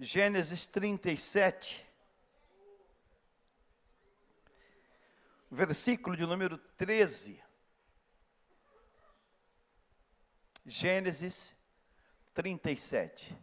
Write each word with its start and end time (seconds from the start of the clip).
Gênesis 0.00 0.66
37, 0.66 1.86
versículo 5.48 6.16
de 6.16 6.26
número 6.26 6.58
13. 6.76 7.40
Gênesis 10.66 11.54
37. 12.34 13.36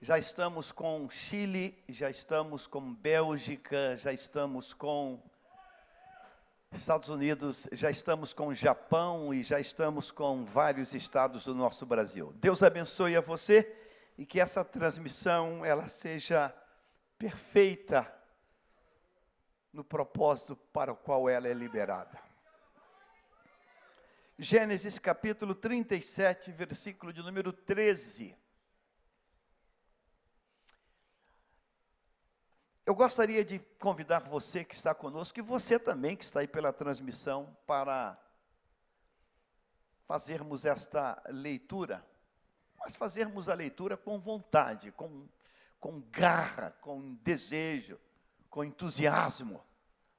Já 0.00 0.16
estamos 0.16 0.70
com 0.70 1.10
Chile, 1.10 1.76
já 1.88 2.08
estamos 2.08 2.68
com 2.68 2.94
Bélgica, 2.94 3.96
já 3.96 4.12
estamos 4.12 4.72
com 4.72 5.20
Estados 6.70 7.08
Unidos, 7.08 7.66
já 7.72 7.90
estamos 7.90 8.32
com 8.32 8.54
Japão 8.54 9.34
e 9.34 9.42
já 9.42 9.58
estamos 9.58 10.12
com 10.12 10.44
vários 10.44 10.94
estados 10.94 11.46
do 11.46 11.54
nosso 11.54 11.84
Brasil. 11.84 12.32
Deus 12.36 12.62
abençoe 12.62 13.16
a 13.16 13.20
você 13.20 13.79
e 14.20 14.26
que 14.26 14.38
essa 14.38 14.62
transmissão 14.62 15.64
ela 15.64 15.88
seja 15.88 16.54
perfeita 17.16 18.06
no 19.72 19.82
propósito 19.82 20.54
para 20.54 20.92
o 20.92 20.96
qual 20.96 21.26
ela 21.26 21.48
é 21.48 21.54
liberada. 21.54 22.20
Gênesis 24.38 24.98
capítulo 24.98 25.54
37, 25.54 26.52
versículo 26.52 27.14
de 27.14 27.22
número 27.22 27.50
13. 27.50 28.36
Eu 32.84 32.94
gostaria 32.94 33.42
de 33.42 33.58
convidar 33.78 34.18
você 34.28 34.66
que 34.66 34.74
está 34.74 34.94
conosco, 34.94 35.38
e 35.38 35.42
você 35.42 35.78
também 35.78 36.14
que 36.14 36.24
está 36.24 36.40
aí 36.40 36.46
pela 36.46 36.74
transmissão, 36.74 37.56
para 37.66 38.22
fazermos 40.06 40.66
esta 40.66 41.22
leitura, 41.26 42.04
mas 42.80 42.96
fazermos 42.96 43.48
a 43.48 43.54
leitura 43.54 43.96
com 43.96 44.18
vontade, 44.18 44.90
com, 44.92 45.26
com 45.78 46.02
garra, 46.10 46.74
com 46.80 47.14
desejo, 47.22 47.98
com 48.48 48.64
entusiasmo. 48.64 49.60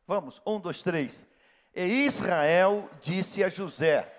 Vamos, 0.08 0.42
um, 0.46 0.60
dois, 0.60 0.82
três. 0.82 1.26
E 1.74 2.06
Israel 2.06 2.90
disse 3.02 3.44
a 3.44 3.50
José: 3.50 4.10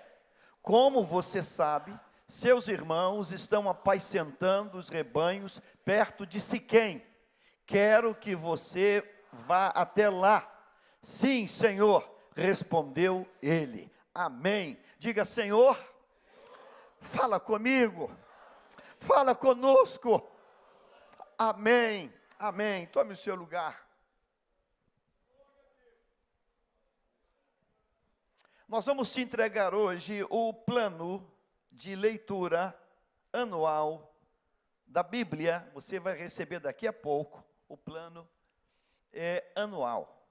Como 0.61 1.03
você 1.03 1.41
sabe, 1.41 1.97
seus 2.27 2.67
irmãos 2.67 3.31
estão 3.31 3.69
apacentando 3.69 4.77
os 4.77 4.89
rebanhos 4.89 5.61
perto 5.85 6.25
de 6.25 6.39
Siquém 6.39 7.03
Quero 7.65 8.13
que 8.13 8.35
você 8.35 9.03
vá 9.31 9.67
até 9.67 10.09
lá. 10.09 10.49
Sim, 11.01 11.47
Senhor, 11.47 12.07
respondeu 12.35 13.27
ele. 13.41 13.91
Amém. 14.13 14.77
Diga, 14.99 15.25
Senhor, 15.25 15.77
fala 17.01 17.39
comigo, 17.39 18.11
fala 19.03 19.35
conosco. 19.35 20.29
Amém, 21.37 22.11
amém. 22.39 22.87
Tome 22.87 23.13
o 23.13 23.17
seu 23.17 23.35
lugar. 23.35 23.85
Nós 28.67 28.85
vamos 28.85 29.11
te 29.11 29.21
entregar 29.21 29.75
hoje 29.75 30.25
o 30.29 30.53
plano 30.53 31.29
de 31.71 31.95
leitura 31.95 32.75
anual 33.31 34.15
da 34.87 35.03
Bíblia. 35.03 35.69
Você 35.73 35.99
vai 35.99 36.15
receber 36.15 36.59
daqui 36.59 36.87
a 36.87 36.93
pouco 36.93 37.43
o 37.67 37.77
plano 37.77 38.27
é, 39.11 39.51
anual. 39.55 40.25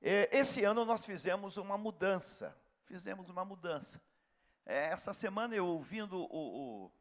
É, 0.00 0.28
esse 0.32 0.64
ano 0.64 0.84
nós 0.84 1.04
fizemos 1.04 1.56
uma 1.56 1.76
mudança. 1.76 2.56
Fizemos 2.84 3.28
uma 3.28 3.44
mudança. 3.44 4.00
É, 4.64 4.86
essa 4.86 5.12
semana 5.12 5.54
eu 5.54 5.66
ouvindo 5.66 6.16
o, 6.16 6.86
o, 6.86 6.92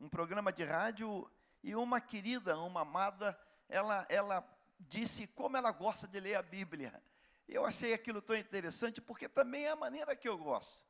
um 0.00 0.08
programa 0.08 0.52
de 0.52 0.64
rádio 0.64 1.30
e 1.62 1.74
uma 1.74 2.00
querida, 2.00 2.58
uma 2.58 2.82
amada, 2.82 3.38
ela, 3.68 4.06
ela 4.08 4.46
disse 4.78 5.26
como 5.28 5.56
ela 5.56 5.72
gosta 5.72 6.06
de 6.06 6.20
ler 6.20 6.34
a 6.34 6.42
Bíblia. 6.42 7.02
Eu 7.48 7.64
achei 7.64 7.92
aquilo 7.92 8.20
tão 8.22 8.36
interessante 8.36 9.00
porque 9.00 9.28
também 9.28 9.64
é 9.64 9.70
a 9.70 9.76
maneira 9.76 10.16
que 10.16 10.28
eu 10.28 10.36
gosto. 10.36 10.84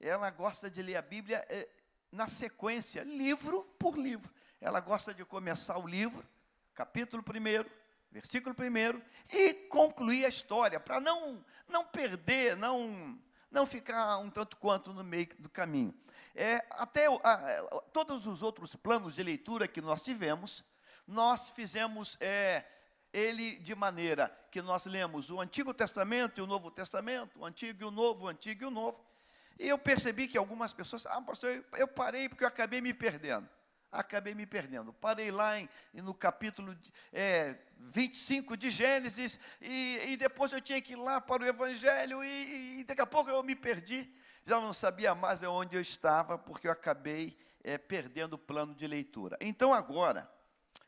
Ela 0.00 0.30
gosta 0.30 0.70
de 0.70 0.82
ler 0.82 0.96
a 0.96 1.02
Bíblia 1.02 1.44
é, 1.48 1.68
na 2.10 2.28
sequência, 2.28 3.02
livro 3.02 3.64
por 3.78 3.96
livro. 3.96 4.32
Ela 4.60 4.80
gosta 4.80 5.14
de 5.14 5.24
começar 5.24 5.78
o 5.78 5.86
livro 5.86 6.26
capítulo 6.74 7.22
1, 7.22 7.70
versículo 8.10 8.54
1, 8.58 9.02
e 9.30 9.54
concluir 9.68 10.24
a 10.24 10.28
história, 10.28 10.80
para 10.80 11.00
não, 11.00 11.44
não 11.68 11.84
perder, 11.84 12.56
não, 12.56 13.18
não 13.50 13.66
ficar 13.66 14.18
um 14.18 14.30
tanto 14.30 14.56
quanto 14.56 14.92
no 14.92 15.04
meio 15.04 15.28
do 15.38 15.48
caminho. 15.48 15.94
É, 16.34 16.64
até 16.70 17.06
a, 17.06 17.62
todos 17.92 18.26
os 18.26 18.42
outros 18.42 18.74
planos 18.74 19.14
de 19.14 19.22
leitura 19.22 19.68
que 19.68 19.80
nós 19.80 20.02
tivemos, 20.02 20.64
nós 21.06 21.50
fizemos 21.50 22.16
é, 22.20 22.64
ele 23.12 23.56
de 23.56 23.74
maneira 23.74 24.34
que 24.50 24.62
nós 24.62 24.86
lemos 24.86 25.30
o 25.30 25.40
Antigo 25.40 25.74
Testamento 25.74 26.38
e 26.38 26.42
o 26.42 26.46
Novo 26.46 26.70
Testamento, 26.70 27.38
o 27.38 27.44
Antigo 27.44 27.82
e 27.82 27.84
o 27.84 27.90
Novo, 27.90 28.24
o 28.24 28.28
Antigo 28.28 28.64
e 28.64 28.66
o 28.66 28.70
Novo, 28.70 29.04
e 29.58 29.68
eu 29.68 29.78
percebi 29.78 30.26
que 30.26 30.38
algumas 30.38 30.72
pessoas, 30.72 31.04
ah, 31.06 31.20
pastor, 31.20 31.50
eu, 31.50 31.64
eu 31.78 31.88
parei 31.88 32.28
porque 32.28 32.44
eu 32.44 32.48
acabei 32.48 32.80
me 32.80 32.94
perdendo 32.94 33.48
acabei 33.92 34.34
me 34.34 34.46
perdendo. 34.46 34.92
Parei 34.94 35.30
lá 35.30 35.60
em, 35.60 35.68
no 35.92 36.14
capítulo 36.14 36.74
é, 37.12 37.54
25 37.78 38.56
de 38.56 38.70
Gênesis, 38.70 39.38
e, 39.60 40.00
e, 40.08 40.16
depois 40.16 40.50
eu 40.52 40.62
tinha 40.62 40.80
que 40.80 40.94
ir 40.94 40.96
lá 40.96 41.20
para 41.20 41.42
o 41.42 41.46
Evangelho, 41.46 42.24
e, 42.24 42.80
e, 42.80 42.84
daqui 42.84 43.02
a 43.02 43.06
pouco 43.06 43.28
eu 43.28 43.42
me 43.42 43.54
perdi. 43.54 44.10
Já 44.44 44.60
não 44.60 44.72
sabia 44.72 45.14
mais 45.14 45.42
onde 45.42 45.76
eu 45.76 45.80
estava, 45.80 46.36
porque 46.36 46.66
eu 46.66 46.72
acabei 46.72 47.38
é, 47.62 47.78
perdendo 47.78 48.34
o 48.34 48.38
plano 48.38 48.74
de 48.74 48.86
leitura. 48.86 49.36
Então 49.40 49.72
agora, 49.72 50.28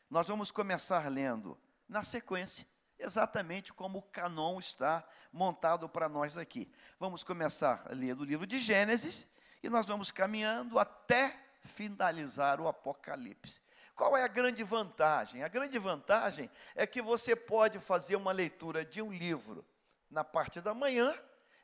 nós 0.09 0.27
vamos 0.27 0.51
começar 0.51 1.09
lendo 1.09 1.57
na 1.87 2.03
sequência, 2.03 2.67
exatamente 2.99 3.71
como 3.71 3.99
o 3.99 4.01
canon 4.01 4.59
está 4.59 5.07
montado 5.31 5.87
para 5.87 6.09
nós 6.09 6.37
aqui. 6.37 6.69
Vamos 6.99 7.23
começar 7.23 7.85
a 7.89 7.93
ler 7.93 8.15
do 8.15 8.25
livro 8.25 8.45
de 8.45 8.59
Gênesis, 8.59 9.27
e 9.63 9.69
nós 9.69 9.85
vamos 9.85 10.11
caminhando 10.11 10.77
até 10.77 11.39
finalizar 11.63 12.59
o 12.59 12.67
Apocalipse. 12.67 13.61
Qual 13.95 14.17
é 14.17 14.23
a 14.23 14.27
grande 14.27 14.63
vantagem? 14.63 15.43
A 15.43 15.47
grande 15.47 15.79
vantagem 15.79 16.51
é 16.75 16.85
que 16.85 17.01
você 17.01 17.35
pode 17.35 17.79
fazer 17.79 18.17
uma 18.17 18.33
leitura 18.33 18.83
de 18.83 19.01
um 19.01 19.11
livro 19.11 19.65
na 20.09 20.23
parte 20.23 20.59
da 20.59 20.73
manhã 20.73 21.15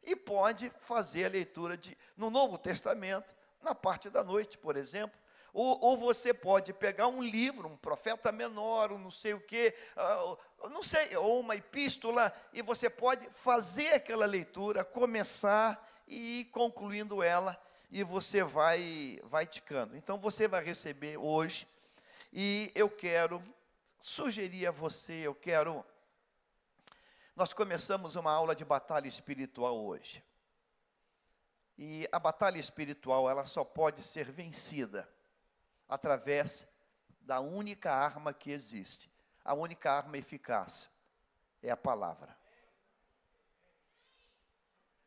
e 0.03 0.16
pode 0.16 0.72
fazer 0.81 1.25
a 1.25 1.29
leitura 1.29 1.78
de, 1.78 1.97
no 2.17 2.29
Novo 2.29 2.57
Testamento 2.57 3.35
na 3.62 3.75
parte 3.75 4.09
da 4.09 4.23
noite, 4.23 4.57
por 4.57 4.75
exemplo. 4.75 5.19
Ou, 5.53 5.78
ou, 5.81 5.97
você 5.97 6.34
pode 6.34 6.72
pegar 6.72 7.07
um 7.07 7.22
livro, 7.22 7.67
um 7.67 7.75
profeta 7.75 8.31
menor, 8.31 8.91
um 8.91 8.97
não 8.97 9.12
sei 9.12 9.34
o 9.34 9.41
quê, 9.41 9.75
uh, 9.97 10.69
não 10.69 10.81
sei, 10.81 11.16
ou 11.17 11.41
uma 11.41 11.57
epístola, 11.57 12.34
e 12.53 12.62
você 12.62 12.89
pode 12.89 13.29
fazer 13.31 13.95
aquela 13.95 14.25
leitura, 14.25 14.85
começar 14.85 15.85
e 16.07 16.41
ir 16.41 16.45
concluindo 16.45 17.22
ela 17.22 17.62
e 17.91 18.01
você 18.01 18.41
vai, 18.44 19.19
vai 19.25 19.45
ticando. 19.45 19.97
Então 19.97 20.18
você 20.18 20.47
vai 20.47 20.63
receber 20.63 21.18
hoje, 21.18 21.68
e 22.31 22.72
eu 22.73 22.89
quero 22.89 23.44
sugerir 24.00 24.68
a 24.68 24.72
você, 24.72 25.13
eu 25.13 25.35
quero. 25.35 25.85
Nós 27.41 27.53
começamos 27.53 28.16
uma 28.16 28.31
aula 28.31 28.56
de 28.56 28.63
batalha 28.63 29.07
espiritual 29.07 29.75
hoje. 29.84 30.24
E 31.75 32.07
a 32.12 32.19
batalha 32.19 32.59
espiritual, 32.59 33.28
ela 33.28 33.46
só 33.46 33.63
pode 33.63 34.03
ser 34.03 34.29
vencida 34.31 35.09
através 35.90 36.68
da 37.19 37.40
única 37.40 37.91
arma 37.91 38.31
que 38.31 38.51
existe. 38.51 39.12
A 39.44 39.56
única 39.56 39.91
arma 39.91 40.19
eficaz 40.19 40.88
é 41.63 41.72
a 41.72 41.75
palavra 41.75 42.38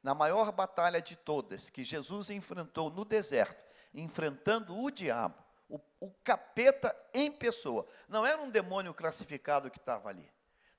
na 0.02 0.12
maior 0.12 0.50
batalha 0.50 1.00
de 1.00 1.14
todas, 1.14 1.70
que 1.70 1.84
Jesus 1.84 2.30
enfrentou 2.30 2.90
no 2.90 3.04
deserto, 3.04 3.64
enfrentando 3.94 4.76
o 4.76 4.90
diabo, 4.90 5.40
o, 5.68 5.78
o 6.00 6.10
capeta 6.24 6.96
em 7.14 7.30
pessoa. 7.30 7.86
Não 8.08 8.26
era 8.26 8.42
um 8.42 8.50
demônio 8.50 8.92
classificado 8.92 9.70
que 9.70 9.78
estava 9.78 10.08
ali. 10.08 10.28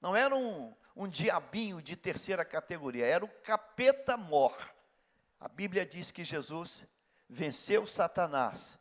Não 0.01 0.13
era 0.13 0.35
um, 0.35 0.75
um 0.95 1.07
diabinho 1.07 1.81
de 1.81 1.95
terceira 1.95 2.45
categoria, 2.45 3.05
era 3.05 3.25
o 3.25 3.29
capeta 3.43 4.15
mor. 4.15 4.55
A 5.39 5.49
Bíblia 5.49 5.85
diz 5.85 6.11
que 6.11 6.23
Jesus 6.23 6.85
venceu 7.29 7.85
Satanás 7.85 8.79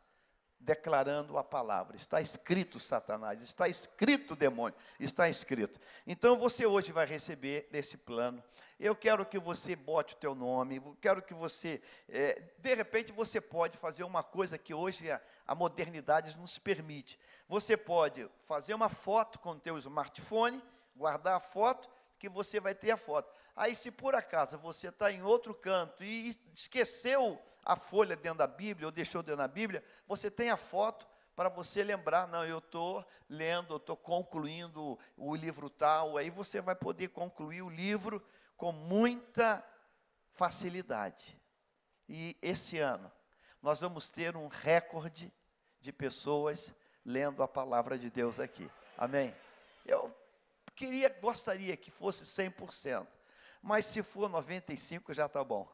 declarando 0.65 1.37
a 1.37 1.43
palavra. 1.43 1.95
Está 1.95 2.19
escrito 2.19 2.79
Satanás, 2.79 3.41
está 3.41 3.67
escrito 3.67 4.35
demônio, 4.35 4.77
está 4.99 5.29
escrito. 5.29 5.79
Então 6.07 6.37
você 6.37 6.65
hoje 6.65 6.91
vai 6.91 7.05
receber 7.05 7.67
desse 7.71 7.95
plano. 7.95 8.43
Eu 8.79 8.95
quero 8.95 9.25
que 9.25 9.37
você 9.37 9.75
bote 9.75 10.15
o 10.15 10.17
teu 10.17 10.33
nome, 10.33 10.81
quero 10.99 11.21
que 11.21 11.33
você, 11.33 11.81
é, 12.09 12.41
de 12.57 12.73
repente 12.73 13.11
você 13.11 13.39
pode 13.39 13.77
fazer 13.77 14.03
uma 14.03 14.23
coisa 14.23 14.57
que 14.57 14.73
hoje 14.73 15.09
a, 15.09 15.21
a 15.45 15.53
modernidade 15.53 16.35
nos 16.35 16.57
permite. 16.57 17.19
Você 17.47 17.77
pode 17.77 18.27
fazer 18.47 18.73
uma 18.73 18.89
foto 18.89 19.39
com 19.39 19.51
o 19.51 19.59
teu 19.59 19.77
smartphone, 19.77 20.61
guardar 20.95 21.35
a 21.35 21.39
foto, 21.39 21.89
que 22.19 22.29
você 22.29 22.59
vai 22.59 22.73
ter 22.73 22.91
a 22.91 22.97
foto. 22.97 23.31
Aí 23.55 23.75
se 23.75 23.91
por 23.91 24.15
acaso 24.15 24.57
você 24.57 24.89
está 24.89 25.11
em 25.11 25.21
outro 25.21 25.53
canto 25.53 26.03
e 26.03 26.37
esqueceu 26.53 27.41
a 27.63 27.75
folha 27.75 28.15
dentro 28.15 28.39
da 28.39 28.47
Bíblia, 28.47 28.87
ou 28.87 28.91
deixou 28.91 29.23
dentro 29.23 29.37
da 29.37 29.47
Bíblia, 29.47 29.83
você 30.07 30.29
tem 30.29 30.49
a 30.49 30.57
foto 30.57 31.07
para 31.35 31.49
você 31.49 31.83
lembrar, 31.83 32.27
não, 32.27 32.45
eu 32.45 32.59
estou 32.59 33.05
lendo, 33.27 33.73
eu 33.73 33.77
estou 33.77 33.97
concluindo 33.97 34.97
o 35.17 35.35
livro 35.35 35.69
tal, 35.69 36.17
aí 36.17 36.29
você 36.29 36.61
vai 36.61 36.75
poder 36.75 37.09
concluir 37.09 37.61
o 37.61 37.69
livro 37.69 38.23
com 38.55 38.71
muita 38.71 39.63
facilidade. 40.33 41.37
E 42.07 42.37
esse 42.41 42.79
ano, 42.79 43.11
nós 43.61 43.81
vamos 43.81 44.09
ter 44.09 44.37
um 44.37 44.47
recorde 44.47 45.33
de 45.81 45.91
pessoas 45.91 46.73
lendo 47.03 47.43
a 47.43 47.47
palavra 47.47 47.97
de 47.97 48.09
Deus 48.09 48.39
aqui. 48.39 48.69
Amém? 48.97 49.35
Eu 49.85 50.14
queria, 50.75 51.09
gostaria 51.21 51.75
que 51.77 51.89
fosse 51.89 52.23
100%, 52.23 53.07
mas 53.61 53.85
se 53.85 54.03
for 54.03 54.29
95 54.29 55.13
já 55.13 55.25
está 55.25 55.43
bom. 55.43 55.67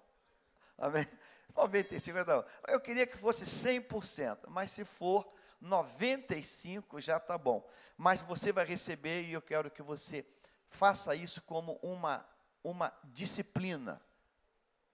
Amém? 0.78 1.08
95 1.56 2.24
não. 2.26 2.46
Eu 2.68 2.80
queria 2.80 3.06
que 3.06 3.18
fosse 3.18 3.44
100%, 3.44 4.48
mas 4.48 4.72
se 4.72 4.86
for 4.86 5.30
95 5.60 7.02
já 7.02 7.18
está 7.18 7.38
bom. 7.38 7.68
Mas 7.98 8.22
você 8.22 8.52
vai 8.52 8.66
receber 8.66 9.24
e 9.24 9.34
eu 9.34 9.42
quero 9.42 9.70
que 9.70 9.82
você 9.82 10.26
faça 10.70 11.14
isso 11.14 11.42
como 11.42 11.78
uma, 11.84 12.26
uma 12.64 12.94
disciplina. 13.04 14.02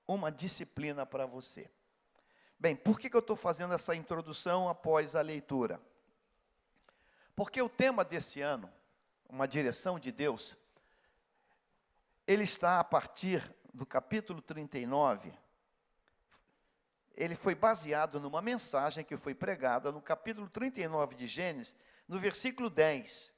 Uma 0.07 0.31
disciplina 0.31 1.05
para 1.05 1.25
você. 1.25 1.69
Bem, 2.59 2.75
por 2.75 2.99
que, 2.99 3.09
que 3.09 3.15
eu 3.15 3.19
estou 3.19 3.35
fazendo 3.35 3.73
essa 3.73 3.93
introdução 3.95 4.67
após 4.67 5.15
a 5.15 5.21
leitura? 5.21 5.79
Porque 7.35 7.61
o 7.61 7.69
tema 7.69 8.03
desse 8.03 8.41
ano, 8.41 8.71
uma 9.29 9.47
direção 9.47 9.99
de 9.99 10.11
Deus, 10.11 10.57
ele 12.25 12.43
está 12.43 12.79
a 12.79 12.83
partir 12.83 13.43
do 13.73 13.85
capítulo 13.85 14.41
39 14.41 15.33
ele 17.17 17.35
foi 17.35 17.55
baseado 17.55 18.19
numa 18.19 18.43
mensagem 18.43 19.03
que 19.03 19.17
foi 19.17 19.33
pregada 19.33 19.91
no 19.91 19.99
capítulo 19.99 20.47
39 20.47 21.15
de 21.15 21.25
Gênesis, 21.25 21.75
no 22.07 22.19
versículo 22.19 22.69
10. 22.69 23.33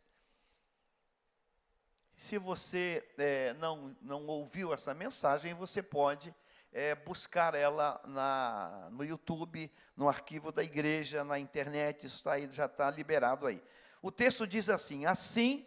Se 2.18 2.38
você 2.38 3.02
é, 3.18 3.54
não, 3.54 3.96
não 4.02 4.28
ouviu 4.28 4.74
essa 4.74 4.94
mensagem, 4.94 5.54
você 5.54 5.82
pode 5.82 6.36
é, 6.74 6.94
buscar 6.94 7.56
ela 7.56 8.02
na, 8.04 8.90
no 8.92 9.06
YouTube, 9.06 9.72
no 9.96 10.10
arquivo 10.10 10.52
da 10.52 10.62
igreja, 10.62 11.24
na 11.24 11.40
internet, 11.40 12.06
isso 12.06 12.22
tá 12.22 12.34
aí, 12.34 12.52
já 12.52 12.66
está 12.66 12.92
liberado 12.92 13.48
aí. 13.48 13.64
O 14.02 14.12
texto 14.12 14.46
diz 14.46 14.70
assim: 14.70 15.06
Assim, 15.06 15.66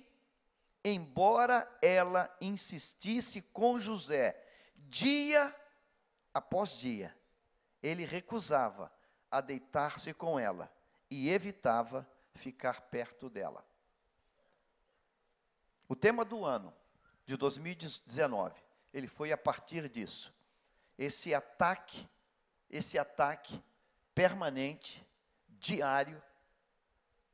embora 0.85 1.69
ela 1.81 2.35
insistisse 2.41 3.41
com 3.41 3.79
José, 3.79 4.37
dia 4.77 5.55
após 6.35 6.79
dia, 6.79 7.15
ele 7.83 8.05
recusava 8.05 8.93
a 9.31 9.41
deitar-se 9.41 10.13
com 10.15 10.39
ela 10.39 10.73
e 11.11 11.31
evitava 11.31 12.09
ficar 12.35 12.83
perto 12.83 13.29
dela. 13.29 13.65
O 15.89 15.95
tema 15.95 16.25
do 16.25 16.45
ano 16.45 16.73
de 17.27 17.37
2019, 17.37 18.61
ele 18.93 19.07
foi 19.07 19.33
a 19.33 19.37
partir 19.37 19.89
disso. 19.89 20.35
Esse 20.99 21.35
ataque, 21.35 22.09
esse 22.71 22.99
ataque 22.99 23.63
permanente, 24.15 25.07
diário 25.49 26.23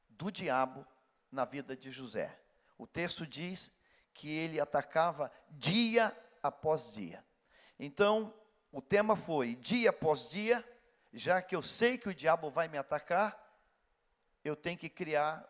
do 0.08 0.30
diabo 0.30 0.86
na 1.30 1.44
vida 1.44 1.76
de 1.76 1.90
José. 1.90 2.36
O 2.78 2.86
texto 2.86 3.26
diz 3.26 3.70
que 4.14 4.30
ele 4.30 4.60
atacava 4.60 5.30
dia 5.50 6.16
após 6.42 6.92
dia. 6.92 7.24
Então, 7.78 8.32
o 8.72 8.80
tema 8.80 9.16
foi 9.16 9.56
dia 9.56 9.90
após 9.90 10.28
dia, 10.28 10.64
já 11.12 11.42
que 11.42 11.54
eu 11.54 11.62
sei 11.62 11.98
que 11.98 12.08
o 12.08 12.14
diabo 12.14 12.50
vai 12.50 12.68
me 12.68 12.78
atacar, 12.78 13.36
eu 14.44 14.54
tenho 14.56 14.78
que 14.78 14.88
criar 14.88 15.48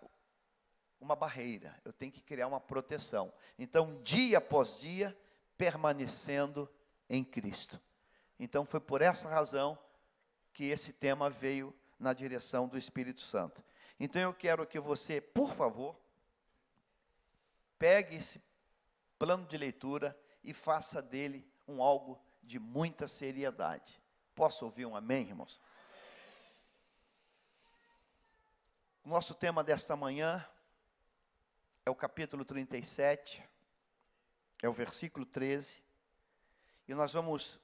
uma 1.01 1.15
barreira, 1.15 1.81
eu 1.85 1.93
tenho 1.93 2.11
que 2.11 2.21
criar 2.21 2.47
uma 2.47 2.61
proteção. 2.61 3.33
Então, 3.59 4.03
dia 4.03 4.39
após 4.39 4.81
dia, 4.81 5.17
permanecendo 5.57 6.69
em 7.09 7.25
Cristo. 7.25 7.81
Então, 8.39 8.65
foi 8.65 8.81
por 8.81 9.03
essa 9.03 9.29
razão 9.29 9.79
que 10.53 10.65
esse 10.65 10.93
tema 10.93 11.29
veio 11.29 11.75
na 11.99 12.13
direção 12.13 12.69
do 12.69 12.79
Espírito 12.79 13.21
Santo. 13.21 13.63
Então, 13.99 14.21
eu 14.21 14.35
quero 14.35 14.67
que 14.67 14.79
você, 14.79 15.21
por 15.21 15.55
favor, 15.55 15.99
pegue 17.79 18.17
esse 18.17 18.43
plano 19.19 19.47
de 19.47 19.57
leitura 19.57 20.19
e 20.43 20.53
faça 20.53 21.01
dele 21.01 21.47
um 21.67 21.83
algo 21.83 22.21
de 22.43 22.59
muita 22.59 23.07
seriedade. 23.07 24.01
Posso 24.35 24.65
ouvir 24.65 24.87
um 24.87 24.97
amém, 24.97 25.29
irmãos? 25.29 25.61
O 29.05 29.09
nosso 29.09 29.35
tema 29.35 29.65
desta 29.65 29.97
manhã 29.97 30.47
é 31.85 31.91
o 31.91 31.95
capítulo 31.95 32.45
37, 32.45 33.43
é 34.63 34.69
o 34.69 34.73
versículo 34.73 35.25
13, 35.25 35.83
e 36.87 36.95
nós 36.95 37.13
vamos 37.13 37.61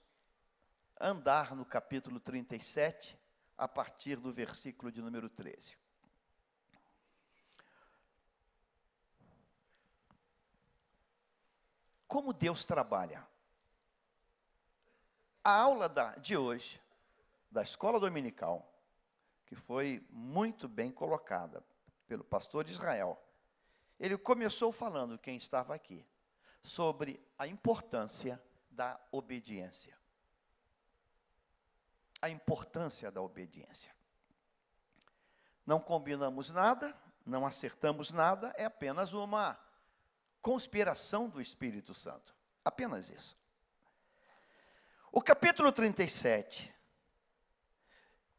andar 0.99 1.55
no 1.55 1.65
capítulo 1.65 2.19
37 2.21 3.19
a 3.57 3.69
partir 3.69 4.17
do 4.17 4.33
versículo 4.33 4.91
de 4.91 5.01
número 5.01 5.29
13. 5.29 5.77
Como 12.07 12.33
Deus 12.33 12.65
trabalha? 12.65 13.27
A 15.43 15.61
aula 15.61 15.89
da, 15.89 16.15
de 16.17 16.37
hoje, 16.37 16.81
da 17.51 17.63
escola 17.63 18.01
dominical, 18.01 18.67
que 19.47 19.55
foi 19.55 20.07
muito 20.11 20.69
bem 20.69 20.91
colocada 20.91 21.63
pelo 22.07 22.25
pastor 22.25 22.69
Israel, 22.69 23.21
ele 23.99 24.17
começou 24.19 24.73
falando, 24.73 25.19
quem 25.19 25.37
estava 25.37 25.75
aqui, 25.75 26.05
sobre 26.63 27.21
a 27.39 27.47
importância 27.47 28.43
da 28.71 28.99
obediência. 29.13 29.97
A 32.21 32.29
importância 32.29 33.11
da 33.11 33.21
obediência. 33.21 33.95
Não 35.67 35.79
combinamos 35.79 36.51
nada, 36.51 36.97
não 37.25 37.47
acertamos 37.47 38.11
nada, 38.11 38.53
é 38.57 38.65
apenas 38.65 39.13
uma 39.13 39.59
conspiração 40.45 41.27
do 41.27 41.41
Espírito 41.41 41.95
Santo. 41.95 42.35
Apenas 42.63 43.09
isso. 43.09 43.35
O 45.11 45.23
capítulo 45.23 45.73
37, 45.73 46.71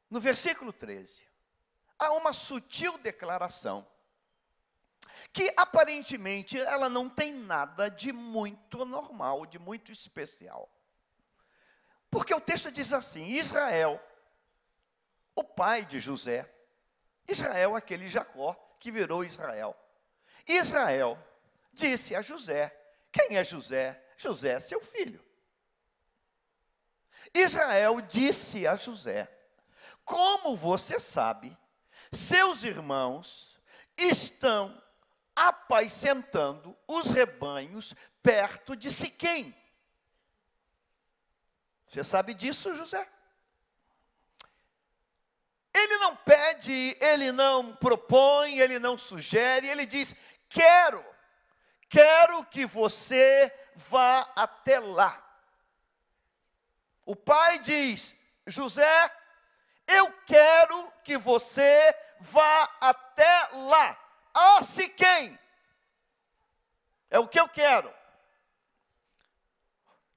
no 0.08 0.20
versículo 0.20 0.72
13, 0.72 1.28
há 1.98 2.14
uma 2.14 2.32
sutil 2.32 2.96
declaração 3.00 3.88
que 5.34 5.52
aparentemente 5.58 6.62
ela 6.62 6.90
não 6.90 7.10
tem 7.10 7.34
nada 7.34 7.90
de 7.90 8.14
muito 8.14 8.86
normal, 8.86 9.48
de 9.48 9.58
muito 9.58 9.92
especial. 9.92 10.70
Porque 12.12 12.36
o 12.36 12.42
texto 12.42 12.72
diz 12.72 12.94
assim: 12.94 13.26
Israel, 13.30 14.00
o 15.34 15.44
pai 15.44 15.84
de 15.84 16.00
José, 16.00 16.48
Israel, 17.28 17.76
aquele 17.76 18.08
Jacó 18.08 18.54
que 18.80 18.92
virou 18.92 19.24
Israel. 19.24 19.76
Israel 20.46 21.18
disse 21.76 22.16
a 22.16 22.22
José: 22.22 22.76
Quem 23.12 23.38
é 23.38 23.44
José? 23.44 24.02
José 24.18 24.54
é 24.54 24.60
seu 24.60 24.82
filho. 24.82 25.24
Israel 27.34 28.02
disse 28.02 28.66
a 28.66 28.76
José: 28.76 29.30
Como 30.04 30.56
você 30.56 31.00
sabe, 31.00 31.56
seus 32.12 32.64
irmãos 32.64 33.60
estão 33.98 34.82
apacentando 35.36 36.76
os 36.88 37.10
rebanhos 37.10 37.94
perto 38.24 38.76
de 38.76 38.90
Siquém. 38.90 39.56
Você 41.86 42.04
sabe 42.04 42.34
disso, 42.34 42.74
José? 42.74 43.08
Ele 45.74 45.98
não 45.98 46.16
pede, 46.16 46.98
ele 47.02 47.34
não 47.34 47.76
propõe, 47.76 48.60
ele 48.60 48.80
não 48.80 48.98
sugere, 48.98 49.68
ele 49.68 49.86
diz: 49.86 50.16
Quero, 50.48 51.04
quero 51.90 52.46
que 52.46 52.66
você 52.66 53.52
vá 53.76 54.32
até 54.36 54.80
lá. 54.80 55.22
O 57.06 57.16
pai 57.16 57.60
diz: 57.60 58.16
José, 58.48 59.12
eu 59.88 60.12
quero 60.26 60.92
que 61.04 61.18
você 61.18 61.96
vá 62.20 62.70
até 62.82 63.50
lá, 63.54 63.98
a 64.34 64.64
Siquém. 64.64 65.40
É 67.10 67.20
o 67.20 67.28
que 67.28 67.40
eu 67.40 67.48
quero. 67.48 67.94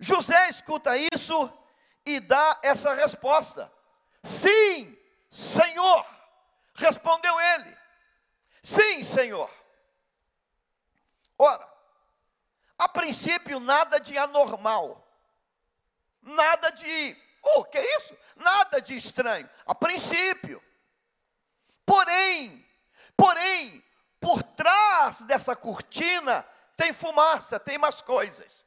José 0.00 0.48
escuta 0.48 0.96
isso 1.12 1.52
e 2.06 2.20
dá 2.20 2.58
essa 2.62 2.94
resposta: 2.94 3.70
Sim, 4.22 4.96
Senhor. 5.30 6.06
Respondeu 6.74 7.38
ele: 7.40 7.76
Sim, 8.62 9.02
Senhor. 9.02 9.50
Ora, 11.38 11.66
a 12.76 12.88
princípio 12.88 13.60
nada 13.60 13.98
de 13.98 14.18
anormal 14.18 15.08
Nada 16.22 16.70
de, 16.70 17.16
oh, 17.42 17.64
que 17.64 17.78
é 17.78 17.96
isso? 17.96 18.16
Nada 18.36 18.80
de 18.80 18.96
estranho. 18.96 19.48
A 19.66 19.74
princípio. 19.74 20.62
Porém, 21.86 22.64
porém, 23.16 23.82
por 24.20 24.42
trás 24.42 25.22
dessa 25.22 25.56
cortina 25.56 26.46
tem 26.76 26.92
fumaça, 26.92 27.58
tem 27.58 27.78
mais 27.78 28.02
coisas. 28.02 28.66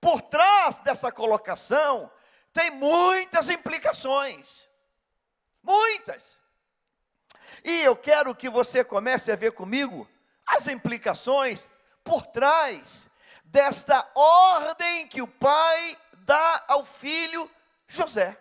Por 0.00 0.20
trás 0.22 0.78
dessa 0.80 1.10
colocação 1.10 2.10
tem 2.52 2.70
muitas 2.70 3.48
implicações. 3.48 4.68
Muitas. 5.62 6.38
E 7.64 7.80
eu 7.80 7.96
quero 7.96 8.34
que 8.34 8.50
você 8.50 8.84
comece 8.84 9.32
a 9.32 9.36
ver 9.36 9.52
comigo 9.52 10.08
as 10.48 10.66
implicações 10.66 11.66
por 12.02 12.26
trás 12.26 13.08
desta 13.44 14.10
ordem 14.14 15.06
que 15.06 15.20
o 15.20 15.28
pai 15.28 15.98
dá 16.20 16.64
ao 16.66 16.84
filho 16.84 17.50
José. 17.86 18.36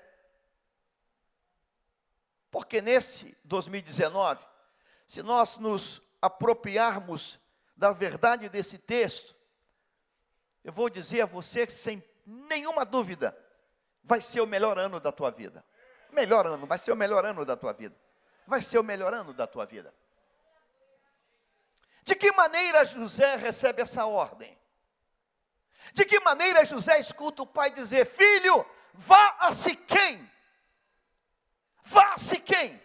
Porque 2.50 2.82
nesse 2.82 3.38
2019, 3.44 4.44
se 5.06 5.22
nós 5.22 5.58
nos 5.58 6.02
apropriarmos 6.22 7.40
da 7.76 7.92
verdade 7.92 8.50
desse 8.50 8.78
texto, 8.78 9.36
eu 10.64 10.72
vou 10.72 10.90
dizer 10.90 11.22
a 11.22 11.26
você 11.26 11.68
sem 11.70 12.04
nenhuma 12.26 12.86
dúvida, 12.86 13.38
vai 14.04 14.22
ser 14.22 14.42
o 14.42 14.48
melhor 14.48 14.78
ano 14.80 15.00
da 15.00 15.12
tua 15.12 15.30
vida. 15.30 15.64
Melhor 16.12 16.48
ano, 16.48 16.66
vai 16.66 16.78
ser 16.78 16.92
o 16.92 16.96
melhor 16.96 17.26
ano 17.26 17.46
da 17.46 17.56
tua 17.56 17.74
vida. 17.74 17.96
Vai 18.46 18.62
ser 18.62 18.80
o 18.80 18.84
melhor 18.84 19.14
ano 19.14 19.34
da 19.34 19.46
tua 19.46 19.66
vida. 19.66 19.94
De 22.08 22.16
que 22.16 22.32
maneira 22.32 22.86
José 22.86 23.36
recebe 23.36 23.82
essa 23.82 24.06
ordem? 24.06 24.58
De 25.92 26.06
que 26.06 26.22
maneira 26.22 26.64
José 26.64 27.02
escuta 27.02 27.44
o 27.44 27.46
pai 27.46 27.70
dizer: 27.72 28.06
Filho, 28.06 28.66
vá 28.94 29.36
a 29.40 29.52
Siquém. 29.52 30.32
Vá 31.84 32.14
a 32.14 32.18
Siquém. 32.18 32.82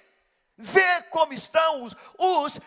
Vê 0.59 1.03
como 1.03 1.33
estão 1.33 1.85
os, 1.85 1.95
os 2.19 2.61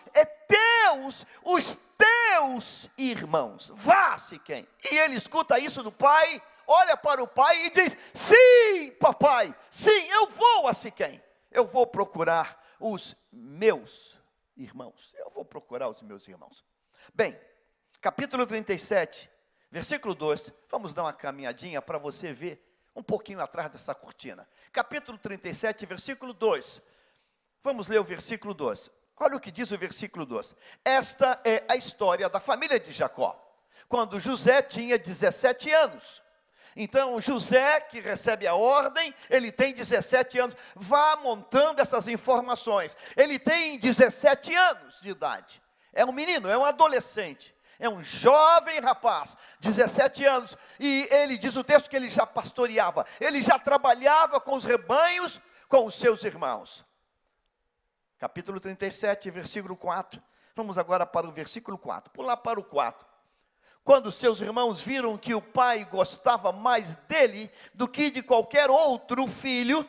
teus, 0.48 1.26
os 1.44 1.76
teus 1.98 2.88
irmãos. 2.96 3.70
Vá 3.74 4.14
a 4.14 4.18
Siquém. 4.18 4.66
E 4.90 4.96
ele 4.96 5.16
escuta 5.16 5.58
isso 5.58 5.82
do 5.82 5.92
pai, 5.92 6.42
olha 6.66 6.96
para 6.96 7.22
o 7.22 7.28
pai 7.28 7.66
e 7.66 7.70
diz: 7.70 7.96
Sim, 8.14 8.92
papai, 8.92 9.54
sim, 9.70 10.08
eu 10.08 10.30
vou 10.30 10.68
a 10.68 10.72
Siquém. 10.72 11.22
Eu 11.50 11.66
vou 11.66 11.86
procurar 11.86 12.58
os 12.80 13.14
meus 13.30 14.15
irmãos. 14.56 15.12
Eu 15.18 15.30
vou 15.30 15.44
procurar 15.44 15.88
os 15.88 16.00
meus 16.02 16.26
irmãos. 16.26 16.64
Bem, 17.14 17.38
capítulo 18.00 18.46
37, 18.46 19.30
versículo 19.70 20.14
2. 20.14 20.52
Vamos 20.70 20.94
dar 20.94 21.02
uma 21.02 21.12
caminhadinha 21.12 21.82
para 21.82 21.98
você 21.98 22.32
ver 22.32 22.62
um 22.94 23.02
pouquinho 23.02 23.40
atrás 23.40 23.70
dessa 23.70 23.94
cortina. 23.94 24.48
Capítulo 24.72 25.18
37, 25.18 25.84
versículo 25.84 26.32
2. 26.32 26.82
Vamos 27.62 27.88
ler 27.88 28.00
o 28.00 28.04
versículo 28.04 28.54
2. 28.54 28.90
Olha 29.18 29.36
o 29.36 29.40
que 29.40 29.50
diz 29.50 29.70
o 29.70 29.78
versículo 29.78 30.24
2. 30.24 30.54
Esta 30.84 31.40
é 31.44 31.64
a 31.68 31.76
história 31.76 32.28
da 32.28 32.40
família 32.40 32.78
de 32.78 32.92
Jacó. 32.92 33.42
Quando 33.88 34.20
José 34.20 34.62
tinha 34.62 34.98
17 34.98 35.70
anos. 35.70 36.22
Então, 36.76 37.18
José, 37.18 37.80
que 37.80 38.00
recebe 38.00 38.46
a 38.46 38.54
ordem, 38.54 39.14
ele 39.30 39.50
tem 39.50 39.72
17 39.72 40.38
anos. 40.38 40.56
Vá 40.74 41.16
montando 41.16 41.80
essas 41.80 42.06
informações. 42.06 42.94
Ele 43.16 43.38
tem 43.38 43.78
17 43.78 44.54
anos 44.54 45.00
de 45.00 45.08
idade. 45.08 45.62
É 45.92 46.04
um 46.04 46.12
menino, 46.12 46.50
é 46.50 46.58
um 46.58 46.64
adolescente. 46.64 47.56
É 47.78 47.88
um 47.88 48.02
jovem 48.02 48.80
rapaz, 48.80 49.36
17 49.60 50.24
anos, 50.24 50.56
e 50.80 51.06
ele 51.10 51.36
diz 51.36 51.56
o 51.56 51.64
texto 51.64 51.90
que 51.90 51.96
ele 51.96 52.08
já 52.08 52.26
pastoreava, 52.26 53.04
ele 53.20 53.42
já 53.42 53.58
trabalhava 53.58 54.40
com 54.40 54.56
os 54.56 54.64
rebanhos 54.64 55.38
com 55.68 55.84
os 55.84 55.94
seus 55.94 56.24
irmãos. 56.24 56.86
Capítulo 58.18 58.58
37, 58.60 59.30
versículo 59.30 59.76
4. 59.76 60.22
Vamos 60.54 60.78
agora 60.78 61.04
para 61.04 61.28
o 61.28 61.32
versículo 61.32 61.76
4. 61.76 62.10
Pular 62.12 62.38
para 62.38 62.58
o 62.58 62.64
4. 62.64 63.06
Quando 63.86 64.10
seus 64.10 64.40
irmãos 64.40 64.82
viram 64.82 65.16
que 65.16 65.32
o 65.32 65.40
pai 65.40 65.84
gostava 65.84 66.50
mais 66.50 66.96
dele 67.06 67.48
do 67.72 67.86
que 67.86 68.10
de 68.10 68.20
qualquer 68.20 68.68
outro 68.68 69.28
filho, 69.28 69.88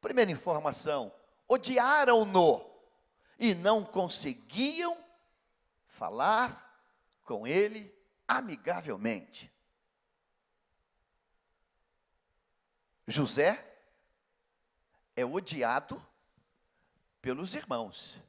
primeira 0.00 0.32
informação, 0.32 1.12
odiaram-no 1.48 2.68
e 3.38 3.54
não 3.54 3.84
conseguiam 3.84 4.98
falar 5.86 6.84
com 7.22 7.46
ele 7.46 7.96
amigavelmente. 8.26 9.48
José 13.06 13.72
é 15.14 15.24
odiado 15.24 16.04
pelos 17.22 17.54
irmãos. 17.54 18.20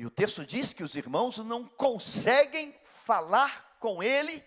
E 0.00 0.06
o 0.06 0.10
texto 0.10 0.46
diz 0.46 0.72
que 0.72 0.82
os 0.82 0.94
irmãos 0.94 1.36
não 1.36 1.68
conseguem 1.68 2.74
falar 3.04 3.76
com 3.78 4.02
ele 4.02 4.42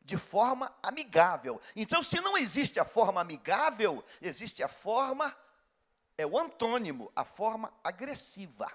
de 0.00 0.16
forma 0.16 0.76
amigável. 0.82 1.60
Então, 1.76 2.02
se 2.02 2.20
não 2.20 2.36
existe 2.36 2.80
a 2.80 2.84
forma 2.84 3.20
amigável, 3.20 4.04
existe 4.20 4.64
a 4.64 4.68
forma, 4.68 5.32
é 6.18 6.26
o 6.26 6.36
antônimo, 6.36 7.12
a 7.14 7.24
forma 7.24 7.72
agressiva. 7.84 8.68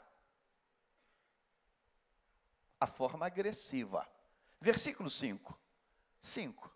A 2.80 2.88
forma 2.88 3.26
agressiva. 3.26 4.08
Versículo 4.62 5.10
5. 5.10 5.60
5. 6.22 6.74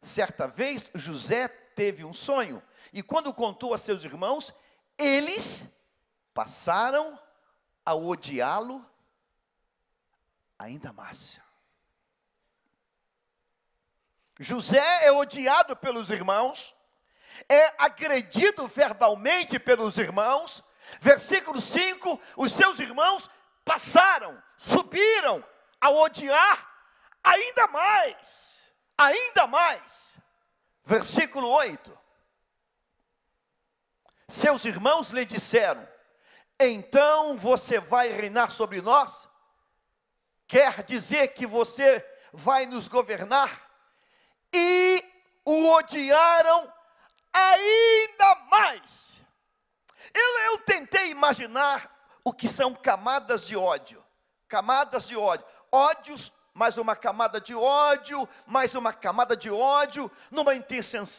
Certa 0.00 0.46
vez 0.46 0.88
José 0.94 1.48
teve 1.48 2.04
um 2.04 2.14
sonho, 2.14 2.62
e 2.92 3.02
quando 3.02 3.34
contou 3.34 3.74
a 3.74 3.78
seus 3.78 4.04
irmãos, 4.04 4.54
eles 4.96 5.66
passaram 6.32 7.18
a 7.84 7.94
odiá-lo 7.94 8.84
ainda 10.58 10.92
mais. 10.92 11.40
José 14.38 15.06
é 15.06 15.12
odiado 15.12 15.76
pelos 15.76 16.10
irmãos, 16.10 16.74
é 17.48 17.74
agredido 17.78 18.66
verbalmente 18.66 19.58
pelos 19.58 19.96
irmãos. 19.98 20.62
Versículo 21.00 21.60
5: 21.60 22.20
os 22.36 22.52
seus 22.52 22.78
irmãos 22.78 23.30
passaram, 23.64 24.42
subiram 24.56 25.44
a 25.80 25.90
odiar 25.90 26.68
ainda 27.22 27.68
mais, 27.68 28.60
ainda 28.98 29.46
mais. 29.46 30.20
Versículo 30.84 31.48
8: 31.48 31.98
seus 34.28 34.64
irmãos 34.64 35.10
lhe 35.10 35.24
disseram: 35.24 35.86
então 36.58 37.36
você 37.36 37.80
vai 37.80 38.08
reinar 38.08 38.50
sobre 38.50 38.80
nós? 38.80 39.28
Quer 40.46 40.82
dizer 40.84 41.28
que 41.28 41.46
você 41.46 42.04
vai 42.32 42.66
nos 42.66 42.88
governar? 42.88 43.62
E 44.52 45.04
o 45.44 45.72
odiaram 45.72 46.72
ainda 47.32 48.34
mais. 48.50 49.14
Eu, 50.12 50.38
eu 50.52 50.58
tentei 50.58 51.10
imaginar 51.10 51.90
o 52.24 52.32
que 52.32 52.48
são 52.48 52.74
camadas 52.74 53.46
de 53.46 53.56
ódio. 53.56 54.04
Camadas 54.48 55.08
de 55.08 55.16
ódio. 55.16 55.46
Ódios 55.72 56.32
mais 56.54 56.78
uma 56.78 56.94
camada 56.94 57.40
de 57.40 57.52
ódio, 57.52 58.28
mais 58.46 58.76
uma 58.76 58.92
camada 58.92 59.36
de 59.36 59.50
ódio, 59.50 60.08
numa, 60.30 60.52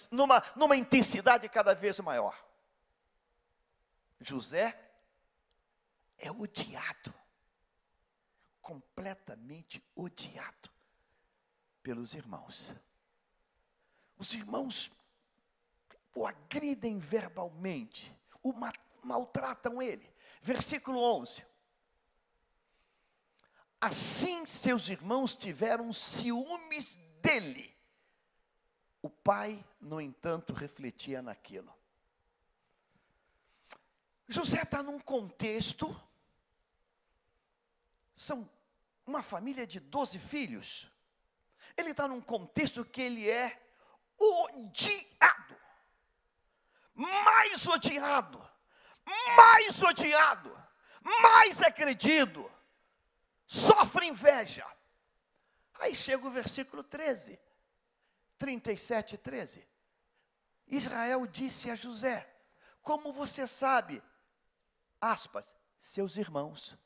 numa, 0.10 0.44
numa 0.56 0.78
intensidade 0.78 1.50
cada 1.50 1.76
vez 1.76 2.00
maior. 2.00 2.34
José 4.22 4.85
é 6.28 6.32
odiado, 6.32 7.14
completamente 8.62 9.84
odiado 9.96 10.70
pelos 11.82 12.14
irmãos. 12.14 12.74
Os 14.18 14.34
irmãos 14.34 14.92
o 16.16 16.26
agridem 16.26 16.98
verbalmente, 16.98 18.18
o 18.42 18.54
maltratam 19.04 19.82
ele. 19.82 20.10
Versículo 20.42 20.98
11. 21.00 21.46
Assim 23.82 24.46
seus 24.46 24.88
irmãos 24.88 25.36
tiveram 25.36 25.92
ciúmes 25.92 26.96
dele. 27.22 27.76
O 29.02 29.10
pai, 29.10 29.64
no 29.82 30.00
entanto, 30.00 30.54
refletia 30.54 31.22
naquilo. 31.22 31.72
José 34.28 34.62
está 34.62 34.82
num 34.82 34.98
contexto, 34.98 35.96
são 38.16 38.50
uma 39.06 39.22
família 39.22 39.68
de 39.68 39.80
12 39.80 40.18
filhos. 40.20 40.90
Ele 41.78 41.92
está 41.92 42.08
num 42.08 42.22
contexto 42.22 42.86
que 42.86 43.02
ele 43.02 43.30
é 43.30 43.62
odiado, 44.18 45.58
mais 46.94 47.68
odiado, 47.68 48.50
mais 49.36 49.84
odiado, 49.84 50.64
mais 51.04 51.62
agredido, 51.62 52.50
sofre 53.46 54.08
inveja. 54.08 54.66
Aí 55.80 55.94
chega 55.94 56.26
o 56.26 56.32
versículo 56.32 56.82
13, 56.84 57.38
37, 58.38 59.18
13. 59.18 59.68
Israel 60.68 61.28
disse 61.28 61.70
a 61.70 61.76
José: 61.76 62.28
Como 62.82 63.12
você 63.12 63.46
sabe? 63.46 64.02
Aspas, 65.02 65.46
seus 65.82 66.16
irmãos 66.16 66.78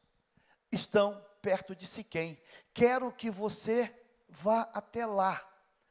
estão 0.72 1.24
perto 1.42 1.76
de 1.76 1.88
Siquém. 1.88 2.42
Quero 2.74 3.12
que 3.12 3.30
você 3.30 3.94
vá 4.28 4.62
até 4.74 5.06
lá. 5.06 5.46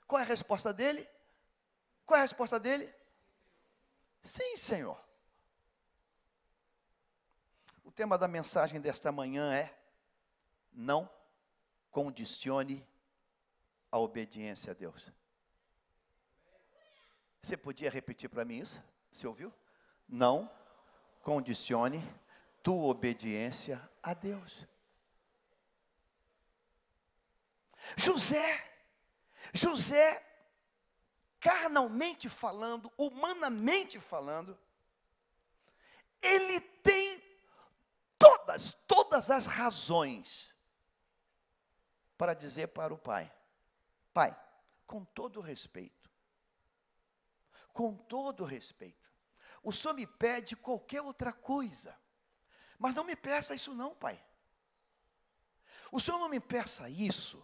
Qual 0.07 0.21
é 0.21 0.25
a 0.25 0.27
resposta 0.27 0.73
dele? 0.73 1.09
Qual 2.07 2.17
é 2.17 2.21
a 2.21 2.25
resposta 2.25 2.59
dele? 2.59 2.93
Sim, 4.23 4.57
Senhor. 4.57 4.99
O 7.85 7.91
tema 7.91 8.17
da 8.17 8.29
mensagem 8.29 8.81
desta 8.81 9.11
manhã 9.11 9.55
é: 9.55 9.75
não 10.73 11.11
condicione 11.91 12.87
a 13.91 13.99
obediência 13.99 14.71
a 14.71 14.75
Deus. 14.75 15.13
Você 17.43 17.57
podia 17.57 17.91
repetir 17.91 18.29
para 18.29 18.45
mim 18.45 18.59
isso? 18.59 18.83
Você 19.11 19.27
ouviu? 19.27 19.53
Não 20.09 20.51
condicione 21.23 22.03
tua 22.63 22.91
obediência 22.91 23.81
a 24.03 24.15
Deus. 24.15 24.67
José, 27.97 28.65
José, 29.53 30.25
carnalmente 31.41 32.29
falando, 32.29 32.93
humanamente 32.97 33.99
falando, 33.99 34.59
ele 36.21 36.61
tem 36.61 37.23
todas, 38.19 38.75
todas 38.87 39.31
as 39.31 39.47
razões 39.47 40.55
para 42.17 42.35
dizer 42.35 42.69
para 42.69 42.93
o 42.93 42.99
pai: 42.99 43.33
Pai, 44.13 44.37
com 44.87 45.05
todo 45.05 45.41
respeito, 45.41 46.11
com 47.73 47.95
todo 47.95 48.45
respeito, 48.45 49.09
o 49.63 49.73
senhor 49.73 49.95
me 49.95 50.07
pede 50.07 50.57
qualquer 50.57 51.03
outra 51.03 51.33
coisa, 51.33 51.97
mas 52.79 52.95
não 52.95 53.05
me 53.05 53.17
peça 53.17 53.55
isso, 53.55 53.75
não, 53.75 53.95
pai. 53.95 54.23
O 55.91 56.01
senhor 56.01 56.19
não 56.19 56.29
me 56.29 56.39
peça 56.39 56.89
isso, 56.89 57.43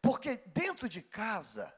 porque 0.00 0.36
dentro 0.46 0.88
de 0.88 1.02
casa, 1.02 1.72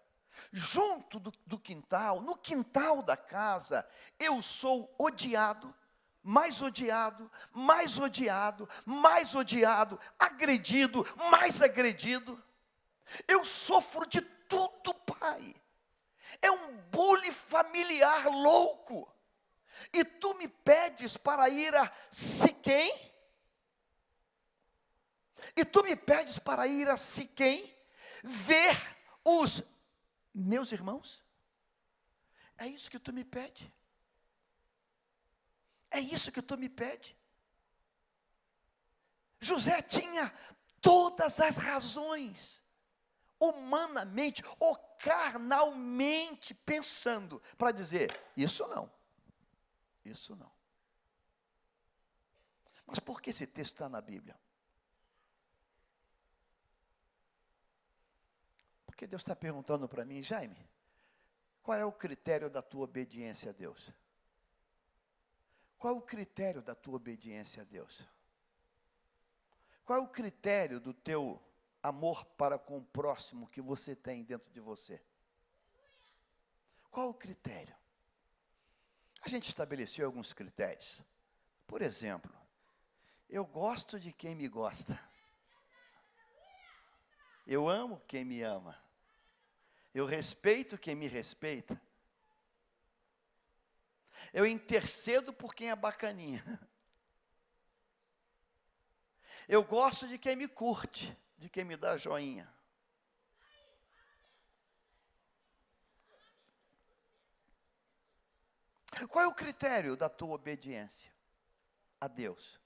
junto 0.52 1.18
do, 1.18 1.32
do, 1.46 1.58
quintal, 1.58 2.20
no 2.20 2.36
quintal 2.36 3.02
da 3.02 3.16
casa, 3.16 3.86
eu 4.18 4.40
sou 4.42 4.94
odiado, 4.96 5.74
mais 6.22 6.62
odiado, 6.62 7.30
mais 7.52 7.98
odiado, 7.98 8.68
mais 8.86 9.34
odiado, 9.34 10.00
agredido, 10.18 11.04
mais 11.30 11.60
agredido. 11.60 12.42
Eu 13.26 13.44
sofro 13.44 14.06
de 14.06 14.20
tudo, 14.20 14.94
pai. 14.94 15.54
É 16.40 16.50
um 16.50 16.76
bullying 16.90 17.32
familiar 17.32 18.28
louco. 18.28 19.11
E 19.92 20.04
tu 20.04 20.34
me 20.34 20.48
pedes 20.48 21.16
para 21.16 21.48
ir 21.48 21.74
a 21.74 21.92
Siquém? 22.10 23.12
E 25.56 25.64
tu 25.64 25.82
me 25.82 25.96
pedes 25.96 26.38
para 26.38 26.66
ir 26.66 26.88
a 26.88 26.96
Siquém 26.96 27.76
ver 28.22 28.76
os 29.24 29.62
meus 30.34 30.72
irmãos? 30.72 31.22
É 32.56 32.66
isso 32.66 32.90
que 32.90 32.98
tu 32.98 33.12
me 33.12 33.24
pede? 33.24 33.72
É 35.90 36.00
isso 36.00 36.32
que 36.32 36.40
tu 36.40 36.56
me 36.56 36.68
pede? 36.68 37.16
José 39.40 39.82
tinha 39.82 40.32
todas 40.80 41.40
as 41.40 41.56
razões, 41.56 42.62
humanamente 43.38 44.42
ou 44.58 44.76
carnalmente 44.98 46.54
pensando, 46.54 47.42
para 47.58 47.72
dizer: 47.72 48.08
Isso 48.36 48.66
não, 48.68 48.90
isso 50.04 50.34
não. 50.36 50.50
Mas 52.86 52.98
por 52.98 53.20
que 53.20 53.30
esse 53.30 53.46
texto 53.46 53.74
está 53.74 53.88
na 53.88 54.00
Bíblia? 54.00 54.38
Porque 58.86 59.06
Deus 59.06 59.22
está 59.22 59.34
perguntando 59.34 59.88
para 59.88 60.04
mim, 60.04 60.22
Jaime, 60.22 60.68
qual 61.62 61.78
é 61.78 61.84
o 61.84 61.92
critério 61.92 62.50
da 62.50 62.60
tua 62.60 62.84
obediência 62.84 63.50
a 63.50 63.52
Deus? 63.52 63.90
Qual 65.78 65.94
é 65.94 65.96
o 65.96 66.02
critério 66.02 66.62
da 66.62 66.74
tua 66.74 66.96
obediência 66.96 67.62
a 67.62 67.64
Deus? 67.64 68.06
Qual 69.84 69.98
é 69.98 70.02
o 70.02 70.08
critério 70.08 70.78
do 70.78 70.94
teu 70.94 71.42
amor 71.82 72.24
para 72.24 72.58
com 72.58 72.78
o 72.78 72.84
próximo 72.84 73.48
que 73.48 73.60
você 73.60 73.96
tem 73.96 74.22
dentro 74.22 74.50
de 74.50 74.60
você? 74.60 75.02
Qual 76.90 77.06
é 77.06 77.10
o 77.10 77.14
critério? 77.14 77.74
A 79.22 79.28
gente 79.28 79.48
estabeleceu 79.48 80.04
alguns 80.04 80.32
critérios. 80.32 81.00
Por 81.66 81.80
exemplo, 81.80 82.30
eu 83.28 83.46
gosto 83.46 83.98
de 83.98 84.12
quem 84.12 84.34
me 84.34 84.48
gosta. 84.48 85.00
Eu 87.46 87.68
amo 87.68 88.02
quem 88.06 88.24
me 88.24 88.42
ama. 88.42 88.76
Eu 89.94 90.06
respeito 90.06 90.76
quem 90.76 90.94
me 90.94 91.06
respeita. 91.06 91.80
Eu 94.32 94.44
intercedo 94.44 95.32
por 95.32 95.54
quem 95.54 95.70
é 95.70 95.76
bacaninha. 95.76 96.60
Eu 99.48 99.62
gosto 99.62 100.08
de 100.08 100.18
quem 100.18 100.34
me 100.34 100.48
curte, 100.48 101.16
de 101.38 101.48
quem 101.48 101.64
me 101.64 101.76
dá 101.76 101.96
joinha. 101.96 102.52
Qual 109.08 109.24
é 109.24 109.28
o 109.28 109.34
critério 109.34 109.96
da 109.96 110.08
tua 110.08 110.34
obediência 110.34 111.12
a 112.00 112.08
Deus? 112.08 112.60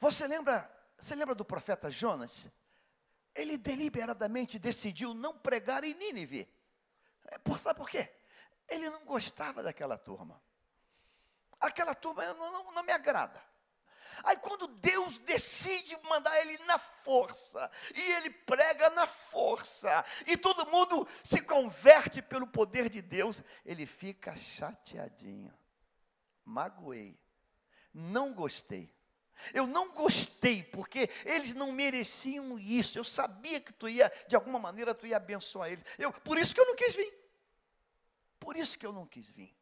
Você 0.00 0.26
lembra, 0.26 0.70
você 0.98 1.14
lembra 1.14 1.34
do 1.34 1.44
profeta 1.44 1.90
Jonas? 1.90 2.50
Ele 3.34 3.56
deliberadamente 3.56 4.58
decidiu 4.58 5.14
não 5.14 5.38
pregar 5.38 5.84
em 5.84 5.94
Nínive. 5.94 6.48
É, 7.24 7.58
sabe 7.58 7.78
por 7.78 7.88
quê? 7.88 8.12
Ele 8.68 8.88
não 8.90 9.04
gostava 9.04 9.62
daquela 9.62 9.98
turma 9.98 10.40
aquela 11.62 11.94
turma 11.94 12.26
não, 12.34 12.52
não, 12.52 12.72
não 12.72 12.82
me 12.82 12.92
agrada. 12.92 13.40
Aí 14.24 14.36
quando 14.36 14.66
Deus 14.66 15.18
decide 15.20 15.96
mandar 16.04 16.38
ele 16.40 16.58
na 16.64 16.78
força, 16.78 17.70
e 17.94 18.00
ele 18.12 18.30
prega 18.30 18.90
na 18.90 19.06
força, 19.06 20.04
e 20.26 20.36
todo 20.36 20.70
mundo 20.70 21.06
se 21.22 21.40
converte 21.40 22.22
pelo 22.22 22.46
poder 22.46 22.88
de 22.88 23.02
Deus, 23.02 23.42
ele 23.64 23.86
fica 23.86 24.36
chateadinho. 24.36 25.52
Magoei. 26.44 27.18
Não 27.92 28.32
gostei. 28.32 28.92
Eu 29.52 29.66
não 29.66 29.90
gostei, 29.92 30.62
porque 30.62 31.08
eles 31.24 31.54
não 31.54 31.72
mereciam 31.72 32.58
isso. 32.58 32.98
Eu 32.98 33.04
sabia 33.04 33.60
que 33.60 33.72
tu 33.72 33.88
ia, 33.88 34.12
de 34.28 34.36
alguma 34.36 34.58
maneira, 34.58 34.94
tu 34.94 35.06
ia 35.06 35.16
abençoar 35.16 35.72
eles. 35.72 35.84
Eu, 35.98 36.12
por 36.12 36.38
isso 36.38 36.54
que 36.54 36.60
eu 36.60 36.66
não 36.66 36.76
quis 36.76 36.94
vir. 36.94 37.12
Por 38.38 38.56
isso 38.56 38.78
que 38.78 38.86
eu 38.86 38.92
não 38.92 39.06
quis 39.06 39.30
vir. 39.30 39.56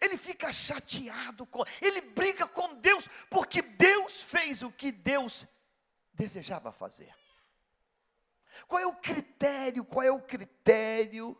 Ele 0.00 0.16
fica 0.16 0.52
chateado 0.52 1.46
com, 1.46 1.64
ele 1.80 2.00
briga 2.00 2.46
com 2.46 2.74
Deus, 2.74 3.04
porque 3.30 3.62
Deus 3.62 4.22
fez 4.22 4.62
o 4.62 4.70
que 4.70 4.90
Deus 4.90 5.46
desejava 6.12 6.72
fazer. 6.72 7.14
Qual 8.66 8.80
é 8.80 8.86
o 8.86 8.96
critério? 8.96 9.84
Qual 9.84 10.02
é 10.02 10.10
o 10.10 10.20
critério? 10.20 11.38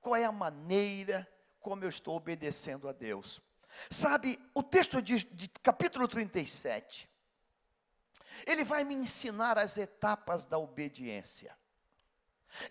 Qual 0.00 0.16
é 0.16 0.24
a 0.24 0.32
maneira 0.32 1.28
como 1.60 1.84
eu 1.84 1.88
estou 1.88 2.16
obedecendo 2.16 2.88
a 2.88 2.92
Deus? 2.92 3.40
Sabe, 3.90 4.38
o 4.54 4.62
texto 4.62 5.00
de, 5.00 5.24
de 5.24 5.48
capítulo 5.62 6.08
37, 6.08 7.08
ele 8.46 8.64
vai 8.64 8.84
me 8.84 8.94
ensinar 8.94 9.58
as 9.58 9.76
etapas 9.76 10.44
da 10.44 10.58
obediência. 10.58 11.56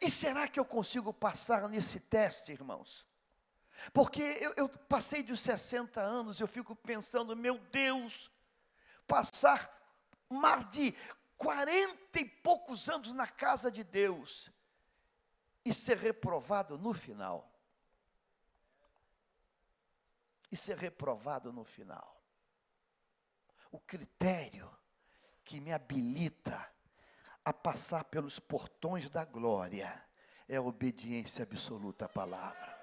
E 0.02 0.10
será 0.10 0.48
que 0.48 0.60
eu 0.60 0.66
consigo 0.66 1.14
passar 1.14 1.68
nesse 1.70 2.00
teste, 2.00 2.52
irmãos? 2.52 3.06
Porque 3.94 4.22
eu, 4.22 4.54
eu 4.56 4.70
passei 4.70 5.24
dos 5.24 5.40
60 5.40 6.02
anos, 6.02 6.40
eu 6.40 6.48
fico 6.48 6.76
pensando, 6.76 7.36
meu 7.36 7.58
Deus, 7.72 8.32
passar 9.08 9.72
mais 10.30 10.66
de 10.70 10.94
40 11.38 12.20
e 12.20 12.26
poucos 12.26 12.90
anos 12.90 13.14
na 13.14 13.28
casa 13.28 13.72
de 13.72 13.84
Deus 13.84 14.52
e 15.64 15.74
ser 15.74 15.98
reprovado 15.98 16.78
no 16.78 16.94
final. 16.94 17.54
E 20.52 20.56
ser 20.56 20.78
reprovado 20.78 21.52
no 21.52 21.64
final. 21.64 22.22
O 23.70 23.80
critério 23.80 24.74
que 25.44 25.60
me 25.60 25.74
habilita 25.74 26.70
a 27.44 27.54
passar 27.54 28.06
pelos 28.06 28.40
portões 28.40 29.10
da 29.10 29.24
glória 29.24 30.04
é 30.48 30.56
a 30.56 30.62
obediência 30.62 31.44
absoluta 31.44 32.06
à 32.06 32.10
palavra. 32.10 32.77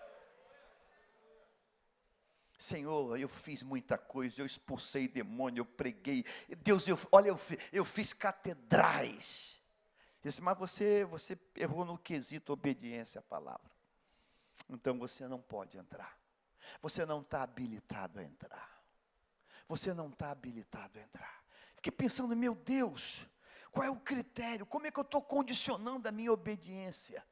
Senhor, 2.64 3.18
eu 3.18 3.28
fiz 3.28 3.62
muita 3.62 3.98
coisa, 3.98 4.40
eu 4.40 4.46
expulsei 4.46 5.06
demônio, 5.06 5.60
eu 5.60 5.66
preguei. 5.66 6.24
Deus, 6.62 6.88
eu, 6.88 6.98
olha, 7.12 7.28
eu, 7.28 7.38
eu 7.70 7.84
fiz 7.84 8.14
catedrais. 8.14 9.60
Disse, 10.22 10.40
mas 10.40 10.56
você, 10.56 11.04
você 11.04 11.38
errou 11.54 11.84
no 11.84 11.98
quesito 11.98 12.54
obediência 12.54 13.18
à 13.18 13.22
palavra. 13.22 13.70
Então 14.66 14.98
você 14.98 15.28
não 15.28 15.42
pode 15.42 15.76
entrar. 15.76 16.18
Você 16.80 17.04
não 17.04 17.20
está 17.20 17.42
habilitado 17.42 18.18
a 18.18 18.24
entrar. 18.24 18.82
você 19.68 19.92
não 19.92 20.08
está 20.08 20.30
habilitado 20.30 20.98
a 20.98 21.02
entrar. 21.02 21.44
Fiquei 21.74 21.92
pensando, 21.92 22.34
meu 22.34 22.54
Deus, 22.54 23.26
qual 23.72 23.84
é 23.84 23.90
o 23.90 24.00
critério? 24.00 24.64
Como 24.64 24.86
é 24.86 24.90
que 24.90 24.98
eu 24.98 25.04
estou 25.04 25.20
condicionando 25.20 26.08
a 26.08 26.12
minha 26.12 26.32
obediência? 26.32 27.22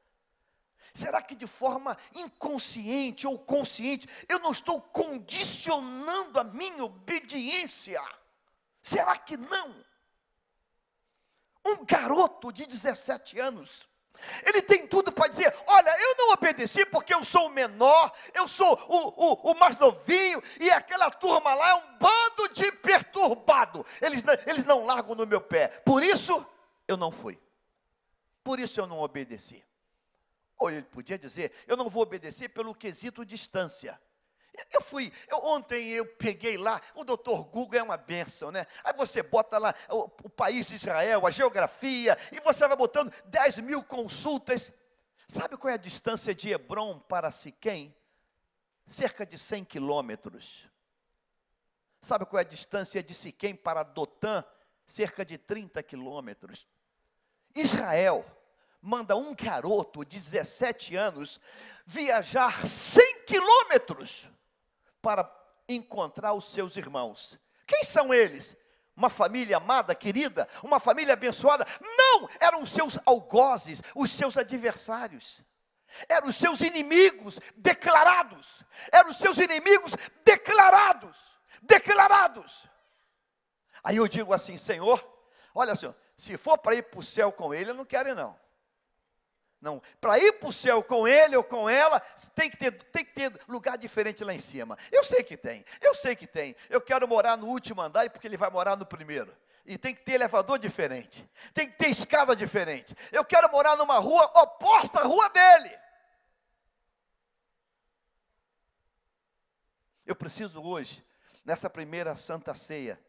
Será 0.93 1.21
que 1.21 1.35
de 1.35 1.47
forma 1.47 1.97
inconsciente 2.13 3.25
ou 3.27 3.37
consciente 3.37 4.07
eu 4.27 4.39
não 4.39 4.51
estou 4.51 4.81
condicionando 4.81 6.39
a 6.39 6.43
minha 6.43 6.83
obediência? 6.83 8.01
Será 8.81 9.17
que 9.17 9.37
não? 9.37 9.83
Um 11.65 11.85
garoto 11.85 12.51
de 12.51 12.65
17 12.65 13.39
anos, 13.39 13.87
ele 14.45 14.61
tem 14.61 14.87
tudo 14.87 15.11
para 15.11 15.29
dizer: 15.29 15.53
olha, 15.67 15.95
eu 15.99 16.15
não 16.17 16.33
obedeci 16.33 16.85
porque 16.85 17.13
eu 17.13 17.23
sou 17.23 17.47
o 17.47 17.49
menor, 17.49 18.13
eu 18.33 18.47
sou 18.47 18.73
o, 18.87 19.31
o, 19.31 19.51
o, 19.51 19.55
mais 19.55 19.77
novinho, 19.77 20.41
e 20.59 20.69
aquela 20.69 21.09
turma 21.09 21.53
lá 21.53 21.69
é 21.69 21.73
um 21.75 21.97
bando 21.97 22.49
de 22.53 22.71
perturbado. 22.71 23.85
Eles, 24.01 24.23
eles 24.45 24.63
não 24.65 24.85
largam 24.85 25.15
no 25.15 25.25
meu 25.25 25.41
pé. 25.41 25.67
Por 25.85 26.03
isso, 26.03 26.45
eu 26.87 26.97
não 26.97 27.11
fui. 27.11 27.39
Por 28.43 28.59
isso 28.59 28.79
eu 28.79 28.87
não 28.87 28.99
obedeci. 28.99 29.63
Ou 30.63 30.71
ele 30.71 30.83
podia 30.83 31.17
dizer: 31.17 31.51
eu 31.67 31.75
não 31.75 31.89
vou 31.89 32.03
obedecer 32.03 32.47
pelo 32.47 32.73
quesito 32.73 33.25
distância. 33.25 33.99
Eu 34.71 34.81
fui, 34.81 35.11
eu, 35.27 35.39
ontem 35.43 35.89
eu 35.89 36.05
peguei 36.05 36.57
lá, 36.57 36.79
o 36.95 37.03
doutor 37.03 37.43
Google 37.43 37.79
é 37.79 37.83
uma 37.83 37.97
benção, 37.97 38.49
né? 38.49 38.65
Aí 38.81 38.93
você 38.93 39.21
bota 39.21 39.57
lá 39.57 39.75
o, 39.89 40.03
o, 40.23 40.29
país 40.29 40.65
de 40.65 40.75
Israel, 40.75 41.27
a 41.27 41.31
geografia, 41.31 42.17
e 42.31 42.39
você 42.39 42.65
vai 42.65 42.77
botando 42.77 43.11
10 43.25 43.57
mil 43.57 43.83
consultas. 43.83 44.71
Sabe 45.27 45.57
qual 45.57 45.71
é 45.71 45.73
a 45.73 45.77
distância 45.77 46.33
de 46.33 46.51
Hebron 46.51 46.97
para 46.99 47.29
Siquém? 47.29 47.93
Cerca 48.85 49.25
de 49.25 49.37
100 49.37 49.65
quilômetros. 49.65 50.69
Sabe 52.01 52.25
qual 52.25 52.39
é 52.39 52.43
a 52.43 52.47
distância 52.47 53.03
de 53.03 53.13
Siquém 53.13 53.53
para 53.53 53.83
Dotã? 53.83 54.45
Cerca 54.85 55.25
de 55.25 55.37
30 55.37 55.83
quilômetros. 55.83 56.65
Israel 57.53 58.25
manda 58.83 59.15
um 59.15 59.33
garoto 59.33 60.03
de 60.03 60.19
17 60.19 60.93
anos 60.97 61.39
viajar 61.85 62.67
100 62.67 63.23
quilômetros 63.23 64.27
para 65.01 65.29
encontrar 65.69 66.33
os 66.33 66.51
seus 66.51 66.75
irmãos. 66.75 67.39
Quem 67.65 67.85
são 67.85 68.13
eles? 68.13 68.57
Uma 68.95 69.09
família 69.09 69.57
amada, 69.57 69.95
querida, 69.95 70.49
uma 70.61 70.81
família 70.81 71.13
abençoada? 71.13 71.65
Não, 71.81 72.29
eram 72.41 72.61
os 72.61 72.71
seus 72.71 72.99
algozes, 73.05 73.81
os 73.95 74.11
seus 74.11 74.37
adversários. 74.37 75.41
Eram 76.09 76.27
os 76.27 76.35
seus 76.35 76.59
inimigos 76.59 77.39
declarados. 77.55 78.63
Eram 78.91 79.11
os 79.11 79.17
seus 79.17 79.37
inimigos 79.37 79.93
declarados. 80.25 81.17
Declarados. 81.61 82.67
Aí 83.81 83.95
eu 83.95 84.07
digo 84.09 84.33
assim, 84.33 84.57
Senhor, 84.57 85.01
olha 85.55 85.73
Senhor, 85.73 85.95
se 86.17 86.37
for 86.37 86.57
para 86.57 86.75
ir 86.75 86.83
para 86.83 86.99
o 86.99 87.03
céu 87.03 87.31
com 87.31 87.53
ele, 87.53 87.71
eu 87.71 87.75
não 87.75 87.85
quero 87.85 88.09
ir 88.09 88.15
não. 88.15 88.42
Não, 89.63 89.81
para 90.01 90.19
ir 90.19 90.33
para 90.33 90.49
o 90.49 90.51
céu 90.51 90.83
com 90.83 91.07
ele 91.07 91.37
ou 91.37 91.43
com 91.43 91.69
ela, 91.69 92.01
tem 92.35 92.49
que, 92.49 92.57
ter, 92.57 92.73
tem 92.91 93.05
que 93.05 93.13
ter 93.13 93.31
lugar 93.47 93.77
diferente 93.77 94.21
lá 94.21 94.33
em 94.33 94.39
cima. 94.39 94.77
Eu 94.91 95.05
sei 95.05 95.23
que 95.23 95.37
tem, 95.37 95.63
eu 95.79 95.95
sei 95.95 96.17
que 96.17 96.27
tem. 96.27 96.53
Eu 96.69 96.81
quero 96.81 97.07
morar 97.07 97.37
no 97.37 97.47
último 97.47 97.81
andar 97.81 98.09
porque 98.09 98.27
ele 98.27 98.35
vai 98.35 98.49
morar 98.49 98.75
no 98.75 98.85
primeiro. 98.85 99.33
E 99.65 99.77
tem 99.77 99.95
que 99.95 100.01
ter 100.01 100.15
elevador 100.15 100.59
diferente, 100.59 101.25
tem 101.53 101.71
que 101.71 101.77
ter 101.77 101.87
escada 101.87 102.35
diferente. 102.35 102.93
Eu 103.09 103.23
quero 103.23 103.49
morar 103.49 103.77
numa 103.77 103.99
rua 103.99 104.25
oposta 104.35 104.99
à 104.99 105.03
rua 105.03 105.29
dele. 105.29 105.79
Eu 110.05 110.13
preciso 110.17 110.61
hoje, 110.61 111.01
nessa 111.45 111.69
primeira 111.69 112.17
santa 112.17 112.53
ceia, 112.53 112.99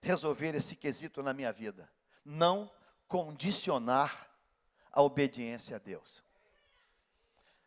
resolver 0.00 0.54
esse 0.54 0.74
quesito 0.74 1.22
na 1.22 1.34
minha 1.34 1.52
vida. 1.52 1.86
Não 2.24 2.72
condicionar 3.06 4.27
a 4.98 5.02
obediência 5.02 5.76
a 5.76 5.78
Deus. 5.78 6.24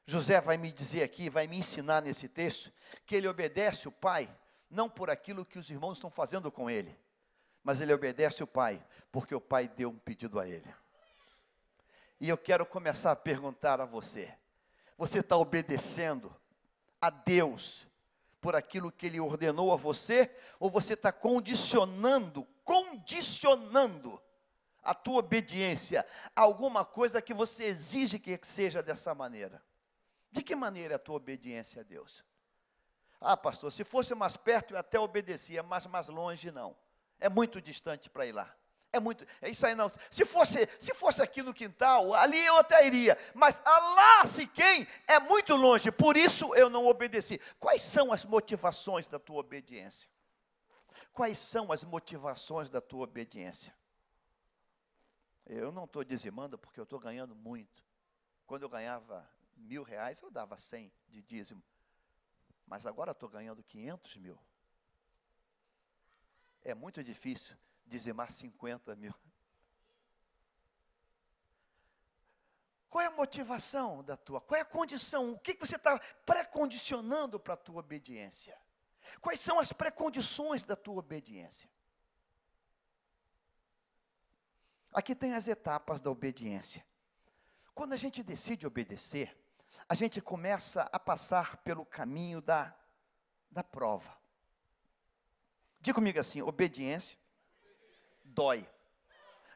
José 0.06 0.42
vai 0.42 0.58
me 0.58 0.70
dizer 0.70 1.02
aqui, 1.02 1.30
vai 1.30 1.48
me 1.48 1.60
ensinar 1.60 2.02
nesse 2.02 2.28
texto, 2.28 2.70
que 3.06 3.16
ele 3.16 3.26
obedece 3.26 3.88
o 3.88 3.92
pai, 3.92 4.30
não 4.70 4.90
por 4.90 5.10
aquilo 5.10 5.46
que 5.46 5.58
os 5.58 5.70
irmãos 5.70 5.94
estão 5.94 6.10
fazendo 6.10 6.52
com 6.52 6.70
ele, 6.70 6.94
mas 7.64 7.80
ele 7.80 7.94
obedece 7.94 8.44
o 8.44 8.48
pai, 8.48 8.86
porque 9.14 9.34
o 9.34 9.40
pai 9.40 9.70
deu 9.70 9.92
um 9.92 9.98
pedido 9.98 10.42
a 10.42 10.46
ele. 10.46 10.76
E 12.20 12.28
eu 12.28 12.38
quero 12.38 12.66
começar 12.66 13.12
a 13.12 13.16
perguntar 13.16 13.80
a 13.80 13.86
você: 13.86 14.30
você 14.98 15.20
está 15.20 15.38
obedecendo 15.38 16.36
a 17.00 17.10
Deus 17.10 17.88
por 18.42 18.58
aquilo 18.58 18.92
que 18.92 19.06
ele 19.06 19.22
ordenou 19.22 19.72
a 19.72 19.78
você, 19.78 20.30
ou 20.60 20.70
você 20.70 20.96
está 20.96 21.14
condicionando, 21.14 22.46
condicionando 22.66 24.22
a 24.84 24.94
tua 24.94 25.20
obediência 25.20 26.06
alguma 26.36 26.84
coisa 26.84 27.22
que 27.22 27.34
você 27.34 27.66
exige 27.66 28.20
que 28.20 28.40
seja 28.44 28.82
dessa 28.82 29.14
maneira. 29.14 29.64
De 30.32 30.42
que 30.42 30.56
maneira 30.56 30.94
é 30.94 30.96
a 30.96 31.00
tua 31.00 31.16
obediência 31.16 31.82
a 31.82 31.84
Deus? 31.84 32.24
Ah, 33.20 33.38
pastor, 33.38 33.72
se 33.72 33.84
fosse 33.84 34.16
mais 34.16 34.36
perto 34.36 34.74
eu 34.74 34.80
até 34.80 35.00
obedecia, 35.00 35.62
mas 35.62 35.86
mais 35.86 36.08
longe 36.08 36.50
não. 36.52 36.76
É 37.20 37.30
muito 37.30 37.62
distante 37.62 38.10
para 38.10 38.26
ir 38.26 38.32
lá. 38.32 38.52
É 38.94 39.00
muito, 39.00 39.26
é 39.42 39.50
isso 39.50 39.66
aí 39.66 39.74
não. 39.74 39.90
Se 40.10 40.26
fosse, 40.26 40.68
se 40.80 40.94
fosse 40.94 41.22
aqui 41.22 41.42
no 41.42 41.54
quintal, 41.54 42.14
ali 42.14 42.44
eu 42.44 42.58
até 42.58 42.86
iria, 42.86 43.18
mas 43.34 43.62
lá 43.64 44.26
se 44.26 44.46
quem 44.48 44.86
é 45.08 45.18
muito 45.20 45.56
longe, 45.56 45.92
por 45.92 46.18
isso 46.18 46.54
eu 46.56 46.70
não 46.70 46.86
obedeci. 46.86 47.40
Quais 47.58 47.82
são 47.82 48.12
as 48.12 48.26
motivações 48.26 49.08
da 49.08 49.18
tua 49.18 49.40
obediência? 49.40 50.10
Quais 51.14 51.38
são 51.38 51.72
as 51.72 51.84
motivações 51.84 52.70
da 52.70 52.82
tua 52.82 53.04
obediência? 53.04 53.74
Eu 55.46 55.72
não 55.72 55.86
estou 55.86 56.04
dizimando 56.04 56.58
porque 56.58 56.80
eu 56.80 56.84
estou 56.84 57.00
ganhando 57.00 57.36
muito. 57.36 57.84
Quando 58.46 58.64
eu 58.64 58.70
ganhava 58.70 59.28
mil 59.56 59.84
reais, 59.84 60.22
eu 60.22 60.30
dava 60.30 60.58
cem 60.58 60.92
de 61.10 61.22
dízimo. 61.22 61.64
Mas 62.66 62.86
agora 62.86 63.12
estou 63.12 63.30
ganhando 63.30 63.64
500 63.64 64.18
mil. 64.18 64.40
É 66.64 66.74
muito 66.74 67.04
difícil 67.04 67.58
dizimar 67.86 68.32
50 68.32 68.96
mil. 68.96 69.14
Qual 72.90 73.02
é 73.02 73.08
a 73.08 73.12
motivação 73.12 74.04
da 74.04 74.18
tua? 74.18 74.42
Qual 74.42 74.58
é 74.58 74.62
a 74.62 74.66
condição? 74.66 75.32
O 75.32 75.40
que, 75.40 75.54
que 75.54 75.66
você 75.66 75.78
está 75.78 75.98
pré-condicionando 76.26 77.40
para 77.40 77.54
a 77.54 77.58
tua 77.58 77.80
obediência? 77.80 78.58
Quais 79.22 79.40
são 79.40 79.60
as 79.60 79.72
pré-condições 79.72 80.64
da 80.64 80.76
tua 80.76 81.00
obediência? 81.00 81.70
Aqui 84.94 85.16
tem 85.16 85.34
as 85.34 85.48
etapas 85.48 86.02
da 86.02 86.12
obediência. 86.12 86.86
Quando 87.74 87.94
a 87.94 87.98
gente 87.98 88.22
decide 88.22 88.68
obedecer, 88.68 89.38
a 89.88 89.94
gente 89.96 90.22
começa 90.22 90.84
a 90.92 91.00
passar 91.00 91.58
pelo 91.58 91.86
caminho 91.86 92.42
da, 92.42 92.76
da 93.50 93.64
prova. 93.64 94.18
Diga 95.80 95.96
comigo 95.96 96.20
assim: 96.20 96.42
obediência 96.42 97.18
dói. 98.24 98.68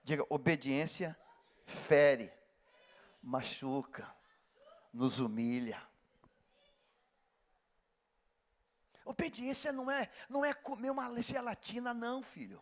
Diga, 0.04 0.26
obediência 0.30 1.18
fere, 1.66 2.32
machuca, 3.22 4.08
nos 4.94 5.20
humilha. 5.20 5.82
Obediência 9.04 9.72
não 9.72 9.90
é, 9.90 10.10
não 10.30 10.44
é 10.44 10.54
comer 10.54 10.90
uma 10.90 11.22
gelatina, 11.22 11.94
não, 11.94 12.24
filho. 12.24 12.62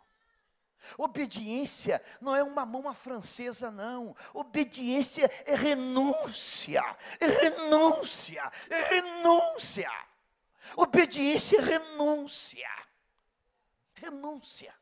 Obediência 0.98 2.02
não 2.22 2.36
é 2.36 2.44
uma 2.44 2.66
mão 2.66 2.88
à 2.88 2.94
francesa, 2.94 3.72
não. 3.72 4.16
Obediência 4.34 5.30
é 5.46 5.56
renúncia, 5.56 6.84
é 7.20 7.28
renúncia, 7.28 8.52
é 8.70 8.82
renúncia. 8.84 9.92
Obediência 10.76 11.58
é 11.58 11.62
renúncia. 11.62 12.70
Renúncia. 13.96 14.74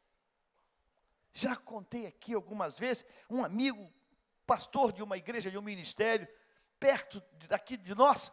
Já 1.34 1.56
contei 1.56 2.08
aqui 2.08 2.34
algumas 2.34 2.78
vezes, 2.78 3.06
um 3.30 3.44
amigo, 3.44 3.92
pastor 4.46 4.92
de 4.92 5.02
uma 5.02 5.18
igreja, 5.18 5.50
de 5.50 5.58
um 5.58 5.62
ministério, 5.62 6.28
perto 6.80 7.24
daqui 7.48 7.78
de 7.78 7.96
nós, 7.96 8.32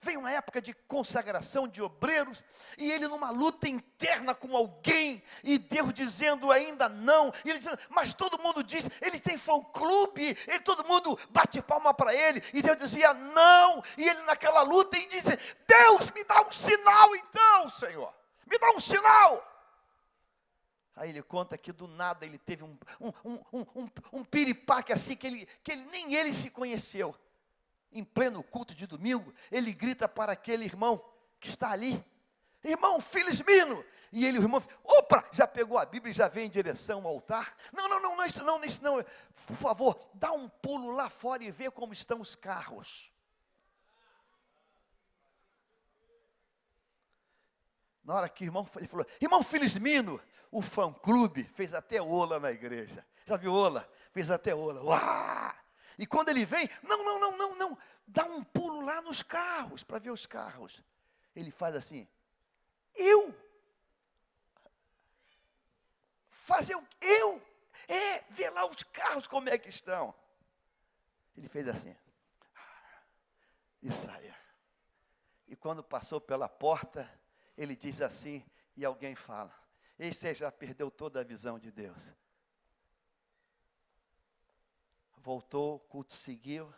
Vem 0.00 0.16
uma 0.16 0.30
época 0.30 0.60
de 0.60 0.72
consagração 0.72 1.66
de 1.66 1.82
obreiros, 1.82 2.42
e 2.76 2.90
ele 2.90 3.08
numa 3.08 3.30
luta 3.30 3.68
interna 3.68 4.32
com 4.32 4.56
alguém, 4.56 5.20
e 5.42 5.58
Deus 5.58 5.92
dizendo 5.92 6.52
ainda 6.52 6.88
não, 6.88 7.32
e 7.44 7.50
ele 7.50 7.58
dizendo, 7.58 7.78
mas 7.90 8.14
todo 8.14 8.40
mundo 8.40 8.62
diz, 8.62 8.88
ele 9.00 9.18
tem 9.18 9.36
fã-clube, 9.36 10.38
ele 10.46 10.60
todo 10.60 10.86
mundo 10.86 11.18
bate 11.30 11.60
palma 11.60 11.92
para 11.92 12.14
ele, 12.14 12.40
e 12.54 12.62
Deus 12.62 12.78
dizia 12.78 13.12
não, 13.12 13.82
e 13.96 14.08
ele 14.08 14.22
naquela 14.22 14.62
luta, 14.62 14.96
e 14.96 15.08
disse, 15.08 15.36
Deus 15.66 16.08
me 16.12 16.22
dá 16.22 16.42
um 16.42 16.52
sinal 16.52 17.16
então, 17.16 17.70
Senhor, 17.70 18.14
me 18.46 18.56
dá 18.56 18.70
um 18.70 18.80
sinal. 18.80 19.44
Aí 20.94 21.10
ele 21.10 21.22
conta 21.22 21.58
que 21.58 21.72
do 21.72 21.88
nada 21.88 22.24
ele 22.24 22.38
teve 22.38 22.62
um, 22.62 22.78
um, 23.00 23.12
um, 23.24 23.44
um, 23.52 23.66
um, 23.74 23.90
um 24.12 24.24
piripaque 24.24 24.92
assim, 24.92 25.16
que, 25.16 25.26
ele, 25.26 25.48
que 25.64 25.72
ele, 25.72 25.84
nem 25.86 26.14
ele 26.14 26.32
se 26.32 26.50
conheceu 26.50 27.16
em 27.92 28.04
pleno 28.04 28.42
culto 28.42 28.74
de 28.74 28.86
domingo, 28.86 29.32
ele 29.50 29.72
grita 29.72 30.08
para 30.08 30.32
aquele 30.32 30.64
irmão 30.64 31.02
que 31.40 31.48
está 31.48 31.70
ali: 31.70 32.04
Irmão 32.62 33.00
Felismino. 33.00 33.84
E 34.10 34.24
ele, 34.24 34.38
o 34.38 34.42
irmão, 34.42 34.62
opa, 34.82 35.28
já 35.32 35.46
pegou 35.46 35.76
a 35.76 35.84
Bíblia 35.84 36.12
e 36.12 36.14
já 36.14 36.28
vem 36.28 36.46
em 36.46 36.50
direção 36.50 37.06
ao 37.06 37.12
altar. 37.12 37.54
Não, 37.72 37.88
não, 37.88 38.00
não, 38.00 38.16
não, 38.16 38.24
isso 38.24 38.42
não, 38.42 38.64
isso 38.64 38.82
não. 38.82 39.04
Por 39.46 39.56
favor, 39.56 40.10
dá 40.14 40.32
um 40.32 40.48
pulo 40.48 40.90
lá 40.90 41.10
fora 41.10 41.44
e 41.44 41.50
vê 41.50 41.70
como 41.70 41.92
estão 41.92 42.20
os 42.20 42.34
carros. 42.34 43.12
Na 48.02 48.14
hora 48.14 48.28
que 48.30 48.44
o 48.44 48.46
irmão 48.46 48.66
ele 48.76 48.86
falou, 48.86 49.06
irmão 49.20 49.42
Felismino, 49.42 50.18
o 50.50 50.62
fã-clube 50.62 51.44
fez 51.44 51.74
até 51.74 52.00
ola 52.00 52.40
na 52.40 52.50
igreja. 52.50 53.06
Já 53.26 53.36
viu 53.36 53.52
ola? 53.52 53.86
Fez 54.12 54.30
até 54.30 54.54
ola. 54.54 54.82
Uau! 54.82 55.54
E 55.98 56.06
quando 56.06 56.28
ele 56.28 56.44
vem, 56.44 56.70
não, 56.82 57.04
não, 57.04 57.20
não, 57.20 57.36
não, 57.36 57.56
não, 57.56 57.78
dá 58.06 58.24
um 58.24 58.44
pulo 58.44 58.80
lá 58.80 59.02
nos 59.02 59.22
carros 59.22 59.82
para 59.82 59.98
ver 59.98 60.10
os 60.10 60.24
carros. 60.24 60.80
Ele 61.34 61.50
faz 61.50 61.74
assim, 61.74 62.06
eu? 62.94 63.34
Fazer 66.30 66.76
o 66.76 66.86
eu? 67.00 67.42
É, 67.88 68.20
ver 68.30 68.50
lá 68.50 68.64
os 68.64 68.82
carros 68.84 69.26
como 69.26 69.48
é 69.48 69.58
que 69.58 69.68
estão. 69.68 70.14
Ele 71.36 71.48
fez 71.48 71.66
assim. 71.68 71.96
E 73.82 73.92
saia. 73.92 74.36
E 75.46 75.56
quando 75.56 75.82
passou 75.82 76.20
pela 76.20 76.48
porta, 76.48 77.10
ele 77.56 77.74
diz 77.74 78.00
assim, 78.00 78.44
e 78.76 78.84
alguém 78.84 79.14
fala: 79.14 79.52
Esse 79.98 80.32
já 80.34 80.50
perdeu 80.52 80.90
toda 80.90 81.20
a 81.20 81.24
visão 81.24 81.58
de 81.58 81.70
Deus. 81.70 82.00
Voltou, 85.28 85.74
o 85.74 85.78
culto 85.78 86.14
seguiu, 86.14 86.72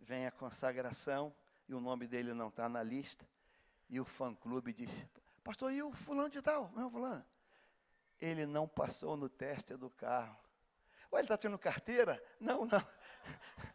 vem 0.00 0.26
a 0.26 0.30
consagração, 0.30 1.34
e 1.66 1.72
o 1.72 1.80
nome 1.80 2.06
dele 2.06 2.34
não 2.34 2.48
está 2.48 2.68
na 2.68 2.82
lista. 2.82 3.26
E 3.88 3.98
o 3.98 4.04
fã-clube 4.04 4.70
diz: 4.74 4.90
Pastor, 5.42 5.72
e 5.72 5.82
o 5.82 5.90
fulano 5.92 6.28
de 6.28 6.42
tal? 6.42 6.70
Não, 6.72 6.90
fulano. 6.90 7.24
Ele 8.20 8.44
não 8.44 8.68
passou 8.68 9.16
no 9.16 9.30
teste 9.30 9.74
do 9.78 9.88
carro. 9.88 10.36
Ué, 11.10 11.20
ele 11.20 11.24
está 11.24 11.38
tendo 11.38 11.58
carteira? 11.58 12.22
Não, 12.38 12.66
não. 12.66 12.86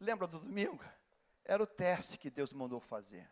Lembra 0.00 0.26
do 0.26 0.40
domingo? 0.40 0.82
Era 1.44 1.62
o 1.62 1.66
teste 1.66 2.16
que 2.16 2.30
Deus 2.30 2.54
mandou 2.54 2.80
fazer. 2.80 3.28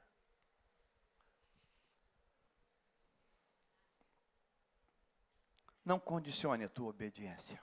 Não 5.88 5.98
condicione 5.98 6.64
a 6.64 6.68
tua 6.68 6.90
obediência. 6.90 7.58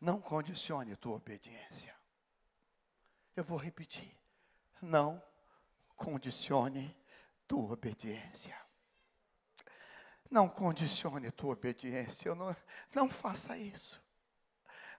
Não 0.00 0.18
condicione 0.18 0.94
a 0.94 0.96
tua 0.96 1.16
obediência. 1.16 1.94
Eu 3.36 3.44
vou 3.44 3.58
repetir. 3.58 4.16
Não 4.80 5.22
condicione 5.94 6.96
tua 7.46 7.74
obediência. 7.74 8.58
Não 10.30 10.48
condicione 10.48 11.30
tua 11.30 11.52
obediência. 11.52 12.34
Não, 12.34 12.56
não 12.94 13.10
faça 13.10 13.58
isso. 13.58 14.02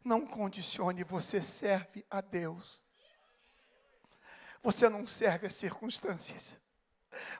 Não 0.06 0.28
condicione, 0.28 1.04
você 1.04 1.41
serve 1.41 2.06
a 2.12 2.22
Deus. 2.22 2.80
Você 4.62 4.88
não 4.88 5.08
serve 5.08 5.48
às 5.48 5.56
circunstâncias. 5.56 6.62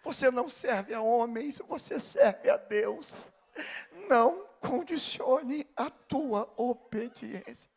Você 0.02 0.32
não 0.32 0.50
serve 0.50 0.96
a 0.96 1.02
homens, 1.02 1.60
você 1.60 2.00
serve 2.00 2.50
a 2.50 2.58
Deus. 2.58 3.32
Não 4.10 4.48
condicione 4.60 5.68
a 5.76 5.89
tua 5.89 6.52
obediência. 6.58 7.72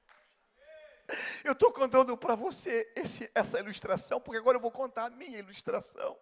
Eu 1.45 1.53
estou 1.53 1.73
contando 1.73 2.17
para 2.17 2.35
você 2.35 2.91
esse, 2.97 3.31
essa 3.35 3.61
ilustração, 3.61 4.21
porque 4.21 4.39
agora 4.39 4.57
eu 4.57 4.63
vou 4.63 4.71
contar 4.71 5.07
a 5.07 5.11
minha 5.11 5.39
ilustração. 5.39 6.19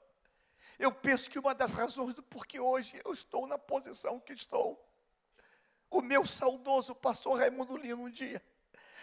Eu 0.78 0.92
penso 0.92 1.30
que 1.30 1.38
uma 1.38 1.54
das 1.54 1.70
razões 1.70 2.14
do 2.14 2.22
porquê 2.22 2.60
hoje 2.60 3.00
eu 3.04 3.12
estou 3.12 3.46
na 3.46 3.56
posição 3.56 4.20
que 4.20 4.32
estou. 4.32 4.82
O 5.90 6.02
meu 6.02 6.26
saudoso 6.26 6.94
pastor 6.94 7.38
Raimundo 7.38 7.76
Lino 7.76 8.02
um 8.02 8.10
dia 8.10 8.42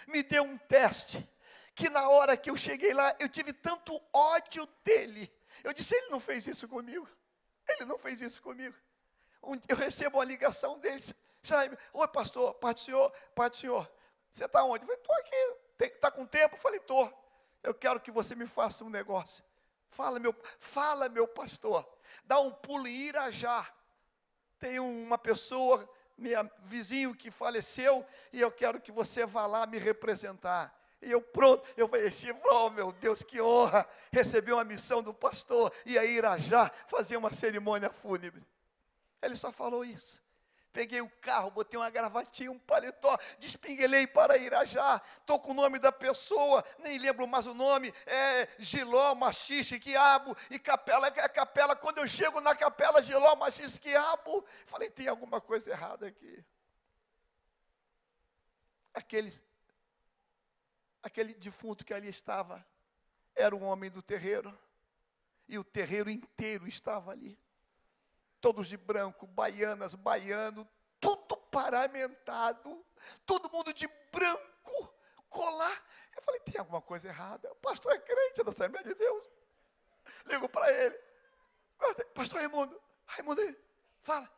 me 0.07 0.21
deu 0.21 0.43
um 0.43 0.57
teste 0.57 1.27
que 1.73 1.89
na 1.89 2.09
hora 2.09 2.35
que 2.35 2.49
eu 2.49 2.57
cheguei 2.57 2.93
lá, 2.93 3.15
eu 3.19 3.29
tive 3.29 3.53
tanto 3.53 3.99
ódio 4.13 4.67
dele. 4.83 5.31
Eu 5.63 5.73
disse, 5.73 5.95
ele 5.95 6.09
não 6.09 6.19
fez 6.19 6.45
isso 6.47 6.67
comigo. 6.67 7.07
Ele 7.67 7.85
não 7.85 7.97
fez 7.97 8.21
isso 8.21 8.41
comigo. 8.41 8.75
Um, 9.43 9.59
eu 9.67 9.75
recebo 9.75 10.17
uma 10.17 10.25
ligação 10.25 10.77
dele, 10.79 11.03
Jaime, 11.43 11.77
oi 11.93 12.07
pastor, 12.07 12.53
pai 12.55 12.73
do 12.73 12.79
senhor, 12.79 13.11
pai 13.33 13.49
do 13.49 13.55
senhor, 13.55 13.91
você 14.31 14.45
está 14.45 14.63
onde? 14.63 14.83
Eu 14.83 14.87
falei, 14.87 15.01
estou 15.01 15.15
aqui, 15.15 15.93
está 15.93 16.11
com 16.11 16.25
tempo? 16.25 16.55
Eu 16.55 16.59
falei, 16.59 16.79
estou. 16.79 17.11
Eu 17.63 17.73
quero 17.73 17.99
que 17.99 18.11
você 18.11 18.35
me 18.35 18.47
faça 18.47 18.83
um 18.83 18.89
negócio. 18.89 19.43
Fala, 19.89 20.19
meu, 20.19 20.35
fala, 20.59 21.09
meu 21.09 21.27
pastor. 21.27 21.87
Dá 22.23 22.39
um 22.39 22.51
pulo 22.51 22.87
em 22.87 23.07
Irajá. 23.07 23.67
Tem 24.57 24.79
uma 24.79 25.17
pessoa, 25.17 25.87
meu 26.17 26.49
vizinho 26.63 27.15
que 27.15 27.29
faleceu, 27.29 28.05
e 28.31 28.39
eu 28.39 28.51
quero 28.51 28.79
que 28.79 28.91
você 28.91 29.25
vá 29.25 29.45
lá 29.45 29.65
me 29.65 29.77
representar. 29.77 30.73
E 31.01 31.11
eu 31.11 31.21
pronto, 31.21 31.67
eu 31.75 31.87
falei, 31.89 32.11
oh 32.45 32.69
meu 32.69 32.91
Deus, 32.93 33.23
que 33.23 33.41
honra, 33.41 33.87
receber 34.11 34.53
uma 34.53 34.63
missão 34.63 35.01
do 35.01 35.13
pastor 35.13 35.73
e 35.83 35.97
aí 35.97 36.11
Irajá 36.11 36.71
fazer 36.87 37.17
uma 37.17 37.33
cerimônia 37.33 37.89
fúnebre. 37.89 38.45
Ele 39.21 39.35
só 39.35 39.51
falou 39.51 39.83
isso. 39.85 40.21
Peguei 40.73 41.01
o 41.01 41.09
carro, 41.21 41.51
botei 41.51 41.77
uma 41.77 41.89
gravatinha, 41.89 42.49
um 42.49 42.57
paletó, 42.57 43.17
despinguelei 43.39 44.07
para 44.07 44.37
Irajá. 44.37 45.01
Estou 45.19 45.37
com 45.37 45.51
o 45.51 45.53
nome 45.53 45.77
da 45.79 45.91
pessoa, 45.91 46.63
nem 46.79 46.97
lembro 46.97 47.27
mais 47.27 47.45
o 47.45 47.53
nome. 47.53 47.93
É 48.05 48.47
Giló, 48.57 49.13
Machixe, 49.13 49.77
Quiabo 49.79 50.35
e 50.49 50.57
Capela. 50.57 51.07
É 51.07 51.27
capela. 51.27 51.75
Quando 51.75 51.97
eu 51.97 52.07
chego 52.07 52.39
na 52.39 52.55
capela, 52.55 53.01
Giló, 53.01 53.35
Machixe, 53.35 53.79
Quiabo, 53.79 54.45
falei, 54.65 54.89
tem 54.89 55.09
alguma 55.09 55.41
coisa 55.41 55.71
errada 55.71 56.07
aqui. 56.07 56.43
Aqueles 58.93 59.41
aquele 61.03 61.33
defunto 61.33 61.83
que 61.83 61.93
ali 61.93 62.07
estava 62.07 62.65
era 63.35 63.55
um 63.55 63.63
homem 63.63 63.89
do 63.89 64.01
terreiro, 64.01 64.57
e 65.47 65.57
o 65.57 65.63
terreiro 65.63 66.09
inteiro 66.09 66.67
estava 66.67 67.11
ali. 67.11 67.37
Todos 68.41 68.67
de 68.67 68.75
branco, 68.75 69.27
baianas, 69.27 69.95
baiano, 69.95 70.67
tudo 70.99 71.37
paramentado, 71.37 72.83
todo 73.25 73.49
mundo 73.51 73.73
de 73.73 73.87
branco, 74.11 74.93
colar. 75.29 75.83
Eu 76.15 76.21
falei, 76.23 76.39
tem 76.41 76.59
alguma 76.59 76.81
coisa 76.81 77.07
errada. 77.07 77.51
O 77.51 77.55
pastor 77.55 77.93
é 77.93 77.99
crente 77.99 78.43
da 78.43 78.51
Assembleia 78.51 78.85
de 78.85 78.95
Deus. 78.95 79.23
Ligo 80.25 80.49
para 80.49 80.71
ele. 80.71 80.99
Pastor 82.13 82.39
Raimundo, 82.39 82.79
Raimundo, 83.05 83.55
fala. 84.01 84.29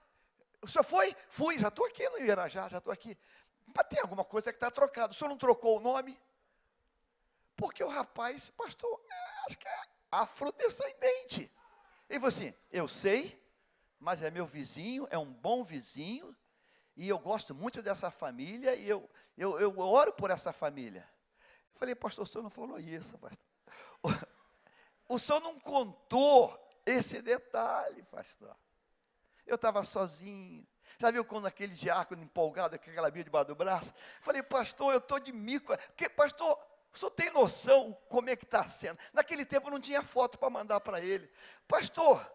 O 0.61 0.67
senhor 0.67 0.83
foi? 0.83 1.15
Fui, 1.29 1.59
já 1.59 1.67
estou 1.67 1.85
aqui 1.85 2.07
no 2.09 2.19
Irajá, 2.19 2.69
já 2.69 2.77
estou 2.77 2.93
aqui. 2.93 3.17
Mas 3.75 3.87
tem 3.87 3.99
alguma 3.99 4.23
coisa 4.23 4.51
que 4.51 4.57
está 4.57 4.71
trocado. 4.71 5.13
O 5.13 5.15
senhor 5.15 5.29
não 5.29 5.37
trocou 5.37 5.77
o 5.77 5.81
nome? 5.81 6.19
Porque 7.55 7.83
o 7.83 7.89
rapaz, 7.89 8.49
pastor, 8.51 9.01
é, 9.09 9.45
acho 9.47 9.57
que 9.57 9.67
é 9.67 9.81
afrodescendente. 10.11 11.51
Ele 12.09 12.19
falou 12.19 12.29
assim: 12.29 12.53
Eu 12.71 12.87
sei, 12.87 13.42
mas 14.03 14.21
é 14.21 14.29
meu 14.29 14.45
vizinho, 14.45 15.07
é 15.09 15.17
um 15.17 15.31
bom 15.31 15.63
vizinho, 15.63 16.35
e 16.95 17.07
eu 17.07 17.17
gosto 17.17 17.55
muito 17.55 17.81
dessa 17.81 18.11
família, 18.11 18.75
e 18.75 18.87
eu, 18.87 19.09
eu, 19.37 19.57
eu 19.59 19.79
oro 19.79 20.11
por 20.11 20.29
essa 20.29 20.51
família. 20.51 21.07
Eu 21.73 21.79
falei, 21.79 21.95
pastor, 21.95 22.25
o 22.25 22.27
senhor 22.27 22.43
não 22.43 22.49
falou 22.49 22.77
isso, 22.77 23.17
pastor. 23.17 23.47
O, 24.03 24.09
o 25.15 25.17
senhor 25.17 25.39
não 25.39 25.57
contou 25.57 26.53
esse 26.85 27.21
detalhe, 27.21 28.03
pastor. 28.03 28.53
Eu 29.47 29.55
estava 29.55 29.83
sozinho. 29.83 30.67
Já 30.99 31.09
viu 31.09 31.23
quando 31.23 31.47
aquele 31.47 31.73
diácono 31.73 32.21
empolgado, 32.21 32.75
aquela 32.75 33.07
Bíblia 33.07 33.23
debaixo 33.23 33.47
do 33.47 33.55
braço? 33.55 33.93
Falei, 34.21 34.43
pastor, 34.43 34.91
eu 34.91 34.99
estou 34.99 35.17
de 35.17 35.31
mico. 35.31 35.75
Porque, 35.77 36.09
pastor, 36.09 36.59
o 36.93 36.97
senhor 36.97 37.11
tem 37.11 37.31
noção 37.31 37.97
como 38.09 38.29
é 38.29 38.35
que 38.35 38.43
está 38.43 38.67
sendo? 38.67 38.99
Naquele 39.13 39.45
tempo 39.45 39.71
não 39.71 39.79
tinha 39.79 40.03
foto 40.03 40.37
para 40.37 40.49
mandar 40.49 40.81
para 40.81 40.99
ele. 40.99 41.29
Pastor, 41.67 42.29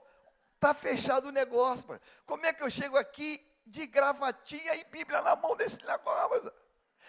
está 0.59 0.75
fechado 0.75 1.29
o 1.29 1.33
negócio. 1.33 2.01
Como 2.27 2.44
é 2.44 2.53
que 2.53 2.62
eu 2.62 2.71
chego 2.71 2.97
aqui 2.97 3.44
de 3.64 3.87
gravatinha 3.87 4.75
e 4.75 4.85
Bíblia 4.85 5.23
na 5.23 5.37
mão 5.37 5.57
desse 5.57 5.83
negócio? 5.85 6.53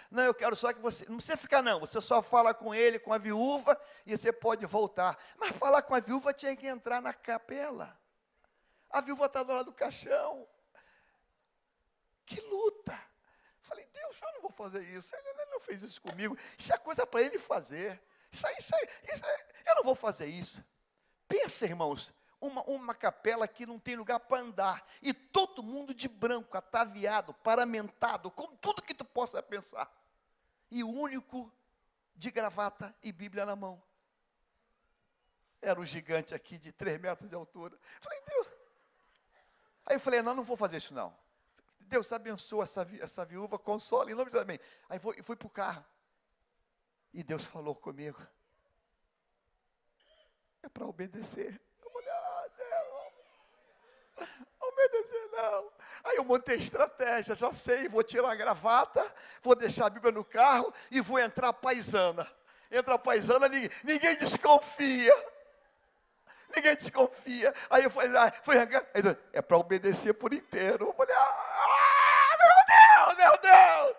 Não, 0.10 0.24
eu 0.24 0.34
quero 0.34 0.56
só 0.56 0.72
que 0.72 0.80
você. 0.80 1.06
Não 1.08 1.18
precisa 1.18 1.38
ficar, 1.38 1.62
não. 1.62 1.80
Você 1.80 2.00
só 2.00 2.22
fala 2.22 2.54
com 2.54 2.74
ele, 2.74 2.98
com 2.98 3.14
a 3.14 3.18
viúva, 3.18 3.80
e 4.06 4.18
você 4.18 4.32
pode 4.32 4.66
voltar. 4.66 5.18
Mas 5.38 5.56
falar 5.58 5.82
com 5.82 5.94
a 5.94 6.00
viúva 6.00 6.34
tinha 6.34 6.56
que 6.56 6.68
entrar 6.68 7.02
na 7.02 7.14
capela. 7.14 8.00
A 8.90 9.02
viúva 9.02 9.26
está 9.26 9.44
do 9.44 9.52
lado 9.52 9.66
do 9.66 9.74
caixão. 9.74 10.48
Que 12.26 12.42
luta! 12.42 13.00
Falei, 13.62 13.88
Deus, 13.94 14.18
eu 14.22 14.34
não 14.34 14.42
vou 14.42 14.52
fazer 14.52 14.84
isso. 14.84 15.16
Ele, 15.16 15.30
ele 15.30 15.52
não 15.52 15.60
fez 15.60 15.84
isso 15.84 16.02
comigo. 16.02 16.38
Isso 16.58 16.74
é 16.74 16.78
coisa 16.78 17.06
para 17.06 17.22
ele 17.22 17.38
fazer. 17.38 18.02
Isso 18.32 18.48
aí, 18.48 18.56
isso 18.60 18.76
aí, 18.76 18.90
isso 19.14 19.26
aí, 19.26 19.44
eu 19.68 19.76
não 19.76 19.84
vou 19.84 19.96
fazer 19.96 20.26
isso. 20.26 20.64
Pensa, 21.28 21.66
irmãos, 21.66 22.12
uma, 22.40 22.64
uma 22.64 22.96
capela 22.96 23.48
que 23.48 23.66
não 23.66 23.80
tem 23.80 23.96
lugar 23.96 24.20
para 24.20 24.42
andar. 24.42 24.86
E 25.02 25.14
todo 25.14 25.64
mundo 25.64 25.94
de 25.94 26.08
branco, 26.08 26.58
ataviado, 26.58 27.34
paramentado, 27.34 28.32
com 28.32 28.56
tudo 28.58 28.82
que 28.82 28.94
tu 28.94 29.06
possa 29.06 29.42
pensar. 29.42 29.92
E 30.72 30.84
o 30.84 30.90
único 30.90 31.52
de 32.16 32.30
gravata 32.32 32.96
e 33.02 33.12
Bíblia 33.12 33.46
na 33.46 33.56
mão. 33.56 33.82
Era 35.62 35.80
um 35.80 35.86
gigante 35.86 36.34
aqui 36.34 36.58
de 36.58 36.72
3 36.72 37.00
metros 37.00 37.30
de 37.30 37.36
altura. 37.36 37.78
Falei, 38.02 38.22
Deus. 38.28 38.48
Aí 39.86 39.96
eu 39.96 40.00
falei, 40.00 40.22
não, 40.22 40.36
não 40.36 40.44
vou 40.44 40.56
fazer 40.56 40.78
isso 40.78 40.94
não. 40.94 41.16
Deus 41.80 42.12
abençoa 42.12 42.64
essa, 42.64 42.86
vi, 42.86 43.02
essa 43.02 43.26
viúva, 43.26 43.58
consola, 43.58 44.12
em 44.12 44.14
nome 44.14 44.26
de 44.26 44.34
Deus, 44.34 44.44
amém. 44.44 44.60
Aí 44.88 45.00
fui, 45.00 45.22
fui 45.24 45.36
para 45.36 45.48
o 45.48 45.50
carro. 45.50 45.84
E 47.12 47.24
Deus 47.24 47.44
falou 47.46 47.74
comigo. 47.74 48.22
É 50.62 50.70
para 50.70 50.86
obedecer. 50.86 51.60
Eu 51.82 51.90
falei, 51.90 52.10
ah, 52.10 52.46
Deus, 52.56 53.14
obedecer 54.60 55.30
não. 55.32 55.72
Aí 56.04 56.18
eu 56.18 56.24
montei 56.24 56.58
estratégia, 56.58 57.36
já 57.36 57.52
sei, 57.54 57.88
vou 57.88 58.04
tirar 58.04 58.32
a 58.32 58.36
gravata, 58.36 59.06
vou 59.42 59.56
deixar 59.56 59.88
a 59.88 59.90
Bíblia 59.90 60.12
no 60.12 60.24
carro 60.24 60.74
e 60.90 61.02
vou 61.02 61.20
entrar 61.20 61.52
paisana. 61.54 62.30
Entra 62.72 63.00
paisana, 63.00 63.48
ninguém, 63.48 63.70
ninguém 63.84 64.16
desconfia. 64.18 65.14
Ninguém 66.56 66.76
desconfia. 66.76 67.54
Aí 67.70 67.84
eu 67.84 67.90
falei, 67.90 68.16
ah, 68.18 68.34
foi, 68.44 68.56
é 69.34 69.42
para 69.42 69.58
obedecer 69.58 70.14
por 70.14 70.34
inteiro. 70.34 70.88
Eu 70.88 70.94
falei, 70.94 71.16
ah, 71.16 72.38
meu 72.40 72.66
Deus, 72.68 73.18
meu 73.18 73.38
Deus. 73.42 73.98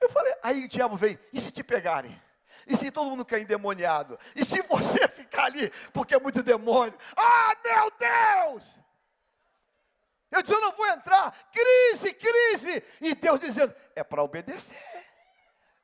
Eu 0.00 0.10
falei, 0.10 0.34
aí 0.42 0.64
o 0.64 0.68
diabo 0.68 0.96
veio, 0.96 1.18
e 1.32 1.40
se 1.40 1.50
te 1.50 1.62
pegarem? 1.62 2.20
E 2.66 2.76
se 2.76 2.90
todo 2.90 3.10
mundo 3.10 3.24
cair 3.24 3.42
endemoniado? 3.42 4.18
E 4.34 4.44
se 4.44 4.62
você 4.62 5.06
ficar 5.14 5.44
ali, 5.44 5.70
porque 5.92 6.14
é 6.14 6.20
muito 6.20 6.42
demônio? 6.42 6.98
Ah, 7.16 7.54
meu 7.62 7.90
Deus! 7.98 8.84
Eu 10.30 10.42
disse, 10.42 10.54
eu 10.54 10.60
não 10.60 10.72
vou 10.72 10.86
entrar. 10.88 11.32
Crise, 11.52 12.12
crise. 12.14 12.82
E 13.00 13.14
Deus 13.14 13.38
dizendo, 13.38 13.74
é 13.94 14.02
para 14.02 14.22
obedecer. 14.22 14.76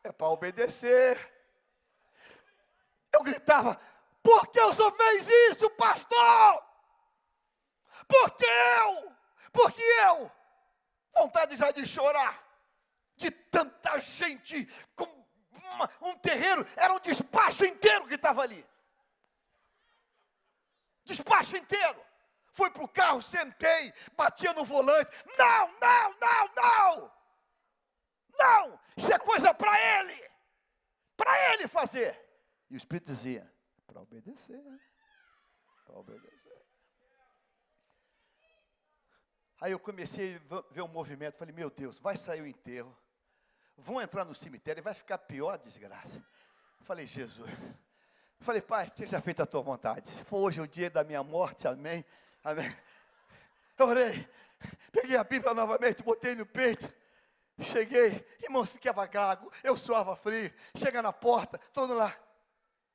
É 0.02 0.10
para 0.10 0.28
obedecer. 0.28 1.18
Eu 3.12 3.22
gritava, 3.22 3.80
por 4.22 4.48
que 4.48 4.60
o 4.60 4.74
senhor 4.74 4.92
fez 4.96 5.26
isso, 5.50 5.70
pastor? 5.70 6.62
Por 8.08 8.30
que 8.32 8.46
eu? 8.46 9.12
Porque 9.52 9.82
eu? 9.82 10.30
Vontade 11.14 11.56
já 11.56 11.70
de 11.70 11.86
chorar. 11.86 12.42
De 13.16 13.30
tanta 13.30 14.00
gente 14.00 14.66
com 14.96 15.19
uma, 15.70 15.90
um 16.00 16.16
terreiro, 16.18 16.66
era 16.76 16.92
um 16.92 17.00
despacho 17.00 17.64
inteiro 17.64 18.06
que 18.06 18.14
estava 18.14 18.42
ali. 18.42 18.66
Despacho 21.04 21.56
inteiro. 21.56 22.00
Fui 22.52 22.70
para 22.70 22.84
o 22.84 22.88
carro, 22.88 23.22
sentei, 23.22 23.92
batia 24.16 24.52
no 24.52 24.64
volante. 24.64 25.10
Não, 25.38 25.72
não, 25.80 26.14
não, 26.18 26.54
não! 26.54 27.12
Não! 28.38 28.80
Isso 28.96 29.12
é 29.12 29.18
coisa 29.18 29.54
para 29.54 29.78
ele! 29.98 30.30
Para 31.16 31.52
ele 31.52 31.68
fazer. 31.68 32.18
E 32.68 32.74
o 32.74 32.76
Espírito 32.76 33.12
dizia: 33.12 33.50
para 33.86 34.00
obedecer. 34.00 34.62
Para 35.86 35.98
obedecer. 35.98 36.40
Aí 39.60 39.72
eu 39.72 39.78
comecei 39.78 40.36
a 40.36 40.72
ver 40.72 40.80
um 40.80 40.88
movimento, 40.88 41.36
falei, 41.36 41.54
meu 41.54 41.68
Deus, 41.68 41.98
vai 41.98 42.16
sair 42.16 42.40
o 42.40 42.46
enterro, 42.46 42.96
vão 43.82 44.00
entrar 44.00 44.24
no 44.24 44.34
cemitério 44.34 44.80
e 44.80 44.82
vai 44.82 44.94
ficar 44.94 45.18
pior 45.18 45.54
a 45.54 45.56
desgraça. 45.56 46.22
Falei, 46.82 47.06
Jesus. 47.06 47.50
Falei, 48.40 48.62
Pai, 48.62 48.88
seja 48.94 49.20
feita 49.20 49.42
a 49.42 49.46
tua 49.46 49.60
vontade. 49.60 50.10
Se 50.10 50.24
for 50.24 50.38
hoje 50.38 50.60
o 50.60 50.66
dia 50.66 50.90
da 50.90 51.04
minha 51.04 51.22
morte, 51.22 51.68
amém. 51.68 52.04
Amém. 52.42 52.74
Eu 53.78 53.86
orei, 53.86 54.28
peguei 54.92 55.16
a 55.16 55.24
Bíblia 55.24 55.54
novamente, 55.54 56.02
botei 56.02 56.34
no 56.34 56.46
peito. 56.46 56.90
Cheguei, 57.60 58.26
irmão, 58.42 58.64
ficava 58.64 59.06
gago, 59.06 59.52
eu 59.62 59.76
suava 59.76 60.16
frio. 60.16 60.52
Chega 60.74 61.02
na 61.02 61.12
porta, 61.12 61.58
todo 61.72 61.94
lá. 61.94 62.16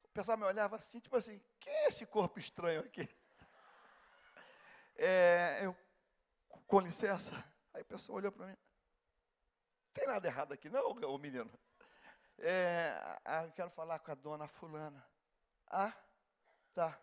O 0.04 0.10
pessoal 0.10 0.38
me 0.38 0.46
olhava 0.46 0.78
assim, 0.78 1.00
tipo 1.00 1.16
assim, 1.16 1.40
que 1.60 1.70
é 1.70 1.88
esse 1.88 2.06
corpo 2.06 2.40
estranho 2.40 2.82
aqui? 2.82 3.08
É, 4.98 5.60
eu, 5.64 5.76
com 6.66 6.80
licença. 6.80 7.32
Aí 7.74 7.82
o 7.82 7.86
pessoal 7.86 8.18
olhou 8.18 8.32
para 8.32 8.48
mim. 8.48 8.58
Tem 9.96 10.06
nada 10.06 10.28
errado 10.28 10.54
aqui, 10.54 10.70
não, 10.70 10.92
o 10.92 11.18
menino. 11.18 11.50
É, 12.38 12.94
eu 13.46 13.52
quero 13.54 13.70
falar 13.70 13.98
com 14.00 14.12
a 14.12 14.16
dona 14.16 14.46
fulana. 14.46 15.02
Ah, 15.68 15.94
tá. 16.74 17.00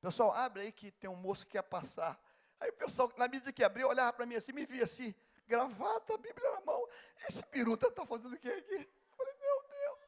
Pessoal, 0.00 0.32
abre 0.32 0.62
aí 0.62 0.72
que 0.72 0.92
tem 0.92 1.10
um 1.10 1.16
moço 1.16 1.44
que 1.44 1.52
quer 1.52 1.62
passar. 1.62 2.16
Aí 2.60 2.70
o 2.70 2.74
pessoal, 2.74 3.12
na 3.16 3.26
medida 3.26 3.52
que 3.52 3.64
abriu, 3.64 3.88
olhava 3.88 4.12
para 4.12 4.24
mim 4.24 4.36
assim, 4.36 4.52
me 4.52 4.64
via 4.64 4.84
assim, 4.84 5.12
gravata, 5.48 6.16
Bíblia 6.16 6.48
na 6.52 6.60
mão. 6.60 6.88
Esse 7.28 7.42
piruta 7.42 7.88
está 7.88 8.06
fazendo 8.06 8.34
o 8.34 8.38
que 8.38 8.48
aqui? 8.48 8.88
Eu 8.88 9.16
falei, 9.16 9.34
meu 9.34 9.62
Deus. 9.68 9.98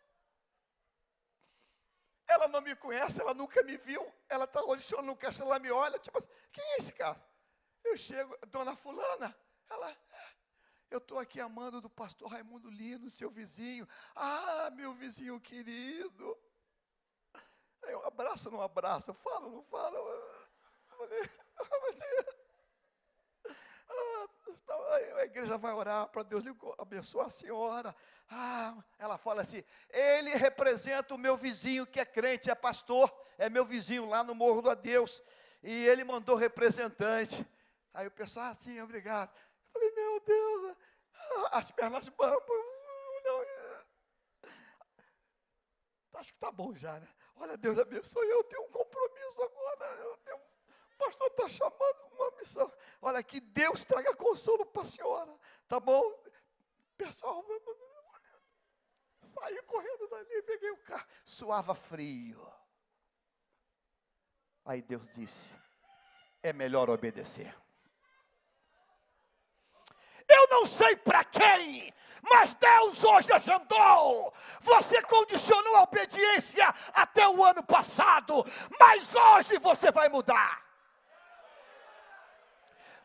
Ela 2.28 2.46
não 2.46 2.60
me 2.60 2.76
conhece, 2.76 3.20
ela 3.20 3.34
nunca 3.34 3.60
me 3.64 3.76
viu. 3.76 4.08
Ela 4.28 4.44
está 4.44 4.62
olhando 4.62 5.02
no 5.02 5.16
caixa, 5.16 5.42
ela 5.42 5.58
me 5.58 5.72
olha, 5.72 5.98
tipo 5.98 6.16
assim, 6.16 6.28
quem 6.52 6.64
é 6.64 6.76
esse 6.76 6.92
cara? 6.92 7.20
Eu 7.82 7.96
chego, 7.96 8.38
dona 8.46 8.76
fulana, 8.76 9.36
ela, 9.68 9.96
eu 10.90 10.98
estou 10.98 11.18
aqui 11.18 11.40
amando 11.40 11.80
do 11.80 11.88
pastor 11.88 12.28
Raimundo 12.28 12.68
Lino, 12.68 13.08
seu 13.10 13.30
vizinho. 13.30 13.86
Ah, 14.14 14.70
meu 14.74 14.92
vizinho 14.92 15.40
querido. 15.40 16.36
Eu 17.82 18.04
abraço 18.06 18.48
ou 18.48 18.54
não 18.54 18.62
abraço? 18.62 19.10
Eu 19.10 19.14
falo 19.14 19.46
ou 19.46 19.52
não 19.52 19.62
falo? 19.62 19.96
Eu 19.96 20.94
falei, 20.96 21.30
ah, 23.88 24.28
a 25.18 25.24
igreja 25.24 25.56
vai 25.56 25.72
orar 25.72 26.08
para 26.08 26.24
Deus 26.24 26.44
abençoar 26.78 27.26
a 27.26 27.30
senhora. 27.30 27.94
Ah, 28.28 28.76
ela 28.98 29.16
fala 29.16 29.42
assim: 29.42 29.62
ele 29.88 30.30
representa 30.30 31.14
o 31.14 31.18
meu 31.18 31.36
vizinho 31.36 31.86
que 31.86 32.00
é 32.00 32.04
crente, 32.04 32.50
é 32.50 32.54
pastor, 32.54 33.12
é 33.38 33.48
meu 33.48 33.64
vizinho 33.64 34.06
lá 34.06 34.24
no 34.24 34.34
Morro 34.34 34.62
do 34.62 34.70
Adeus. 34.70 35.22
E 35.62 35.86
ele 35.86 36.02
mandou 36.04 36.36
representante. 36.36 37.46
Aí 37.92 38.06
o 38.06 38.10
pessoal, 38.10 38.46
ah, 38.46 38.54
sim, 38.54 38.80
obrigado. 38.80 39.30
Falei, 39.72 39.90
meu 39.92 40.20
Deus, 40.20 40.76
as 41.52 41.70
pernas 41.70 42.08
bambam. 42.10 42.70
Acho 46.20 46.32
que 46.32 46.36
está 46.36 46.52
bom 46.52 46.74
já, 46.74 47.00
né? 47.00 47.08
Olha, 47.36 47.56
Deus 47.56 47.78
abençoe. 47.78 48.28
Eu 48.28 48.44
tenho 48.44 48.62
um 48.64 48.70
compromisso 48.70 49.42
agora. 49.42 49.86
Eu 50.02 50.16
tenho, 50.18 50.36
o 50.36 50.98
pastor 50.98 51.28
está 51.28 51.48
chamando 51.48 52.06
uma 52.12 52.30
missão. 52.32 52.72
Olha, 53.00 53.22
que 53.22 53.40
Deus 53.40 53.84
traga 53.86 54.14
consolo 54.14 54.66
para 54.66 54.82
a 54.82 54.84
senhora. 54.84 55.34
Tá 55.66 55.80
bom? 55.80 56.02
Pessoal, 56.98 57.42
saí 59.22 59.62
correndo 59.62 60.08
dali, 60.08 60.42
peguei 60.42 60.70
o 60.70 60.76
carro. 60.78 61.06
Suava 61.24 61.74
frio. 61.74 62.46
Aí 64.66 64.82
Deus 64.82 65.08
disse: 65.14 65.56
é 66.42 66.52
melhor 66.52 66.90
obedecer. 66.90 67.56
Eu 70.30 70.46
não 70.48 70.66
sei 70.68 70.94
para 70.96 71.24
quem, 71.24 71.92
mas 72.22 72.54
Deus 72.54 73.02
hoje 73.02 73.32
agendou. 73.32 74.32
Você 74.60 75.02
condicionou 75.02 75.76
a 75.76 75.82
obediência 75.82 76.72
até 76.94 77.26
o 77.28 77.44
ano 77.44 77.62
passado, 77.64 78.44
mas 78.78 79.08
hoje 79.12 79.58
você 79.58 79.90
vai 79.90 80.08
mudar. 80.08 80.62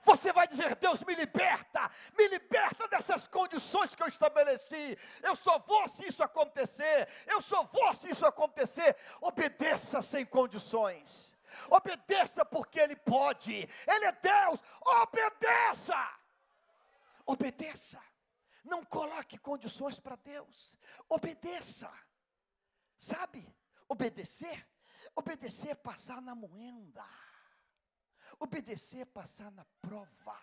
Você 0.04 0.32
vai 0.32 0.48
dizer: 0.48 0.76
Deus 0.76 1.04
me 1.04 1.16
liberta, 1.16 1.90
me 2.16 2.28
liberta 2.28 2.88
dessas 2.88 3.28
condições 3.28 3.96
que 3.96 4.04
eu 4.04 4.08
estabeleci. 4.08 4.96
Eu 5.24 5.36
só 5.36 5.58
vou 5.58 5.88
se 5.90 6.08
isso 6.08 6.24
acontecer, 6.24 7.08
eu 7.26 7.42
só 7.42 7.64
vou 7.64 7.96
se 7.96 8.12
isso 8.12 8.26
acontecer. 8.26 8.96
Obedeça 9.20 10.04
sem 10.04 10.24
condições, 10.24 11.34
obedeça 11.72 12.46
porque 12.46 12.80
Ele 12.80 12.96
pode, 12.96 13.68
Ele 13.88 14.06
é 14.06 14.12
Deus, 14.12 14.60
obedeça. 15.02 16.25
Obedeça. 17.26 18.02
Não 18.64 18.84
coloque 18.84 19.38
condições 19.38 20.00
para 20.00 20.16
Deus. 20.16 20.78
Obedeça. 21.10 21.92
Sabe? 22.98 23.48
Obedecer. 23.88 24.68
Obedecer 25.16 25.70
é 25.70 25.76
passar 25.76 26.22
na 26.22 26.34
moenda. 26.34 27.06
Obedecer 28.40 29.02
é 29.02 29.06
passar 29.06 29.52
na 29.52 29.66
prova. 29.82 30.40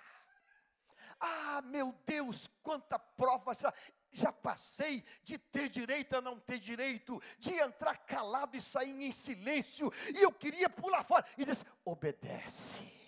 Ah, 1.20 1.62
meu 1.62 1.92
Deus, 2.06 2.48
quanta 2.62 2.98
prova 2.98 3.54
já, 3.54 3.72
já 4.10 4.32
passei 4.32 5.04
de 5.22 5.38
ter 5.38 5.68
direito 5.68 6.16
a 6.16 6.20
não 6.20 6.38
ter 6.40 6.58
direito, 6.58 7.20
de 7.38 7.52
entrar 7.52 7.96
calado 8.06 8.56
e 8.56 8.62
sair 8.62 9.02
em 9.02 9.12
silêncio, 9.12 9.92
e 10.14 10.22
eu 10.22 10.32
queria 10.32 10.68
pular 10.68 11.04
fora, 11.04 11.24
e 11.36 11.44
disse: 11.44 11.64
obedece 11.84 13.01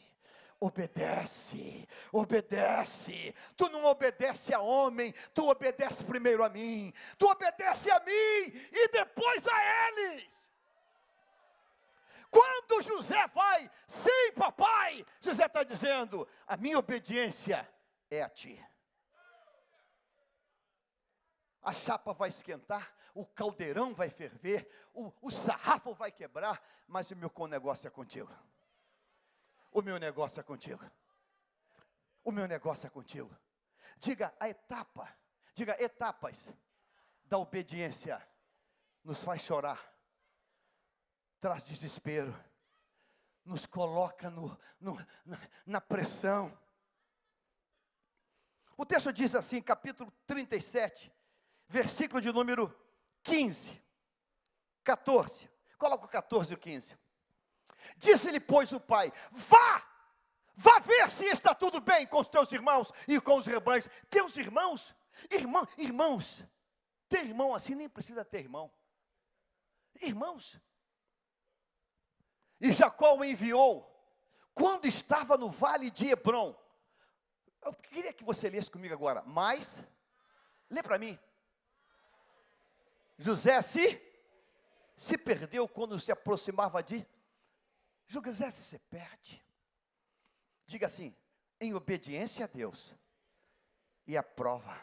obedece, 0.67 1.89
obedece. 2.13 3.35
Tu 3.57 3.69
não 3.69 3.85
obedece 3.85 4.55
a 4.55 4.61
homem, 4.61 5.15
tu 5.35 5.49
obedece 5.49 6.05
primeiro 6.05 6.45
a 6.45 6.49
mim. 6.49 6.93
Tu 7.19 7.27
obedece 7.27 7.91
a 7.91 8.01
mim 8.01 8.53
e 8.73 8.89
depois 8.89 9.43
a 9.47 9.89
eles. 9.89 10.29
Quando 12.31 12.83
José 12.83 13.27
vai, 13.29 13.71
sim, 13.87 14.33
papai, 14.37 15.07
José 15.21 15.47
está 15.47 15.63
dizendo: 15.63 16.27
a 16.47 16.57
minha 16.57 16.79
obediência 16.79 17.69
é 18.11 18.23
a 18.23 18.29
ti. 18.29 18.61
a 21.65 21.73
chapa 21.73 22.13
vai 22.13 22.29
esquentar, 22.29 22.93
o 23.15 23.25
caldeirão 23.25 23.95
vai 23.95 24.11
ferver, 24.11 24.69
o, 24.93 25.11
o 25.23 25.31
sarrafo 25.31 25.95
vai 25.95 26.13
quebrar, 26.13 26.63
mas 26.87 27.11
o 27.11 27.17
meu 27.17 27.33
negócio 27.49 27.87
é 27.89 27.91
contigo. 27.91 28.31
O 29.75 29.83
meu 29.83 29.99
negócio 29.99 30.39
é 30.39 30.43
contigo. 30.43 30.89
O 32.23 32.31
meu 32.31 32.47
negócio 32.47 32.87
é 32.87 32.91
contigo. 32.91 33.37
Diga 33.99 34.33
a 34.39 34.49
etapa, 34.49 35.13
diga 35.53 35.77
etapas 35.83 36.39
da 37.25 37.39
obediência 37.39 38.25
nos 39.03 39.21
faz 39.23 39.43
chorar, 39.43 39.83
traz 41.41 41.65
desespero, 41.65 42.33
nos 43.45 43.67
coloca 43.67 44.31
no, 44.31 44.57
no, 44.81 44.97
na, 45.27 45.39
na 45.67 45.81
pressão. 45.81 46.57
O 48.77 48.87
texto 48.87 49.13
diz 49.13 49.35
assim, 49.35 49.61
capítulo 49.61 50.11
37, 50.25 51.13
versículo 51.69 52.21
de 52.21 52.33
número 52.33 52.73
15, 53.25 53.83
14. 54.85 55.51
Coloca 55.77 56.07
o 56.07 56.09
14 56.09 56.53
e 56.53 56.55
o 56.55 56.59
15. 56.59 56.97
Disse-lhe, 57.97 58.41
pois, 58.41 58.73
o 58.73 58.81
pai: 58.81 59.13
Vá, 59.31 59.87
vá 60.57 60.79
ver 60.81 61.11
se 61.11 61.25
está 61.27 61.55
tudo 61.55 61.81
bem 61.81 62.07
com 62.07 62.21
os 62.21 62.29
teus 62.29 62.51
irmãos 62.53 62.91
e 63.07 63.21
com 63.21 63.37
os 63.37 63.47
rebanhos. 63.47 63.89
Teus 64.11 64.37
irmãos, 64.37 64.95
irmão, 65.31 65.67
irmãos, 65.77 66.45
ter 67.09 67.25
irmão 67.25 67.55
assim 67.55 67.75
nem 67.75 67.89
precisa 67.89 68.25
ter 68.25 68.41
irmão. 68.41 68.71
Irmãos. 70.01 70.61
E 72.61 72.73
Jacó 72.73 73.15
o 73.15 73.25
enviou 73.25 73.91
quando 74.55 74.87
estava 74.87 75.37
no 75.37 75.51
vale 75.51 75.91
de 75.91 76.09
Hebron. 76.09 76.57
Eu 77.63 77.73
queria 77.75 78.13
que 78.13 78.25
você 78.25 78.49
lesse 78.49 78.71
comigo 78.71 78.95
agora. 78.95 79.23
Mas, 79.27 79.69
lê 80.71 80.83
para 80.83 80.99
mim. 80.99 81.19
José 83.19 83.63
se 83.63 84.01
se 84.97 85.19
perdeu 85.19 85.67
quando 85.67 85.99
se 85.99 86.13
aproximava 86.13 86.83
de 86.83 87.05
José 88.07 88.51
se 88.51 88.79
perde. 88.79 89.45
Diga 90.67 90.87
assim, 90.87 91.15
em 91.61 91.75
obediência 91.75 92.45
a 92.45 92.49
Deus. 92.49 92.95
E 94.07 94.17
a 94.17 94.23
prova, 94.23 94.79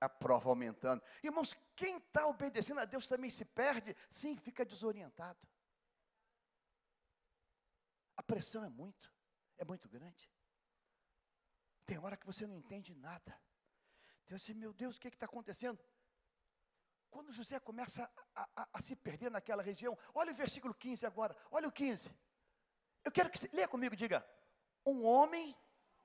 a 0.00 0.08
prova 0.08 0.48
aumentando. 0.48 1.02
Irmãos, 1.22 1.54
quem 1.76 1.98
está 1.98 2.26
obedecendo 2.26 2.80
a 2.80 2.84
Deus 2.84 3.06
também 3.06 3.30
se 3.30 3.44
perde? 3.44 3.94
Sim, 4.10 4.36
fica 4.36 4.64
desorientado. 4.64 5.38
A 8.16 8.22
pressão 8.22 8.64
é 8.64 8.68
muito, 8.68 9.12
é 9.58 9.64
muito 9.64 9.88
grande. 9.88 10.30
Tem 11.84 11.98
hora 11.98 12.16
que 12.16 12.26
você 12.26 12.46
não 12.46 12.56
entende 12.56 12.94
nada. 12.94 13.38
Então, 14.24 14.36
assim, 14.36 14.54
meu 14.54 14.72
Deus, 14.72 14.96
o 14.96 15.00
que 15.00 15.08
está 15.08 15.26
acontecendo? 15.26 15.78
Quando 17.12 17.30
José 17.30 17.60
começa 17.60 18.10
a, 18.34 18.48
a, 18.56 18.68
a, 18.72 18.80
se 18.80 18.96
perder 18.96 19.30
naquela 19.30 19.62
região, 19.62 19.96
olha 20.14 20.32
o 20.32 20.34
versículo 20.34 20.74
15 20.74 21.04
agora, 21.04 21.36
olha 21.50 21.68
o 21.68 21.72
15. 21.72 22.10
Eu 23.04 23.12
quero 23.12 23.28
que 23.30 23.38
você 23.38 23.50
leia 23.52 23.68
comigo, 23.68 23.94
diga: 23.94 24.26
Um 24.84 25.04
homem 25.04 25.54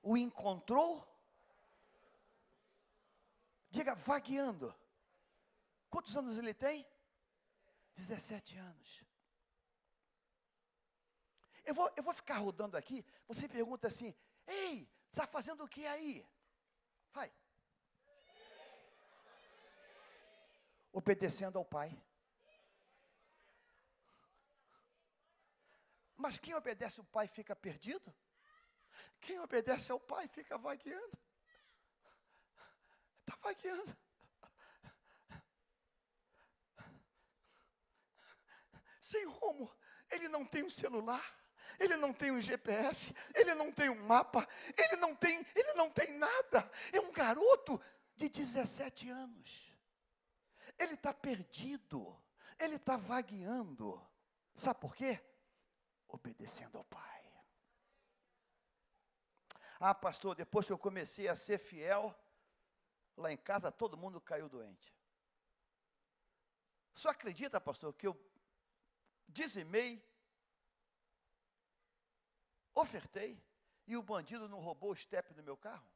o 0.02 0.18
encontrou, 0.18 1.02
diga, 3.70 3.94
vagueando. 3.94 4.74
Quantos 5.88 6.14
anos 6.14 6.36
ele 6.36 6.52
tem? 6.52 6.86
17 7.94 8.58
anos. 8.58 9.02
Eu 11.64 11.74
vou, 11.74 11.90
eu 11.96 12.02
vou 12.02 12.12
ficar 12.12 12.36
rodando 12.36 12.76
aqui. 12.76 13.02
Você 13.26 13.48
pergunta 13.48 13.88
assim: 13.88 14.14
Ei, 14.46 14.86
está 15.10 15.26
fazendo 15.26 15.64
o 15.64 15.68
que 15.68 15.86
aí? 15.86 16.28
Vai. 17.14 17.32
Obedecendo 20.92 21.58
ao 21.58 21.64
Pai. 21.64 21.96
Mas 26.16 26.38
quem 26.38 26.54
obedece 26.54 26.98
ao 26.98 27.06
Pai 27.06 27.28
fica 27.28 27.54
perdido? 27.54 28.14
Quem 29.20 29.38
obedece 29.40 29.92
ao 29.92 30.00
Pai 30.00 30.26
fica 30.28 30.58
vagueando. 30.58 31.18
Está 33.20 33.36
vagueando. 33.40 33.96
Sem 39.00 39.24
rumo. 39.26 39.72
Ele 40.10 40.28
não 40.28 40.44
tem 40.44 40.64
um 40.64 40.70
celular. 40.70 41.38
Ele 41.78 41.96
não 41.96 42.12
tem 42.12 42.32
um 42.32 42.40
GPS, 42.40 43.14
ele 43.34 43.54
não 43.54 43.70
tem 43.70 43.88
um 43.88 44.02
mapa, 44.04 44.48
ele 44.76 44.96
não 44.96 45.14
tem, 45.14 45.46
ele 45.54 45.74
não 45.74 45.88
tem 45.88 46.12
nada. 46.18 46.68
É 46.92 46.98
um 46.98 47.12
garoto 47.12 47.80
de 48.16 48.28
17 48.28 49.08
anos. 49.10 49.67
Ele 50.78 50.94
está 50.94 51.12
perdido, 51.12 52.16
ele 52.58 52.76
está 52.76 52.96
vagueando. 52.96 54.00
Sabe 54.54 54.80
por 54.80 54.94
quê? 54.94 55.20
Obedecendo 56.06 56.78
ao 56.78 56.84
Pai. 56.84 57.18
Ah, 59.80 59.94
pastor, 59.94 60.34
depois 60.34 60.66
que 60.66 60.72
eu 60.72 60.78
comecei 60.78 61.28
a 61.28 61.36
ser 61.36 61.58
fiel, 61.58 62.14
lá 63.16 63.32
em 63.32 63.36
casa 63.36 63.70
todo 63.70 63.96
mundo 63.96 64.20
caiu 64.20 64.48
doente. 64.48 64.92
Só 66.94 67.10
acredita, 67.10 67.60
pastor, 67.60 67.94
que 67.94 68.08
eu 68.08 68.20
dizimei, 69.28 70.04
ofertei, 72.74 73.40
e 73.86 73.96
o 73.96 74.02
bandido 74.02 74.48
não 74.48 74.60
roubou 74.60 74.90
o 74.90 74.94
estepe 74.94 75.32
do 75.32 75.42
meu 75.42 75.56
carro? 75.56 75.88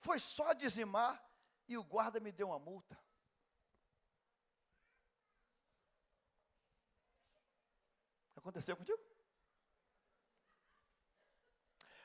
Foi 0.00 0.18
só 0.18 0.52
dizimar 0.52 1.22
e 1.66 1.76
o 1.76 1.84
guarda 1.84 2.20
me 2.20 2.32
deu 2.32 2.48
uma 2.48 2.58
multa. 2.58 2.98
Aconteceu 8.36 8.76
contigo? 8.76 9.02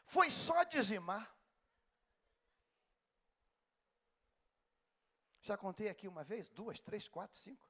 Foi 0.05 0.31
só 0.31 0.63
dizimar. 0.63 1.35
Já 5.41 5.57
contei 5.57 5.89
aqui 5.89 6.07
uma 6.07 6.23
vez, 6.23 6.47
duas, 6.49 6.79
três, 6.79 7.07
quatro, 7.07 7.37
cinco. 7.37 7.67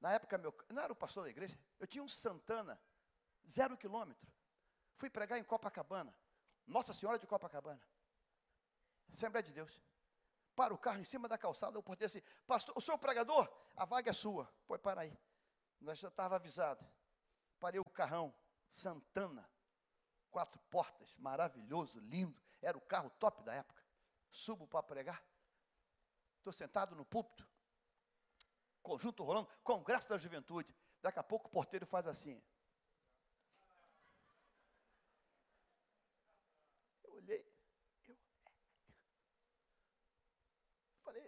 Na 0.00 0.12
época, 0.12 0.36
meu, 0.36 0.54
não 0.68 0.82
era 0.82 0.92
o 0.92 0.96
pastor 0.96 1.24
da 1.24 1.30
igreja, 1.30 1.58
eu 1.80 1.86
tinha 1.86 2.04
um 2.04 2.08
Santana, 2.08 2.78
zero 3.48 3.76
quilômetro. 3.76 4.30
Fui 4.96 5.08
pregar 5.08 5.38
em 5.38 5.44
Copacabana, 5.44 6.14
Nossa 6.66 6.92
Senhora 6.92 7.18
de 7.18 7.26
Copacabana. 7.26 7.80
Assembleia 9.14 9.42
de 9.42 9.52
Deus. 9.52 9.82
Para 10.54 10.74
o 10.74 10.78
carro 10.78 11.00
em 11.00 11.04
cima 11.04 11.28
da 11.28 11.38
calçada, 11.38 11.78
o 11.78 11.82
porteiro 11.82 12.10
assim, 12.10 12.22
pastor, 12.46 12.76
o 12.76 12.80
senhor 12.80 12.98
pregador, 12.98 13.50
a 13.76 13.84
vaga 13.84 14.10
é 14.10 14.12
sua. 14.12 14.52
Pode 14.66 14.82
para 14.82 15.00
aí. 15.00 15.18
Nós 15.80 15.98
já 15.98 16.08
estava 16.08 16.36
avisado. 16.36 16.84
Parei 17.58 17.80
o 17.80 17.84
carrão, 17.84 18.34
Santana, 18.70 19.48
quatro 20.30 20.60
portas, 20.70 21.16
maravilhoso, 21.16 21.98
lindo. 22.00 22.40
Era 22.60 22.76
o 22.76 22.80
carro 22.80 23.10
top 23.18 23.42
da 23.42 23.54
época. 23.54 23.82
Subo 24.30 24.66
para 24.66 24.82
pregar. 24.82 25.22
Estou 26.38 26.52
sentado 26.52 26.94
no 26.94 27.04
púlpito. 27.04 27.48
Conjunto 28.82 29.22
rolando, 29.24 29.48
Congresso 29.62 30.08
da 30.08 30.18
Juventude. 30.18 30.74
Daqui 31.00 31.18
a 31.18 31.22
pouco 31.22 31.48
o 31.48 31.50
porteiro 31.50 31.86
faz 31.86 32.06
assim. 32.06 32.42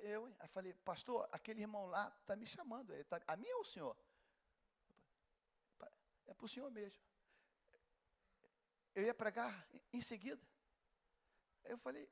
Eu, 0.07 0.29
hein? 0.29 0.37
Aí 0.39 0.49
falei, 0.49 0.73
pastor, 0.75 1.29
aquele 1.33 1.61
irmão 1.63 1.87
lá 1.87 2.15
está 2.21 2.37
me 2.37 2.47
chamando. 2.47 2.93
Ele 2.93 3.05
tá, 3.05 3.21
a 3.27 3.37
mim 3.37 3.49
é 3.49 3.57
o 3.57 3.65
senhor? 3.65 3.97
É 6.27 6.35
para 6.35 6.45
o 6.45 6.49
senhor 6.49 6.71
mesmo. 6.71 7.01
Eu 8.95 9.05
ia 9.05 9.15
pregar 9.15 9.69
em 9.93 10.01
seguida. 10.01 10.43
Eu 11.65 11.79
falei, 11.79 12.09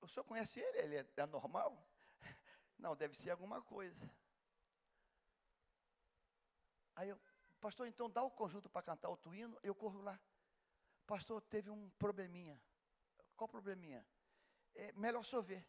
o 0.00 0.08
senhor 0.08 0.24
conhece 0.24 0.60
ele? 0.60 0.78
Ele 0.78 0.96
é, 0.96 1.06
é 1.16 1.26
normal? 1.26 1.88
Não, 2.78 2.94
deve 2.94 3.16
ser 3.16 3.30
alguma 3.30 3.62
coisa. 3.62 4.10
Aí 6.96 7.08
eu, 7.08 7.20
pastor, 7.60 7.88
então 7.88 8.10
dá 8.10 8.22
o 8.22 8.30
conjunto 8.30 8.68
para 8.68 8.82
cantar 8.82 9.08
o 9.08 9.16
tuíno, 9.16 9.58
eu 9.62 9.74
corro 9.74 10.00
lá. 10.00 10.20
Pastor, 11.06 11.40
teve 11.42 11.70
um 11.70 11.90
probleminha. 11.90 12.60
Qual 13.36 13.48
probleminha? 13.48 14.06
É 14.74 14.92
melhor 14.92 15.24
chover. 15.24 15.66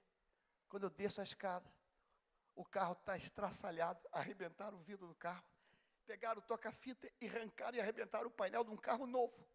Quando 0.67 0.83
eu 0.83 0.89
desço 0.89 1.21
a 1.21 1.23
escada, 1.23 1.71
o 2.55 2.63
carro 2.63 2.93
está 2.93 3.17
estraçalhado, 3.17 3.99
arrebentaram 4.11 4.77
o 4.77 4.83
vidro 4.83 5.07
do 5.07 5.15
carro, 5.15 5.45
pegaram 6.05 6.39
o 6.39 6.45
toca-fita 6.45 7.11
e 7.19 7.27
arrancaram 7.27 7.77
e 7.77 7.81
arrebentaram 7.81 8.27
o 8.27 8.31
painel 8.31 8.63
de 8.63 8.71
um 8.71 8.77
carro 8.77 9.05
novo. 9.05 9.47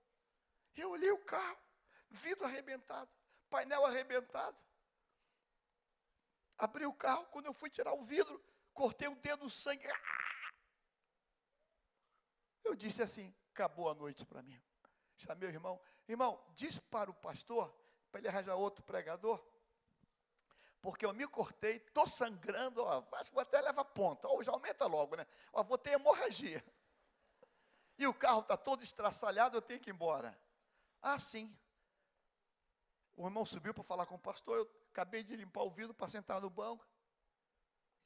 Eu 0.76 0.90
olhei 0.90 1.10
o 1.10 1.24
carro, 1.24 1.58
vidro 2.10 2.44
arrebentado, 2.44 3.10
painel 3.48 3.84
arrebentado. 3.84 4.56
Abri 6.58 6.84
o 6.84 6.92
carro, 6.92 7.26
quando 7.26 7.46
eu 7.46 7.54
fui 7.54 7.70
tirar 7.70 7.94
o 7.94 8.04
vidro, 8.04 8.42
cortei 8.74 9.08
o 9.08 9.16
dedo, 9.16 9.46
o 9.46 9.50
sangue. 9.50 9.88
Eu 12.62 12.74
disse 12.74 13.02
assim: 13.02 13.34
acabou 13.52 13.88
a 13.88 13.94
noite 13.94 14.24
para 14.26 14.42
mim. 14.42 14.60
Chamei 15.16 15.48
o 15.48 15.52
irmão, 15.52 15.80
irmão, 16.06 16.42
diz 16.54 16.78
para 16.78 17.10
o 17.10 17.14
pastor, 17.14 17.74
para 18.10 18.20
ele 18.20 18.28
arranjar 18.28 18.56
outro 18.56 18.82
pregador, 18.84 19.42
porque 20.80 21.04
eu 21.04 21.12
me 21.12 21.26
cortei, 21.26 21.76
estou 21.76 22.08
sangrando, 22.08 22.82
ó, 22.82 23.04
acho 23.12 23.30
que 23.30 23.34
vou 23.34 23.42
até 23.42 23.60
levar 23.60 23.84
ponta, 23.84 24.26
ou 24.28 24.42
já 24.42 24.50
aumenta 24.52 24.86
logo, 24.86 25.16
né? 25.16 25.26
Ó, 25.52 25.62
vou 25.62 25.76
ter 25.76 25.92
hemorragia. 25.92 26.64
E 27.98 28.06
o 28.06 28.14
carro 28.14 28.40
está 28.40 28.56
todo 28.56 28.82
estraçalhado, 28.82 29.56
eu 29.56 29.62
tenho 29.62 29.80
que 29.80 29.90
ir 29.90 29.92
embora. 29.92 30.38
Ah, 31.02 31.18
sim. 31.18 31.54
O 33.14 33.26
irmão 33.26 33.44
subiu 33.44 33.74
para 33.74 33.84
falar 33.84 34.06
com 34.06 34.14
o 34.14 34.18
pastor, 34.18 34.56
eu 34.56 34.70
acabei 34.90 35.22
de 35.22 35.36
limpar 35.36 35.62
o 35.62 35.70
vidro 35.70 35.92
para 35.92 36.08
sentar 36.08 36.40
no 36.40 36.48
banco. 36.48 36.88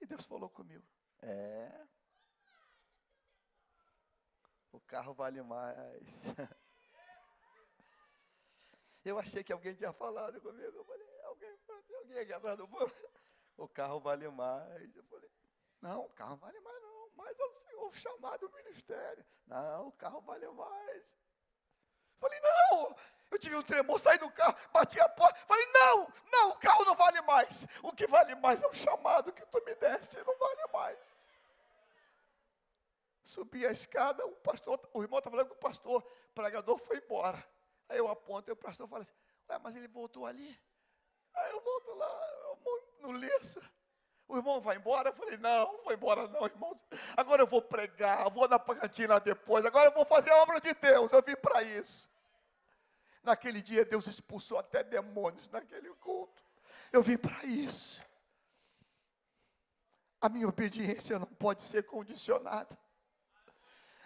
E 0.01 0.07
Deus 0.07 0.25
falou 0.25 0.51
comigo. 0.51 0.85
É. 1.23 1.87
O 4.73 4.81
carro 4.81 5.15
vale 5.15 5.41
mais. 5.43 6.03
Eu 9.05 9.19
achei 9.19 9.45
que 9.45 9.53
alguém 9.53 9.75
tinha 9.75 9.93
falado 9.93 10.41
comigo. 10.41 10.79
Eu 10.79 10.85
falei, 10.85 11.07
alguém, 11.35 11.97
alguém 11.97 12.19
aqui 12.19 12.33
atrás 12.33 12.57
do 12.59 12.67
banco. 12.67 12.95
O 13.57 13.69
carro 13.69 14.01
vale 14.01 14.29
mais. 14.31 14.97
Eu 14.97 15.05
falei, 15.05 15.31
não, 15.81 16.07
o 16.07 16.09
carro 16.09 16.35
vale 16.39 16.59
mais 16.59 16.83
não. 16.83 17.09
Mas 17.15 17.39
é 17.39 17.45
o 17.45 17.53
Senhor 17.61 17.95
chamado 17.95 18.47
o 18.47 18.53
ministério. 18.53 19.25
Não, 19.47 19.87
o 19.87 19.93
carro 19.93 20.21
vale 20.23 20.49
mais. 20.49 21.05
Falei, 22.19 22.41
não, 22.41 22.97
eu 23.31 23.39
tive 23.39 23.55
um 23.55 23.63
tremor, 23.63 24.01
saí 24.01 24.19
do 24.19 24.31
carro, 24.33 24.57
bati 24.73 24.99
a 24.99 25.09
porta, 25.09 25.39
falei, 25.47 25.67
não, 25.67 26.13
não, 26.33 26.51
o 26.51 26.59
carro 26.59 26.85
não 26.85 26.97
vale 26.97 27.21
mais. 27.23 27.67
O 27.83 27.93
que 27.93 28.09
vale 28.09 28.35
mais 28.35 28.61
é 28.61 28.67
o 28.67 28.75
chamado 28.75 29.33
que 29.33 29.47
tu 29.47 29.63
me 29.65 29.75
deste, 29.77 30.17
não 30.25 30.37
vale 30.37 30.67
mais. 30.73 30.99
Subi 33.25 33.67
a 33.67 33.73
escada, 33.73 34.27
o 34.27 34.37
pastor, 34.37 34.81
o 34.93 35.03
irmão 35.03 35.19
estava 35.19 35.37
falando 35.37 35.49
com 35.51 35.55
o 35.55 35.59
pastor, 35.59 36.03
o 36.03 36.35
pregador 36.35 36.79
foi 36.79 36.97
embora. 36.97 37.47
Aí 37.89 37.99
eu 37.99 38.09
aponto, 38.09 38.51
e 38.51 38.53
o 38.53 38.57
pastor 38.57 38.89
fala 38.89 39.03
assim, 39.03 39.13
ué, 39.49 39.59
mas 39.59 39.77
ele 39.77 39.89
voltou 39.89 40.27
ali? 40.27 40.59
Aí 41.35 41.51
eu 41.51 41.61
volto 41.61 41.95
lá, 41.95 42.35
no 43.01 43.13
liço. 43.13 43.61
O 44.27 44.37
irmão 44.37 44.61
vai 44.61 44.77
embora? 44.77 45.11
Eu 45.11 45.15
falei, 45.15 45.37
não, 45.37 45.73
não 45.73 45.83
vou 45.85 45.93
embora 45.93 46.27
não, 46.29 46.45
irmão. 46.47 46.77
Agora 47.17 47.43
eu 47.43 47.47
vou 47.47 47.61
pregar, 47.61 48.31
vou 48.31 48.49
na 48.49 48.59
cantina 48.59 49.21
depois, 49.21 49.65
agora 49.67 49.91
eu 49.91 49.95
vou 49.95 50.05
fazer 50.05 50.31
a 50.31 50.43
obra 50.43 50.61
de 50.61 50.73
Deus, 50.75 51.13
eu 51.13 51.23
vim 51.23 51.37
para 51.37 51.63
isso. 51.63 52.09
Naquele 53.23 53.63
dia 53.63 53.85
Deus 53.85 54.07
expulsou 54.07 54.59
até 54.59 54.83
demônios 54.83 55.49
naquele 55.51 55.91
culto. 55.97 56.43
Eu 56.93 57.03
vim 57.03 57.17
para 57.17 57.45
isso. 57.45 58.03
A 60.21 60.29
minha 60.29 60.49
obediência 60.49 61.19
não 61.19 61.27
pode 61.27 61.63
ser 61.65 61.85
condicionada. 61.85 62.79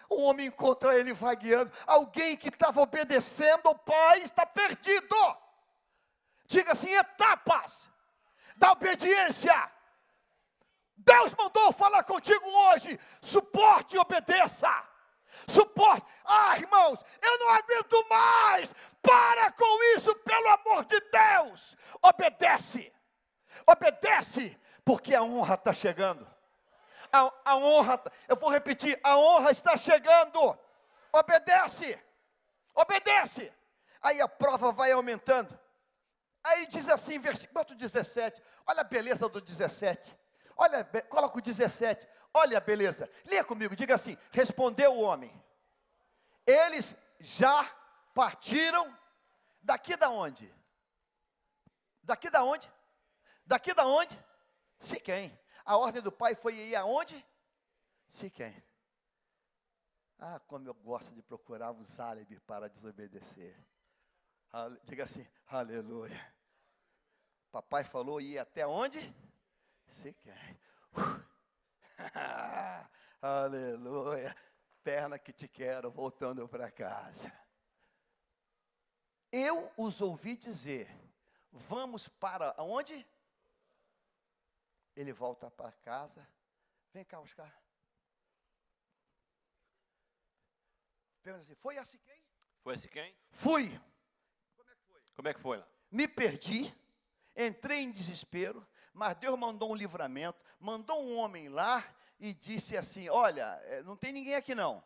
O 0.09 0.23
homem 0.23 0.47
encontra 0.47 0.97
ele 0.97 1.13
vai 1.13 1.35
guiando. 1.35 1.71
Alguém 1.85 2.35
que 2.35 2.49
estava 2.49 2.81
obedecendo 2.81 3.67
ao 3.67 3.75
Pai 3.75 4.23
está 4.23 4.45
perdido. 4.45 5.15
Diga 6.49 6.71
assim: 6.71 6.91
etapas 6.91 7.77
da 8.57 8.71
obediência. 8.71 9.71
Deus 10.97 11.33
mandou 11.35 11.71
falar 11.71 12.03
contigo 12.03 12.45
hoje. 12.49 12.99
Suporte 13.21 13.95
e 13.95 13.99
obedeça. 13.99 14.67
Suporte. 15.47 16.05
Ah, 16.25 16.57
irmãos, 16.57 16.99
eu 17.21 17.39
não 17.39 17.49
aguento 17.49 18.09
mais. 18.09 18.73
Para 19.01 19.51
com 19.51 19.83
isso, 19.95 20.13
pelo 20.15 20.47
amor 20.49 20.85
de 20.85 20.99
Deus. 20.99 21.77
Obedece. 22.01 22.91
Obedece, 23.67 24.59
porque 24.83 25.13
a 25.13 25.21
honra 25.21 25.53
está 25.53 25.71
chegando. 25.71 26.27
A, 27.13 27.31
a 27.45 27.57
honra, 27.57 28.01
eu 28.27 28.35
vou 28.35 28.49
repetir, 28.49 28.99
a 29.03 29.15
honra 29.17 29.51
está 29.51 29.77
chegando. 29.77 30.57
Obedece. 31.13 31.97
Obedece. 32.73 33.53
Aí 34.01 34.19
a 34.19 34.27
prova 34.27 34.71
vai 34.71 34.91
aumentando. 34.91 35.57
Aí 36.49 36.65
diz 36.65 36.89
assim, 36.89 37.19
versículo 37.19 37.63
17. 37.75 38.41
Olha 38.65 38.81
a 38.81 38.83
beleza 38.83 39.29
do 39.29 39.39
17. 39.39 40.17
Olha, 40.57 40.83
coloca 41.07 41.37
o 41.37 41.41
17. 41.41 42.07
Olha 42.33 42.57
a 42.57 42.61
beleza. 42.61 43.07
Leia 43.25 43.43
comigo, 43.43 43.75
diga 43.75 43.93
assim: 43.93 44.17
Respondeu 44.31 44.93
o 44.93 45.01
homem. 45.01 45.31
Eles 46.47 46.95
já 47.19 47.63
partiram 48.15 48.97
daqui 49.61 49.95
da 49.95 50.09
onde? 50.09 50.51
Daqui 52.01 52.31
da 52.31 52.43
onde? 52.43 52.67
Daqui 53.45 53.71
da 53.71 53.85
onde? 53.85 54.19
Siquém. 54.79 55.39
A 55.63 55.77
ordem 55.77 56.01
do 56.01 56.11
pai 56.11 56.33
foi 56.33 56.55
ir 56.55 56.75
aonde? 56.75 57.23
Siquém. 58.07 58.63
Ah, 60.17 60.39
como 60.47 60.67
eu 60.67 60.73
gosto 60.73 61.13
de 61.13 61.21
procurar 61.21 61.71
os 61.71 61.99
álibis 61.99 62.39
para 62.39 62.67
desobedecer. 62.67 63.55
Diga 64.83 65.03
assim, 65.03 65.25
aleluia. 65.47 66.38
Papai 67.51 67.83
falou 67.83 68.21
ir 68.21 68.37
até 68.37 68.65
onde? 68.65 68.99
Siquém. 70.01 70.59
Uh. 70.93 71.29
aleluia. 73.21 74.35
Perna 74.83 75.19
que 75.19 75.33
te 75.33 75.47
quero, 75.47 75.91
voltando 75.91 76.47
para 76.47 76.71
casa. 76.71 77.31
Eu 79.31 79.71
os 79.77 80.01
ouvi 80.01 80.37
dizer: 80.37 80.89
Vamos 81.51 82.07
para 82.07 82.55
onde? 82.61 83.05
Ele 84.95 85.11
volta 85.11 85.49
para 85.51 85.71
casa. 85.71 86.27
Vem 86.93 87.03
cá, 87.05 87.19
Oscar. 87.19 87.53
Pergunta 91.21 91.43
assim: 91.43 91.55
Foi 91.55 91.77
a 91.77 91.85
Siquém? 91.85 92.23
Foi 92.63 92.73
a 92.73 92.77
Siquém? 92.77 93.15
Fui. 93.31 93.69
Como 94.55 94.69
é 94.69 94.75
que 94.75 94.85
foi? 94.85 95.01
Como 95.15 95.27
é 95.27 95.33
que 95.33 95.39
foi 95.39 95.57
lá? 95.57 95.67
Me 95.91 96.07
perdi, 96.07 96.73
entrei 97.47 97.79
em 97.79 97.91
desespero, 97.91 98.65
mas 98.93 99.17
Deus 99.17 99.37
mandou 99.37 99.71
um 99.71 99.75
livramento, 99.75 100.43
mandou 100.59 101.01
um 101.01 101.17
homem 101.17 101.49
lá 101.49 101.83
e 102.19 102.33
disse 102.33 102.75
assim: 102.75 103.09
Olha, 103.09 103.59
é, 103.63 103.81
não 103.83 103.95
tem 103.95 104.11
ninguém 104.11 104.35
aqui 104.35 104.53
não. 104.53 104.83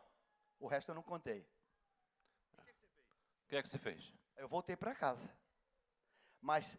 O 0.58 0.66
resto 0.66 0.90
eu 0.90 0.94
não 0.94 1.02
contei. 1.02 1.46
O 3.44 3.48
que 3.48 3.56
é 3.56 3.62
que 3.62 3.68
você 3.68 3.78
fez? 3.78 4.12
Eu 4.36 4.48
voltei 4.48 4.76
para 4.76 4.94
casa. 4.94 5.28
Mas 6.40 6.76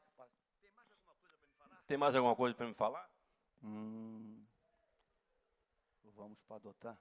tem 1.88 1.98
mais 1.98 2.16
alguma 2.16 2.36
coisa 2.36 2.56
para 2.56 2.68
me 2.68 2.74
falar? 2.74 3.10
Hum, 3.64 4.46
vamos 6.16 6.40
para 6.44 6.56
adotar? 6.56 6.98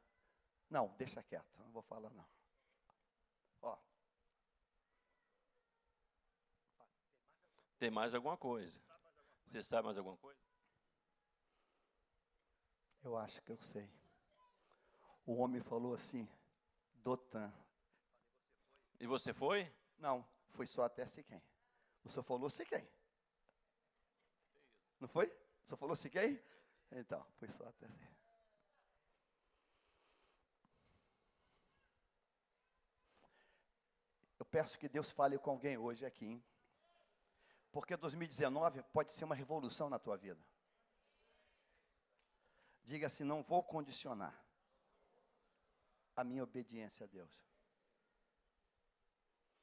Não, 0.69 0.89
deixa 0.99 1.23
quieto, 1.23 1.47
não 1.59 1.71
vou 1.71 1.83
falar 1.83 2.11
não. 2.11 2.27
Ó. 3.63 3.79
Tem 7.85 7.91
mais 7.91 8.15
alguma 8.15 8.35
coisa? 8.39 8.81
Você 9.47 9.63
sabe 9.63 9.85
mais 9.85 9.99
alguma 9.99 10.17
coisa? 10.17 10.41
Eu 13.03 13.15
acho 13.19 13.43
que 13.43 13.53
eu 13.53 13.59
sei. 13.59 13.87
O 15.27 15.35
homem 15.35 15.61
falou 15.61 15.93
assim, 15.95 16.27
Dotan. 17.03 17.53
E 18.99 19.07
você 19.07 19.35
foi? 19.35 19.71
Não, 19.99 20.27
foi 20.53 20.67
só 20.67 20.85
até 20.85 21.05
Siquém. 21.07 21.43
O 22.03 22.09
senhor 22.09 22.23
falou 22.23 22.49
Siquém. 22.49 22.89
Não 24.99 25.07
foi? 25.07 25.27
O 25.27 25.67
senhor 25.67 25.77
falou 25.77 25.95
Siquém? 25.95 26.43
Então, 26.91 27.23
foi 27.37 27.51
só 27.51 27.69
até 27.69 27.87
Eu 34.39 34.47
peço 34.47 34.79
que 34.79 34.89
Deus 34.89 35.11
fale 35.11 35.37
com 35.37 35.51
alguém 35.51 35.77
hoje 35.77 36.07
aqui, 36.07 36.25
hein? 36.25 36.45
Porque 37.75 37.97
2019 37.97 38.85
pode 38.93 39.13
ser 39.13 39.25
uma 39.25 39.35
revolução 39.35 39.91
na 39.91 39.99
tua 39.99 40.17
vida. 40.17 40.41
Diga 42.85 43.09
assim: 43.09 43.25
não 43.25 43.43
vou 43.43 43.65
condicionar 43.65 44.33
a 46.15 46.23
minha 46.23 46.45
obediência 46.45 47.03
a 47.03 47.09
Deus. 47.09 47.33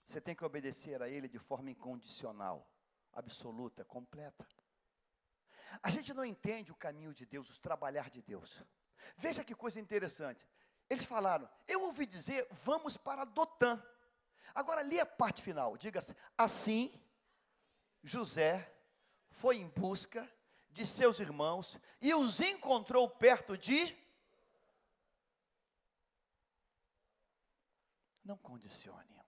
Você 0.05 0.19
tem 0.19 0.35
que 0.35 0.43
obedecer 0.43 1.01
a 1.01 1.07
Ele 1.07 1.29
de 1.29 1.39
forma 1.39 1.71
incondicional, 1.71 2.69
absoluta, 3.13 3.85
completa. 3.85 4.45
A 5.81 5.89
gente 5.89 6.13
não 6.13 6.25
entende 6.25 6.69
o 6.69 6.75
caminho 6.75 7.13
de 7.13 7.25
Deus, 7.25 7.49
o 7.49 7.61
trabalhar 7.61 8.09
de 8.09 8.21
Deus. 8.21 8.61
Veja 9.15 9.41
que 9.41 9.55
coisa 9.55 9.79
interessante. 9.79 10.45
Eles 10.89 11.05
falaram, 11.05 11.49
eu 11.65 11.83
ouvi 11.83 12.05
dizer, 12.05 12.45
vamos 12.65 12.97
para 12.97 13.23
Dotã. 13.23 13.81
Agora 14.53 14.81
li 14.81 14.99
a 14.99 15.05
parte 15.05 15.41
final, 15.41 15.77
diga 15.77 15.99
assim, 15.99 16.13
assim 16.37 17.01
José 18.03 18.71
foi 19.29 19.57
em 19.57 19.67
busca 19.69 20.29
de 20.69 20.85
seus 20.85 21.19
irmãos 21.19 21.77
e 21.99 22.13
os 22.13 22.39
encontrou 22.39 23.09
perto 23.09 23.57
de 23.57 23.95
Não 28.23 28.37
condicione. 28.37 29.19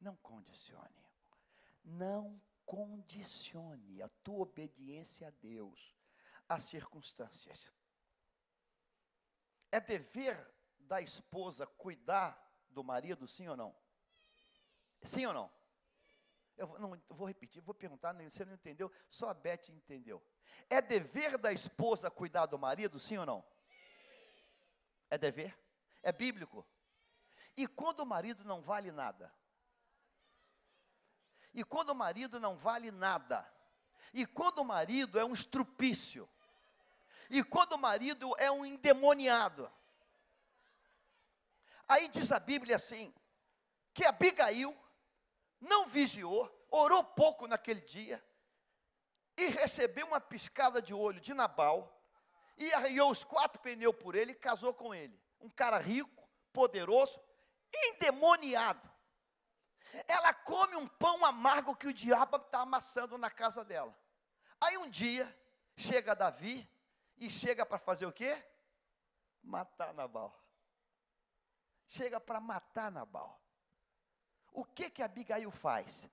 Não 0.00 0.14
condicione. 0.16 1.04
Não 1.82 2.40
condicione 2.64 4.02
a 4.02 4.08
tua 4.22 4.42
obediência 4.42 5.28
a 5.28 5.30
Deus 5.30 5.94
às 6.48 6.64
circunstâncias. 6.64 7.72
É 9.72 9.80
dever 9.80 10.36
da 10.78 11.00
esposa 11.00 11.66
cuidar 11.66 12.40
do 12.70 12.84
marido, 12.84 13.26
sim 13.26 13.48
ou 13.48 13.56
não? 13.56 13.74
Sim 15.02 15.26
ou 15.26 15.32
não? 15.32 15.55
Eu 16.56 16.66
vou- 16.66 16.78
não 16.78 17.02
vou 17.10 17.28
repetir, 17.28 17.60
vou 17.62 17.74
perguntar, 17.74 18.14
você 18.14 18.44
não 18.44 18.54
entendeu? 18.54 18.90
Só 19.10 19.28
a 19.28 19.34
Beth 19.34 19.68
entendeu. 19.68 20.22
É 20.70 20.80
dever 20.80 21.36
da 21.36 21.52
esposa 21.52 22.10
cuidar 22.10 22.46
do 22.46 22.58
marido, 22.58 22.98
sim 22.98 23.18
ou 23.18 23.26
não? 23.26 23.44
É 25.10 25.18
dever? 25.18 25.56
É 26.02 26.12
bíblico? 26.12 26.66
E 27.56 27.66
quando 27.66 28.00
o 28.00 28.06
marido 28.06 28.44
não 28.44 28.62
vale 28.62 28.90
nada? 28.90 29.32
E 31.52 31.64
quando 31.64 31.90
o 31.90 31.94
marido 31.94 32.38
não 32.38 32.56
vale 32.56 32.90
nada? 32.90 33.50
E 34.12 34.26
quando 34.26 34.58
o 34.58 34.64
marido 34.64 35.18
é 35.18 35.24
um 35.24 35.32
estrupício? 35.32 36.28
E 37.30 37.42
quando 37.42 37.72
o 37.72 37.78
marido 37.78 38.34
é 38.38 38.50
um 38.50 38.64
endemoniado? 38.64 39.70
Aí 41.88 42.08
diz 42.08 42.30
a 42.32 42.38
Bíblia 42.38 42.76
assim: 42.76 43.14
que 43.94 44.04
Abigail 44.04 44.76
não 45.66 45.86
vigiou, 45.86 46.50
orou 46.70 47.04
pouco 47.04 47.46
naquele 47.46 47.80
dia, 47.80 48.24
e 49.36 49.46
recebeu 49.48 50.06
uma 50.06 50.20
piscada 50.20 50.80
de 50.80 50.94
olho 50.94 51.20
de 51.20 51.34
Nabal, 51.34 51.92
e 52.56 52.72
arriou 52.72 53.10
os 53.10 53.22
quatro 53.22 53.60
pneus 53.60 53.94
por 53.96 54.14
ele 54.14 54.32
e 54.32 54.36
casou 54.36 54.72
com 54.72 54.94
ele. 54.94 55.20
Um 55.40 55.50
cara 55.50 55.78
rico, 55.78 56.26
poderoso, 56.52 57.20
endemoniado. 57.74 58.90
Ela 60.08 60.32
come 60.32 60.74
um 60.76 60.88
pão 60.88 61.24
amargo 61.24 61.76
que 61.76 61.86
o 61.86 61.92
diabo 61.92 62.36
está 62.36 62.60
amassando 62.60 63.18
na 63.18 63.30
casa 63.30 63.64
dela. 63.64 63.96
Aí 64.60 64.78
um 64.78 64.88
dia, 64.88 65.34
chega 65.76 66.16
Davi 66.16 66.66
e 67.18 67.30
chega 67.30 67.66
para 67.66 67.78
fazer 67.78 68.06
o 68.06 68.12
quê? 68.12 68.42
Matar 69.42 69.92
Nabal. 69.92 70.34
Chega 71.86 72.18
para 72.18 72.40
matar 72.40 72.90
Nabal. 72.90 73.40
O 74.56 74.64
que 74.64 74.88
que 74.88 75.02
Abigail 75.02 75.50
faz? 75.50 76.08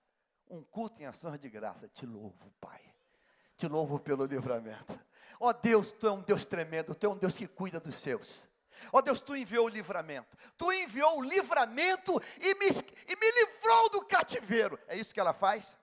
Um 0.50 0.62
culto 0.66 1.02
em 1.02 1.06
ações 1.06 1.40
de 1.40 1.50
graça. 1.50 1.88
Te 1.88 2.06
louvo, 2.06 2.54
Pai. 2.60 2.94
Te 3.56 3.70
louvo 3.70 3.98
pelo 3.98 4.26
livramento. 4.26 5.00
Ó 5.40 5.54
Deus, 5.54 5.94
tu 5.94 6.08
é 6.08 6.12
um 6.12 6.22
Deus 6.22 6.44
tremendo, 6.44 6.94
tu 6.94 7.06
é 7.06 7.10
um 7.10 7.18
Deus 7.18 7.34
que 7.34 7.48
cuida 7.48 7.80
dos 7.80 7.98
seus. 7.98 8.46
Ó 8.92 9.02
Deus, 9.02 9.22
tu 9.22 9.34
enviou 9.34 9.68
o 9.68 9.70
livramento. 9.70 10.36
Tu 10.58 10.74
enviou 10.74 11.20
o 11.20 11.24
livramento 11.24 12.22
e 12.38 12.54
me, 12.56 12.68
e 13.08 13.16
me 13.16 13.32
livrou 13.32 13.90
do 13.90 14.06
cativeiro. 14.06 14.78
É 14.88 14.98
isso 14.98 15.14
que 15.14 15.22
ela 15.22 15.34
faz? 15.34 15.78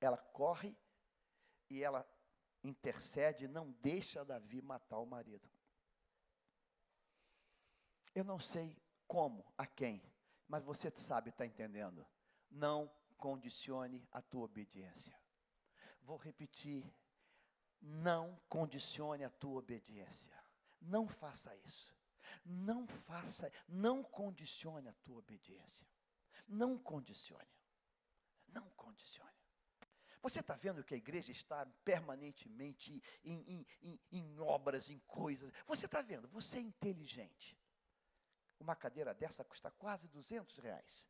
Ela 0.00 0.16
corre 0.16 0.74
e 1.68 1.84
ela 1.84 2.08
intercede 2.64 3.46
não 3.46 3.72
deixa 3.82 4.24
Davi 4.24 4.62
matar 4.62 4.98
o 5.00 5.06
marido. 5.06 5.46
Eu 8.14 8.24
não 8.24 8.40
sei 8.40 8.74
como, 9.06 9.44
a 9.56 9.66
quem, 9.66 10.02
mas 10.48 10.64
você 10.64 10.90
sabe, 10.90 11.30
está 11.30 11.44
entendendo. 11.44 12.06
Não 12.50 12.90
condicione 13.16 14.06
a 14.12 14.22
tua 14.22 14.44
obediência. 14.44 15.18
Vou 16.02 16.16
repetir. 16.16 16.84
Não 17.80 18.40
condicione 18.48 19.24
a 19.24 19.30
tua 19.30 19.58
obediência. 19.58 20.34
Não 20.80 21.08
faça 21.08 21.54
isso. 21.56 21.94
Não 22.44 22.86
faça, 22.86 23.50
não 23.68 24.02
condicione 24.02 24.88
a 24.88 24.94
tua 25.04 25.18
obediência. 25.18 25.86
Não 26.46 26.78
condicione. 26.78 27.48
Não 28.48 28.68
condicione. 28.70 29.30
Você 30.22 30.40
está 30.40 30.54
vendo 30.56 30.82
que 30.82 30.94
a 30.94 30.96
igreja 30.96 31.30
está 31.30 31.64
permanentemente 31.84 33.02
em, 33.22 33.40
em, 33.42 33.66
em, 33.82 34.00
em 34.10 34.38
obras, 34.40 34.90
em 34.90 34.98
coisas. 35.00 35.52
Você 35.66 35.86
está 35.86 36.02
vendo? 36.02 36.28
Você 36.28 36.58
é 36.58 36.62
inteligente. 36.62 37.56
Uma 38.58 38.74
cadeira 38.74 39.14
dessa 39.14 39.44
custa 39.44 39.70
quase 39.70 40.08
200 40.08 40.58
reais. 40.58 41.06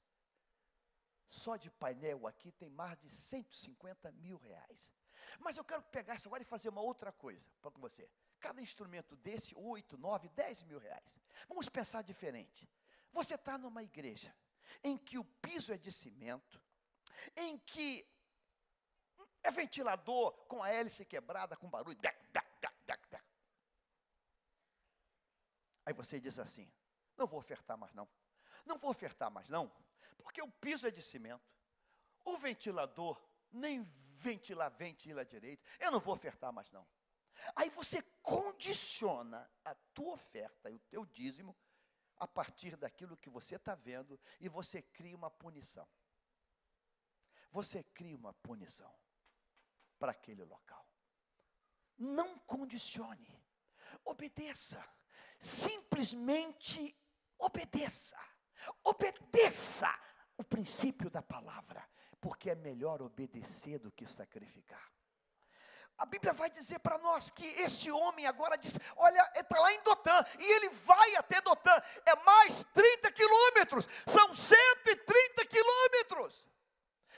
Só 1.28 1.56
de 1.56 1.70
painel 1.70 2.26
aqui 2.26 2.52
tem 2.52 2.70
mais 2.70 2.98
de 2.98 3.10
150 3.10 4.10
mil 4.12 4.36
reais. 4.38 4.92
Mas 5.40 5.56
eu 5.56 5.64
quero 5.64 5.82
pegar 5.82 6.14
isso 6.14 6.28
agora 6.28 6.42
e 6.42 6.46
fazer 6.46 6.68
uma 6.68 6.80
outra 6.80 7.12
coisa 7.12 7.44
para 7.60 7.70
com 7.70 7.80
você. 7.80 8.08
Cada 8.40 8.60
instrumento 8.60 9.16
desse, 9.16 9.54
8, 9.54 9.96
9, 9.96 10.28
10 10.30 10.62
mil 10.64 10.78
reais. 10.78 11.18
Vamos 11.48 11.68
pensar 11.68 12.02
diferente. 12.02 12.68
Você 13.12 13.34
está 13.34 13.56
numa 13.58 13.82
igreja 13.82 14.34
em 14.82 14.96
que 14.96 15.18
o 15.18 15.24
piso 15.24 15.72
é 15.72 15.78
de 15.78 15.90
cimento, 15.90 16.60
em 17.34 17.58
que 17.58 18.06
é 19.42 19.50
ventilador 19.50 20.32
com 20.46 20.62
a 20.62 20.70
hélice 20.70 21.04
quebrada, 21.04 21.56
com 21.56 21.68
barulho. 21.68 21.98
Aí 25.84 25.92
você 25.92 26.20
diz 26.20 26.38
assim: 26.38 26.70
não 27.16 27.26
vou 27.26 27.38
ofertar 27.38 27.76
mais 27.76 27.92
não. 27.94 28.08
Não 28.64 28.78
vou 28.78 28.90
ofertar 28.90 29.30
mais 29.30 29.48
não, 29.48 29.70
porque 30.18 30.42
o 30.42 30.50
piso 30.50 30.86
é 30.86 30.90
de 30.90 31.02
cimento. 31.02 31.44
O 32.24 32.36
ventilador 32.36 33.22
nem 33.52 33.84
ventila, 34.18 34.68
ventila 34.68 35.24
direito. 35.24 35.64
Eu 35.78 35.90
não 35.90 36.00
vou 36.00 36.14
ofertar 36.14 36.52
mais 36.52 36.70
não. 36.72 36.86
Aí 37.54 37.70
você 37.70 38.02
condiciona 38.22 39.48
a 39.64 39.74
tua 39.94 40.14
oferta 40.14 40.70
e 40.70 40.74
o 40.74 40.80
teu 40.80 41.06
dízimo 41.06 41.56
a 42.16 42.26
partir 42.26 42.76
daquilo 42.76 43.16
que 43.16 43.28
você 43.28 43.56
está 43.56 43.74
vendo 43.74 44.18
e 44.40 44.48
você 44.48 44.82
cria 44.82 45.14
uma 45.14 45.30
punição. 45.30 45.86
Você 47.52 47.82
cria 47.82 48.16
uma 48.16 48.32
punição 48.34 48.92
para 49.98 50.12
aquele 50.12 50.44
local. 50.44 50.86
Não 51.96 52.38
condicione, 52.40 53.42
obedeça. 54.04 54.82
Simplesmente 55.38 56.96
obedeça. 57.38 58.16
Obedeça 58.82 59.88
o 60.36 60.44
princípio 60.44 61.10
da 61.10 61.22
palavra, 61.22 61.86
porque 62.20 62.50
é 62.50 62.54
melhor 62.54 63.02
obedecer 63.02 63.78
do 63.78 63.92
que 63.92 64.06
sacrificar. 64.06 64.92
A 65.98 66.04
Bíblia 66.04 66.34
vai 66.34 66.50
dizer 66.50 66.78
para 66.80 66.98
nós 66.98 67.30
que 67.30 67.46
este 67.46 67.90
homem 67.90 68.26
agora 68.26 68.56
diz: 68.56 68.76
Olha, 68.96 69.32
está 69.34 69.58
lá 69.58 69.72
em 69.72 69.82
Dotã, 69.82 70.24
e 70.38 70.44
ele 70.44 70.68
vai 70.68 71.16
até 71.16 71.40
Dotã, 71.40 71.82
é 72.04 72.14
mais 72.16 72.64
30 72.74 73.12
quilômetros, 73.12 73.88
são 74.06 74.34
130 74.34 75.46
quilômetros. 75.46 76.46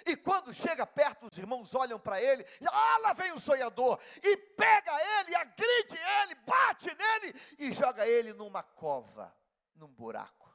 E 0.07 0.17
quando 0.17 0.55
chega 0.55 0.87
perto, 0.87 1.27
os 1.27 1.37
irmãos 1.37 1.75
olham 1.75 1.99
para 1.99 2.23
ele, 2.23 2.47
ah, 2.67 2.99
lá 2.99 3.13
vem 3.15 3.33
o 3.33 3.41
sonhador, 3.41 3.99
e 4.23 4.37
pega 4.37 4.93
ele, 5.21 5.35
agride 5.35 5.99
ele, 6.23 6.35
bate 6.37 6.95
nele 6.95 7.41
e 7.59 7.73
joga 7.73 8.07
ele 8.07 8.33
numa 8.33 8.63
cova, 8.63 9.35
num 9.79 9.89
buraco. 9.89 10.49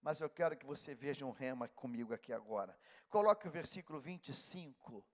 Mas 0.00 0.20
eu 0.20 0.28
quero 0.28 0.56
que 0.56 0.66
você 0.66 0.94
veja 0.94 1.24
um 1.24 1.30
rema 1.30 1.68
comigo 1.68 2.12
aqui 2.12 2.32
agora. 2.32 2.78
Coloque 3.08 3.48
o 3.48 3.50
versículo 3.50 4.00
25 4.00 5.04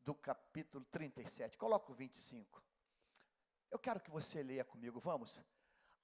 do 0.00 0.14
capítulo 0.14 0.84
37. 0.86 1.56
Coloca 1.56 1.90
o 1.92 1.94
25. 1.94 2.62
Eu 3.70 3.78
quero 3.78 4.00
que 4.00 4.10
você 4.10 4.42
leia 4.42 4.64
comigo, 4.64 5.00
vamos? 5.00 5.40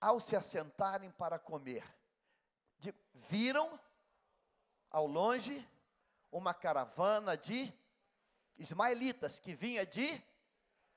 Ao 0.00 0.20
se 0.20 0.34
assentarem 0.34 1.10
para 1.10 1.38
comer, 1.38 1.84
viram 3.14 3.78
ao 4.90 5.06
longe 5.06 5.66
uma 6.30 6.52
caravana 6.52 7.36
de 7.36 7.72
ismaelitas 8.56 9.38
que 9.38 9.54
vinha 9.54 9.86
de 9.86 10.22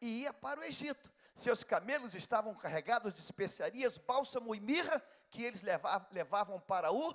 e 0.01 0.21
ia 0.21 0.33
para 0.33 0.59
o 0.59 0.63
Egito. 0.63 1.11
Seus 1.35 1.63
camelos 1.63 2.15
estavam 2.15 2.55
carregados 2.55 3.13
de 3.13 3.19
especiarias, 3.19 3.97
bálsamo 3.97 4.55
e 4.55 4.59
mirra 4.59 4.99
que 5.29 5.43
eles 5.43 5.61
leva- 5.61 6.07
levavam 6.11 6.59
para 6.61 6.91
o. 6.91 7.13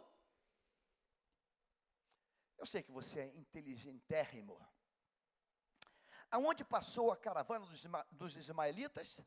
Eu 2.58 2.66
sei 2.66 2.82
que 2.82 2.92
você 2.92 3.20
é 3.20 3.26
inteligentérrimo. 3.36 4.60
Aonde 6.30 6.62
passou 6.64 7.10
a 7.10 7.16
caravana 7.16 7.64
dos, 7.66 7.82
dos 8.12 8.36
ismaelitas? 8.36 9.20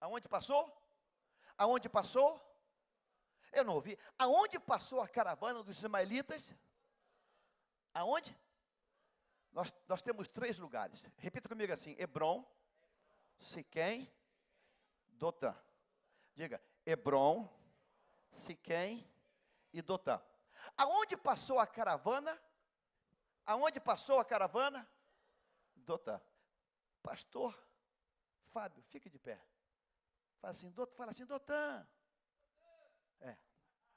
Aonde 0.00 0.28
passou? 0.28 0.76
Aonde 1.56 1.88
passou? 1.88 2.40
Eu 3.52 3.62
não 3.62 3.74
ouvi. 3.74 3.96
Aonde 4.18 4.58
passou 4.58 5.00
a 5.00 5.08
caravana 5.08 5.62
dos 5.62 5.78
ismaelitas? 5.78 6.52
Aonde? 7.94 8.36
Nós, 9.52 9.72
nós 9.86 10.02
temos 10.02 10.28
três 10.28 10.58
lugares. 10.58 11.04
Repita 11.18 11.48
comigo 11.48 11.72
assim: 11.72 11.94
Hebron, 11.98 12.44
Siquém, 13.42 14.10
Dotã. 15.08 15.54
Diga, 16.34 16.62
Hebron, 16.86 17.48
Siquém 18.32 19.06
e 19.72 19.82
Dotã. 19.82 20.22
Aonde 20.76 21.16
passou 21.16 21.58
a 21.58 21.66
caravana? 21.66 22.40
Aonde 23.44 23.80
passou 23.80 24.18
a 24.18 24.24
caravana? 24.24 24.88
Dotã. 25.74 26.20
Pastor 27.02 27.58
Fábio, 28.52 28.82
fique 28.84 29.10
de 29.10 29.18
pé. 29.18 29.40
Fala 30.40 30.52
assim, 30.52 30.70
Dotã, 30.70 30.94
fala 30.94 31.10
assim, 31.10 31.26
Dotã. 31.26 31.86
É. 33.20 33.36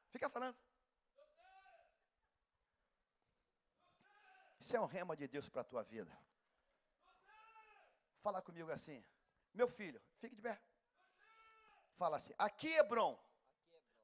Fica 0.10 0.30
falando. 0.30 0.58
Isso 4.60 4.76
é 4.76 4.82
um 4.82 4.86
rema 4.86 5.16
de 5.16 5.28
Deus 5.28 5.48
para 5.48 5.62
a 5.62 5.66
tua 5.66 5.84
vida. 5.84 6.12
Fala 8.22 8.42
comigo 8.42 8.72
assim, 8.72 9.06
meu 9.56 9.68
filho, 9.68 10.02
fique 10.20 10.36
de 10.36 10.42
pé. 10.42 10.62
Fala 11.98 12.18
assim, 12.18 12.34
aqui 12.38 12.68
Hebron. 12.74 13.18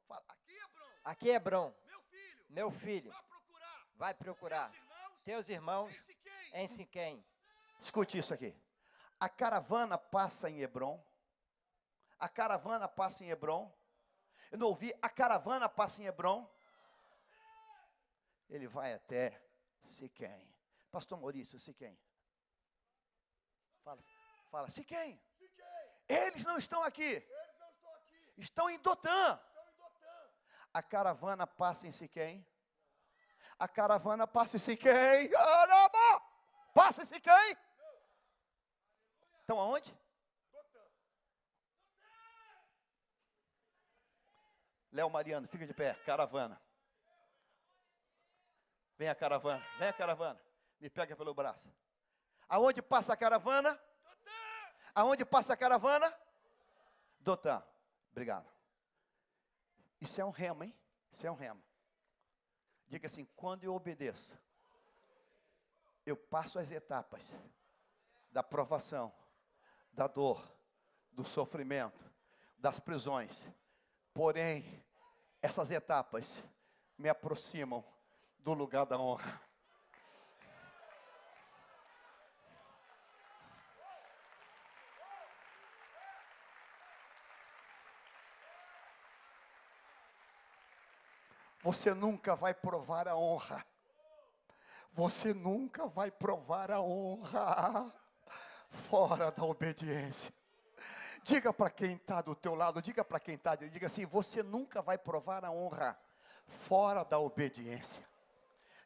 Fala, 0.07 0.23
aqui 0.27 0.53
Hebron, 0.53 0.85
Aqui 1.03 1.29
é 1.29 1.33
Hebron. 1.35 1.75
meu 1.85 2.01
filho, 2.03 2.45
meu 2.49 2.71
filho, 2.71 3.11
vai 3.11 3.23
procurar 3.23 3.87
vai 3.95 4.13
procurar 4.13 4.71
teus 4.71 4.79
irmãos 4.79 5.21
teus 5.25 5.49
irmãos 5.49 5.91
em 5.91 5.99
Siquém. 5.99 6.53
em 6.53 6.67
Siquém. 6.67 7.25
Escute 7.81 8.17
isso 8.17 8.33
aqui. 8.33 8.55
A 9.19 9.27
caravana 9.29 9.97
passa 9.97 10.49
em 10.49 10.61
Hebron. 10.61 11.03
A 12.19 12.29
caravana 12.29 12.87
passa 12.87 13.23
em 13.23 13.29
Hebron. 13.29 13.71
Eu 14.51 14.57
não 14.57 14.67
ouvi, 14.67 14.93
a 15.01 15.09
caravana 15.09 15.67
passa 15.67 16.01
em 16.01 16.05
Hebron. 16.05 16.49
Ele 18.49 18.67
vai 18.67 18.93
até 18.93 19.41
Siquém. 19.83 20.53
Pastor 20.91 21.19
Maurício, 21.19 21.59
Siquém. 21.59 21.97
Fala, 23.83 24.03
fala, 24.49 24.69
Siquém. 24.69 25.19
Eles 26.11 26.43
não 26.43 26.57
estão 26.57 26.83
aqui. 26.83 27.25
Estão 28.37 28.69
em 28.69 28.79
Dotã. 28.79 29.39
A 30.73 30.83
caravana 30.83 31.47
passa 31.47 31.87
em 31.87 31.91
Siquém. 31.91 32.45
A 33.57 33.67
caravana 33.67 34.27
passa 34.27 34.57
em 34.57 34.59
Siquém. 34.59 35.29
Caramba! 35.29 36.21
Passa 36.73 37.03
em 37.03 37.05
Siquém. 37.05 37.57
Estão 39.39 39.59
aonde? 39.59 39.95
Léo 44.91 45.09
Mariano, 45.09 45.47
fica 45.47 45.65
de 45.65 45.73
pé. 45.73 45.93
Caravana. 46.05 46.61
Vem 48.97 49.07
a 49.07 49.15
caravana. 49.15 49.65
Vem 49.79 49.87
a 49.87 49.93
caravana. 49.93 50.41
Me 50.79 50.89
pega 50.89 51.15
pelo 51.15 51.33
braço. 51.33 51.73
Aonde 52.49 52.81
passa 52.81 53.13
a 53.13 53.17
caravana? 53.17 53.79
Aonde 54.93 55.25
passa 55.25 55.53
a 55.53 55.57
caravana? 55.57 56.13
Dotã. 57.19 57.63
Obrigado. 58.11 58.49
Isso 59.99 60.19
é 60.19 60.25
um 60.25 60.31
remo, 60.31 60.63
hein? 60.63 60.75
Isso 61.11 61.25
é 61.25 61.31
um 61.31 61.35
remo. 61.35 61.61
Diga 62.87 63.07
assim: 63.07 63.25
quando 63.35 63.63
eu 63.63 63.73
obedeço, 63.73 64.37
eu 66.05 66.17
passo 66.17 66.59
as 66.59 66.71
etapas 66.71 67.21
da 68.31 68.41
provação, 68.41 69.13
da 69.93 70.07
dor, 70.07 70.43
do 71.11 71.23
sofrimento, 71.23 72.03
das 72.57 72.79
prisões. 72.79 73.31
Porém, 74.13 74.83
essas 75.41 75.71
etapas 75.71 76.43
me 76.97 77.09
aproximam 77.09 77.83
do 78.39 78.53
lugar 78.53 78.85
da 78.85 78.97
honra. 78.97 79.41
Você 91.63 91.93
nunca 91.93 92.35
vai 92.35 92.53
provar 92.53 93.07
a 93.07 93.15
honra. 93.15 93.65
Você 94.93 95.33
nunca 95.33 95.87
vai 95.87 96.11
provar 96.11 96.71
a 96.71 96.81
honra 96.81 97.93
fora 98.89 99.31
da 99.31 99.43
obediência. 99.43 100.33
Diga 101.23 101.53
para 101.53 101.69
quem 101.69 101.93
está 101.93 102.21
do 102.21 102.35
teu 102.35 102.55
lado, 102.55 102.81
diga 102.81 103.05
para 103.05 103.19
quem 103.19 103.35
está, 103.35 103.55
diga 103.55 103.87
assim: 103.87 104.05
você 104.05 104.41
nunca 104.41 104.81
vai 104.81 104.97
provar 104.97 105.45
a 105.45 105.51
honra 105.51 105.97
fora 106.67 107.03
da 107.03 107.19
obediência. 107.19 108.03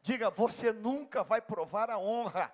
Diga, 0.02 0.30
você 0.30 0.72
nunca 0.72 1.24
vai 1.24 1.42
provar 1.42 1.90
a 1.90 1.98
honra 1.98 2.54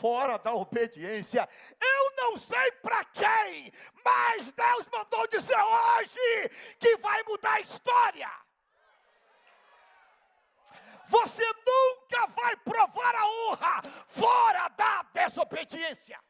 fora 0.00 0.38
da 0.38 0.54
obediência. 0.54 1.48
Eu 1.80 2.16
não 2.16 2.38
sei 2.38 2.72
para 2.72 3.04
quem, 3.06 3.72
mas 4.02 4.50
Deus 4.52 4.86
mandou 4.90 5.26
dizer 5.26 5.58
hoje 5.58 6.48
que 6.78 6.96
vai 6.98 7.22
mudar 7.24 7.54
a 7.54 7.60
história. 7.60 8.30
Você 11.10 11.44
nunca 11.44 12.26
vai 12.28 12.56
provar 12.58 13.14
a 13.16 13.26
honra 13.26 13.82
fora 14.06 14.68
da 14.68 15.02
desobediência. 15.02 16.22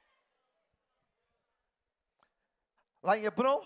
Lá 3.03 3.17
em 3.17 3.25
Hebron, 3.25 3.61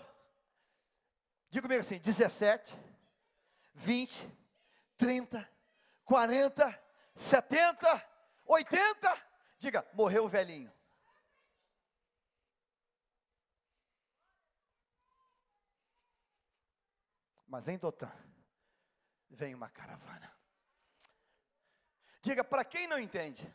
diga 1.49 1.61
comigo 1.61 1.79
assim: 1.79 1.99
17, 1.99 2.75
20, 3.75 4.29
30, 4.97 5.49
40, 6.03 6.83
70, 7.15 8.09
80. 8.45 9.27
Diga, 9.57 9.87
morreu 9.93 10.25
o 10.25 10.29
velhinho. 10.29 10.71
Mas 17.47 17.69
em 17.69 17.77
Dotã 17.77 18.11
vem 19.29 19.55
uma 19.55 19.69
caravana. 19.69 20.35
Diga 22.25 22.43
para 22.43 22.65
quem 22.65 22.87
não 22.87 22.97
entende, 22.97 23.47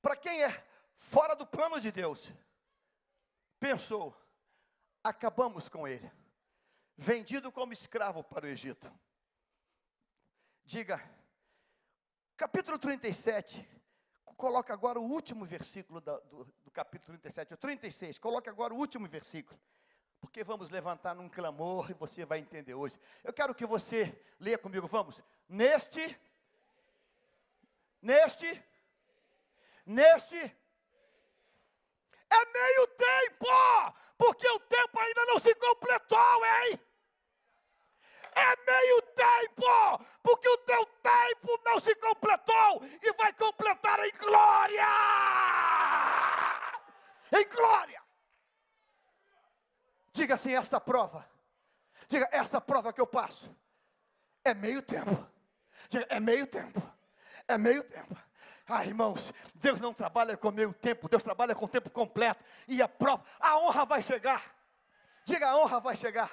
para 0.00 0.16
quem 0.16 0.42
é 0.42 0.66
fora 0.96 1.36
do 1.36 1.46
plano 1.46 1.80
de 1.80 1.92
Deus, 1.92 2.28
pensou, 3.60 4.12
acabamos 5.04 5.68
com 5.68 5.86
ele, 5.86 6.10
vendido 6.96 7.52
como 7.52 7.72
escravo 7.72 8.24
para 8.24 8.46
o 8.46 8.48
Egito. 8.48 8.92
Diga, 10.64 11.00
capítulo 12.36 12.80
37, 12.80 13.64
coloca 14.36 14.74
agora 14.74 14.98
o 14.98 15.04
último 15.04 15.44
versículo 15.44 16.00
da- 16.00 16.18
do, 16.18 16.44
do 16.64 16.70
capítulo 16.72 17.16
37, 17.16 17.54
o 17.54 17.56
36, 17.56 18.18
coloca 18.18 18.50
agora 18.50 18.74
o 18.74 18.76
último 18.76 19.06
versículo, 19.06 19.56
porque 20.20 20.42
vamos 20.42 20.68
levantar 20.68 21.14
num 21.14 21.28
clamor 21.28 21.88
e 21.92 21.94
você 21.94 22.24
vai 22.24 22.40
entender 22.40 22.74
hoje. 22.74 22.98
Eu 23.22 23.32
quero 23.32 23.54
que 23.54 23.64
você 23.64 24.20
leia 24.40 24.58
comigo, 24.58 24.88
vamos. 24.88 25.22
Neste, 25.48 26.18
neste, 28.02 28.62
neste, 29.86 30.56
é 32.28 32.44
meio 32.52 32.86
tempo, 32.88 33.46
porque 34.18 34.48
o 34.48 34.60
tempo 34.60 34.98
ainda 34.98 35.24
não 35.26 35.40
se 35.40 35.54
completou, 35.54 36.46
hein? 36.46 36.80
É 38.34 38.70
meio 38.70 39.02
tempo, 39.02 40.06
porque 40.22 40.48
o 40.48 40.58
teu 40.58 40.86
tempo 40.86 41.60
não 41.64 41.80
se 41.80 41.94
completou 41.96 42.82
e 43.02 43.12
vai 43.12 43.32
completar 43.34 44.00
em 44.06 44.12
glória. 44.12 44.86
Em 47.30 47.48
glória. 47.48 48.02
Diga 50.12 50.34
assim: 50.34 50.54
esta 50.54 50.80
prova, 50.80 51.28
diga, 52.08 52.28
esta 52.32 52.60
prova 52.60 52.92
que 52.92 53.00
eu 53.00 53.06
passo 53.06 53.54
é 54.44 54.54
meio 54.54 54.82
tempo. 54.82 55.26
Diga, 55.90 56.06
é 56.08 56.18
meio 56.18 56.46
tempo. 56.46 56.80
É 57.48 57.58
meio 57.58 57.84
tempo. 57.84 58.16
Ah, 58.68 58.84
irmãos, 58.84 59.32
Deus 59.54 59.80
não 59.80 59.92
trabalha 59.92 60.36
com 60.36 60.50
meio 60.50 60.72
tempo, 60.72 61.08
Deus 61.08 61.22
trabalha 61.22 61.54
com 61.54 61.66
tempo 61.66 61.90
completo. 61.90 62.44
E 62.68 62.80
a 62.80 62.88
prova, 62.88 63.24
a 63.40 63.58
honra 63.58 63.84
vai 63.84 64.02
chegar. 64.02 64.54
Diga, 65.24 65.48
a 65.48 65.56
honra 65.56 65.80
vai 65.80 65.96
chegar. 65.96 66.30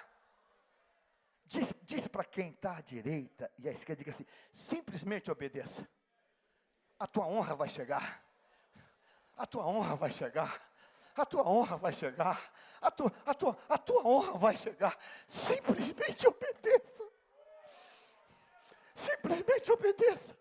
Diz, 1.45 1.73
diz 1.81 2.07
para 2.07 2.23
quem 2.23 2.51
está 2.51 2.77
à 2.77 2.81
direita 2.81 3.51
e 3.57 3.67
à 3.67 3.71
esquerda, 3.71 4.03
diga 4.03 4.11
assim: 4.11 4.25
simplesmente 4.51 5.31
obedeça. 5.31 5.87
A 6.99 7.07
tua 7.07 7.25
honra 7.25 7.55
vai 7.55 7.69
chegar. 7.69 8.23
A 9.35 9.47
tua 9.47 9.65
honra 9.65 9.95
vai 9.95 10.11
chegar. 10.11 10.61
A 11.15 11.25
tua 11.25 11.47
honra 11.47 11.77
vai 11.77 11.93
chegar. 11.93 12.51
A 12.81 12.91
tua, 12.91 13.11
a 13.25 13.33
tua, 13.33 13.57
a 13.67 13.77
tua 13.77 14.07
honra 14.07 14.37
vai 14.37 14.55
chegar. 14.55 14.97
Simplesmente 15.27 16.27
obedeça. 16.27 17.03
Simplesmente 18.93 19.71
obedeça. 19.71 20.37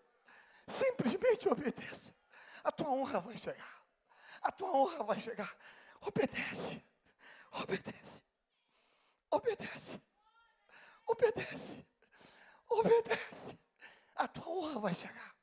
Simplesmente 0.69 1.49
obedeça. 1.49 2.15
A 2.63 2.71
tua 2.71 2.89
honra 2.89 3.19
vai 3.19 3.37
chegar. 3.37 3.83
A 4.41 4.51
tua 4.51 4.71
honra 4.71 5.03
vai 5.03 5.19
chegar. 5.19 5.55
Obedece. 6.01 6.83
Obedece. 7.51 8.21
Obedece. 9.31 10.01
Obedece. 11.05 11.87
Obedece. 12.69 13.59
A 14.15 14.27
tua 14.27 14.47
honra 14.47 14.79
vai 14.79 14.93
chegar. 14.93 15.35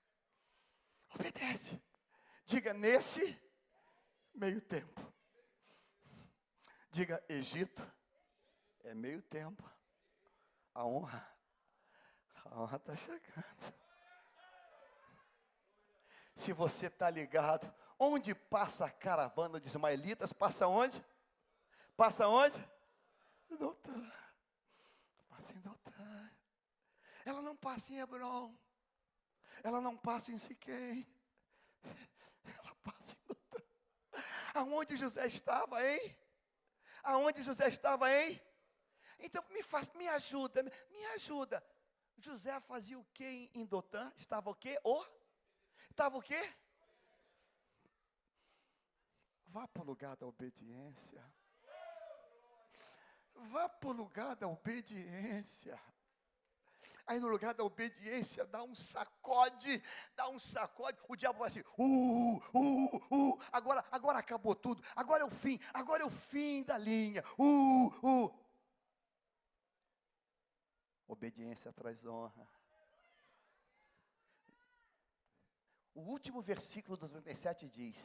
Obedece. 1.14 1.83
Diga 2.45 2.72
nesse 2.72 3.41
meio 4.35 4.61
tempo. 4.61 5.12
Diga 6.91 7.22
Egito 7.29 7.83
é 8.85 8.95
meio 8.95 9.20
tempo. 9.22 9.68
A 10.72 10.85
honra. 10.87 11.29
A 12.45 12.61
honra 12.61 12.77
está 12.77 12.97
chegando. 12.97 13.86
Se 16.37 16.53
você 16.53 16.87
está 16.87 17.11
ligado, 17.11 17.72
onde 17.99 18.34
passa 18.34 18.84
a 18.87 18.91
caravana 18.91 19.59
de 19.59 19.68
ismaelitas? 19.68 20.32
Passa 20.32 20.66
onde? 20.66 21.03
Passa 21.97 22.28
onde? 22.28 22.59
Dotã. 23.59 24.12
Passa 25.28 25.53
em 25.53 25.61
Dotã. 25.61 26.30
Ela 27.24 27.43
não 27.43 27.57
passa 27.57 27.93
em 27.93 27.99
Hebron. 27.99 28.55
Ela 29.64 29.80
não 29.80 29.97
passa 29.97 30.30
em 30.30 30.39
Siquém. 30.39 31.07
Ela 32.45 32.74
passa 32.84 33.14
em 33.14 33.26
Dotã. 33.26 33.64
Aonde 34.55 34.97
José 34.97 35.26
estava, 35.26 35.84
hein? 35.84 36.16
Aonde 37.03 37.43
José 37.43 37.68
estava, 37.68 38.12
hein? 38.12 38.41
Então 39.18 39.43
me 39.51 39.62
faz, 39.62 39.91
me 39.95 40.07
ajuda, 40.09 40.62
me 40.62 41.05
ajuda. 41.14 41.64
José 42.18 42.61
fazia 42.61 42.99
o 42.99 43.05
que 43.14 43.51
em 43.55 43.64
Dotã? 43.64 44.12
Estava 44.16 44.51
o 44.51 44.55
quê? 44.55 44.78
O? 44.84 45.03
Estava 45.97 46.19
o 46.19 46.21
quê? 46.21 46.53
Vá 49.47 49.67
para 49.67 49.81
o 49.81 49.87
lugar 49.87 50.15
da 50.15 50.27
obediência. 50.27 51.25
Vá 53.35 53.67
para 53.67 53.89
o 53.89 53.93
lugar 53.93 54.37
da 54.37 54.47
obediência. 54.47 55.81
Aí 57.07 57.19
no 57.19 57.29
lugar 57.29 57.55
da 57.55 57.65
obediência, 57.65 58.45
dá 58.45 58.63
um 58.63 58.75
sacode, 58.75 59.83
dá 60.15 60.29
um 60.29 60.39
sacode. 60.39 60.99
O 61.09 61.17
diabo 61.17 61.39
vai 61.39 61.49
assim, 61.49 61.65
uh, 61.79 62.43
uh, 62.53 62.97
uh, 63.11 63.41
agora, 63.51 63.83
agora 63.91 64.19
acabou 64.19 64.55
tudo, 64.55 64.85
agora 64.95 65.23
é 65.23 65.27
o 65.27 65.31
fim, 65.31 65.59
agora 65.73 66.03
é 66.03 66.07
o 66.07 66.11
fim 66.11 66.63
da 66.63 66.77
linha, 66.77 67.25
uh, 67.39 67.87
uh. 68.07 68.47
Obediência 71.09 71.73
traz 71.73 72.05
honra. 72.05 72.47
O 75.97 76.03
último 76.03 76.43
versículo 76.43 76.95
dos 76.95 77.11
97 77.11 77.67
diz: 77.71 77.97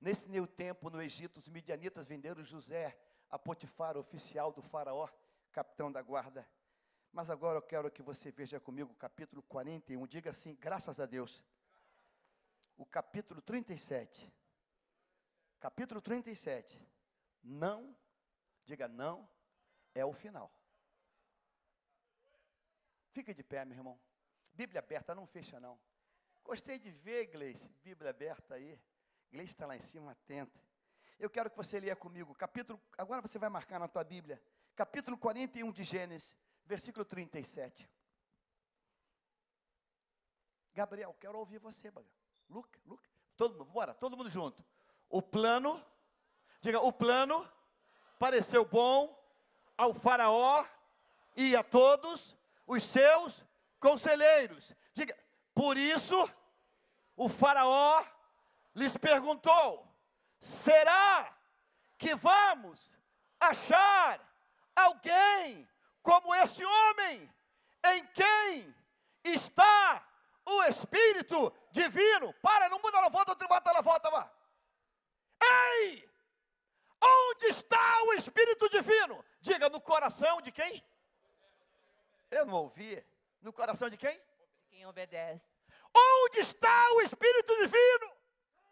Nesse 0.00 0.28
meio 0.28 0.46
tempo, 0.46 0.88
no 0.88 1.02
Egito, 1.02 1.38
os 1.38 1.48
midianitas 1.48 2.06
venderam 2.06 2.44
José 2.44 2.96
a 3.28 3.36
Potifar, 3.36 3.96
oficial 3.96 4.52
do 4.52 4.62
Faraó, 4.62 5.08
capitão 5.50 5.90
da 5.90 6.00
guarda. 6.00 6.48
Mas 7.10 7.28
agora 7.28 7.58
eu 7.58 7.62
quero 7.62 7.90
que 7.90 8.02
você 8.02 8.30
veja 8.30 8.60
comigo 8.60 8.92
o 8.92 8.94
capítulo 8.94 9.42
41. 9.42 10.06
Diga 10.06 10.30
assim: 10.30 10.54
graças 10.54 11.00
a 11.00 11.06
Deus. 11.06 11.42
O 12.76 12.86
capítulo 12.86 13.42
37. 13.42 14.32
Capítulo 15.58 16.00
37. 16.00 16.80
Não, 17.42 17.96
diga 18.64 18.86
não, 18.86 19.28
é 19.92 20.04
o 20.04 20.12
final. 20.12 20.52
Fica 23.10 23.34
de 23.34 23.42
pé, 23.42 23.64
meu 23.64 23.76
irmão. 23.76 24.00
Bíblia 24.52 24.78
aberta, 24.78 25.16
não 25.16 25.26
fecha 25.26 25.58
não. 25.58 25.76
Gostei 26.44 26.78
de 26.78 26.90
ver, 26.90 27.26
Gleice, 27.26 27.68
Bíblia 27.82 28.10
aberta 28.10 28.54
aí. 28.54 28.80
Gleice 29.30 29.52
está 29.52 29.66
lá 29.66 29.76
em 29.76 29.82
cima, 29.82 30.12
atenta. 30.12 30.60
Eu 31.18 31.28
quero 31.28 31.50
que 31.50 31.56
você 31.56 31.78
leia 31.78 31.94
comigo, 31.94 32.34
capítulo, 32.34 32.80
agora 32.96 33.20
você 33.20 33.38
vai 33.38 33.50
marcar 33.50 33.78
na 33.78 33.86
tua 33.86 34.02
Bíblia, 34.02 34.42
capítulo 34.74 35.18
41 35.18 35.70
de 35.70 35.84
Gênesis, 35.84 36.34
versículo 36.64 37.04
37. 37.04 37.88
Gabriel, 40.74 41.14
quero 41.20 41.38
ouvir 41.38 41.58
você, 41.58 41.92
Luca, 42.48 42.80
Luca, 42.86 43.08
todo 43.36 43.58
mundo, 43.58 43.70
bora, 43.70 43.94
todo 43.94 44.16
mundo 44.16 44.30
junto. 44.30 44.64
O 45.08 45.20
plano, 45.20 45.84
diga, 46.60 46.80
o 46.80 46.92
plano 46.92 47.46
pareceu 48.18 48.64
bom 48.64 49.14
ao 49.76 49.92
faraó 49.92 50.64
e 51.36 51.54
a 51.54 51.62
todos 51.62 52.36
os 52.66 52.82
seus 52.82 53.44
conselheiros. 53.78 54.74
Diga, 54.94 55.16
por 55.54 55.76
isso 55.76 56.16
o 57.16 57.28
Faraó 57.28 58.04
lhes 58.74 58.96
perguntou: 58.96 59.86
será 60.40 61.36
que 61.98 62.14
vamos 62.14 62.90
achar 63.38 64.20
alguém 64.74 65.68
como 66.02 66.34
esse 66.34 66.64
homem 66.64 67.30
em 67.84 68.06
quem 68.08 68.74
está 69.24 70.06
o 70.46 70.62
Espírito 70.64 71.52
Divino? 71.72 72.32
Para, 72.34 72.68
não 72.68 72.80
muda, 72.80 72.98
ela 72.98 73.08
volta, 73.08 73.34
volta, 73.46 73.70
ela 73.70 73.82
volta, 73.82 74.10
vá. 74.10 74.30
Ei! 75.42 76.08
Onde 77.02 77.46
está 77.46 78.02
o 78.04 78.12
Espírito 78.14 78.68
Divino? 78.68 79.24
Diga, 79.40 79.68
no 79.68 79.80
coração 79.80 80.40
de 80.40 80.52
quem? 80.52 80.84
Eu 82.30 82.46
não 82.46 82.54
ouvi. 82.54 83.02
No 83.40 83.52
coração 83.52 83.88
de 83.88 83.96
quem? 83.96 84.20
Quem 84.80 84.86
obedece. 84.86 85.44
Onde 85.94 86.40
está 86.40 86.92
o 86.94 87.02
Espírito 87.02 87.54
Divino? 87.54 88.16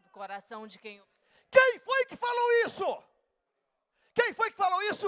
No 0.04 0.10
coração 0.10 0.66
de 0.66 0.78
quem 0.78 1.04
Quem 1.50 1.78
foi 1.80 2.06
que 2.06 2.16
falou 2.16 2.52
isso? 2.64 3.04
Quem 4.14 4.32
foi 4.32 4.50
que 4.50 4.56
falou 4.56 4.80
isso? 4.84 5.06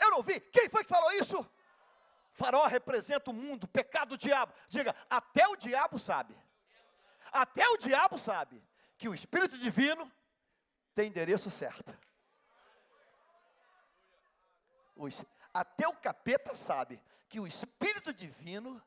Eu 0.00 0.10
não 0.12 0.22
vi. 0.22 0.38
Quem 0.38 0.68
foi 0.68 0.84
que 0.84 0.88
falou 0.88 1.10
isso? 1.14 1.44
Farol 2.30 2.68
representa 2.68 3.32
o 3.32 3.34
mundo, 3.34 3.66
pecado, 3.66 4.12
o 4.12 4.16
diabo. 4.16 4.54
Diga, 4.68 4.94
até 5.10 5.48
o 5.48 5.56
diabo 5.56 5.98
sabe. 5.98 6.38
Até 7.32 7.68
o 7.70 7.76
diabo 7.76 8.16
sabe 8.16 8.62
que 8.96 9.08
o 9.08 9.14
Espírito 9.14 9.58
Divino 9.58 10.08
tem 10.94 11.08
endereço 11.08 11.50
certo. 11.50 11.92
Até 15.52 15.88
o 15.88 15.96
capeta 15.96 16.54
sabe 16.54 17.02
que 17.28 17.40
o 17.40 17.48
Espírito 17.48 18.14
Divino 18.14 18.80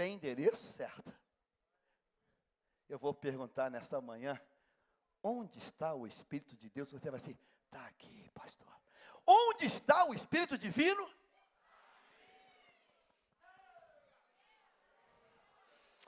tem 0.00 0.14
endereço 0.14 0.72
certo. 0.72 1.12
Eu 2.88 2.98
vou 2.98 3.12
perguntar 3.12 3.70
nesta 3.70 4.00
manhã: 4.00 4.40
onde 5.22 5.58
está 5.58 5.92
o 5.94 6.06
Espírito 6.06 6.56
de 6.56 6.70
Deus? 6.70 6.90
Você 6.90 7.10
vai 7.10 7.20
assim: 7.20 7.36
está 7.66 7.84
aqui, 7.84 8.30
pastor. 8.30 8.74
Onde 9.26 9.66
está 9.66 10.06
o 10.06 10.14
Espírito 10.14 10.56
Divino? 10.56 11.06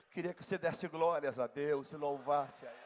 Queria 0.09 0.33
que 0.33 0.43
você 0.43 0.57
desse 0.57 0.87
glórias 0.87 1.37
a 1.37 1.45
Deus 1.45 1.91
e 1.91 1.95
louvasse 1.95 2.65
a 2.65 2.71
Ele. 2.71 2.82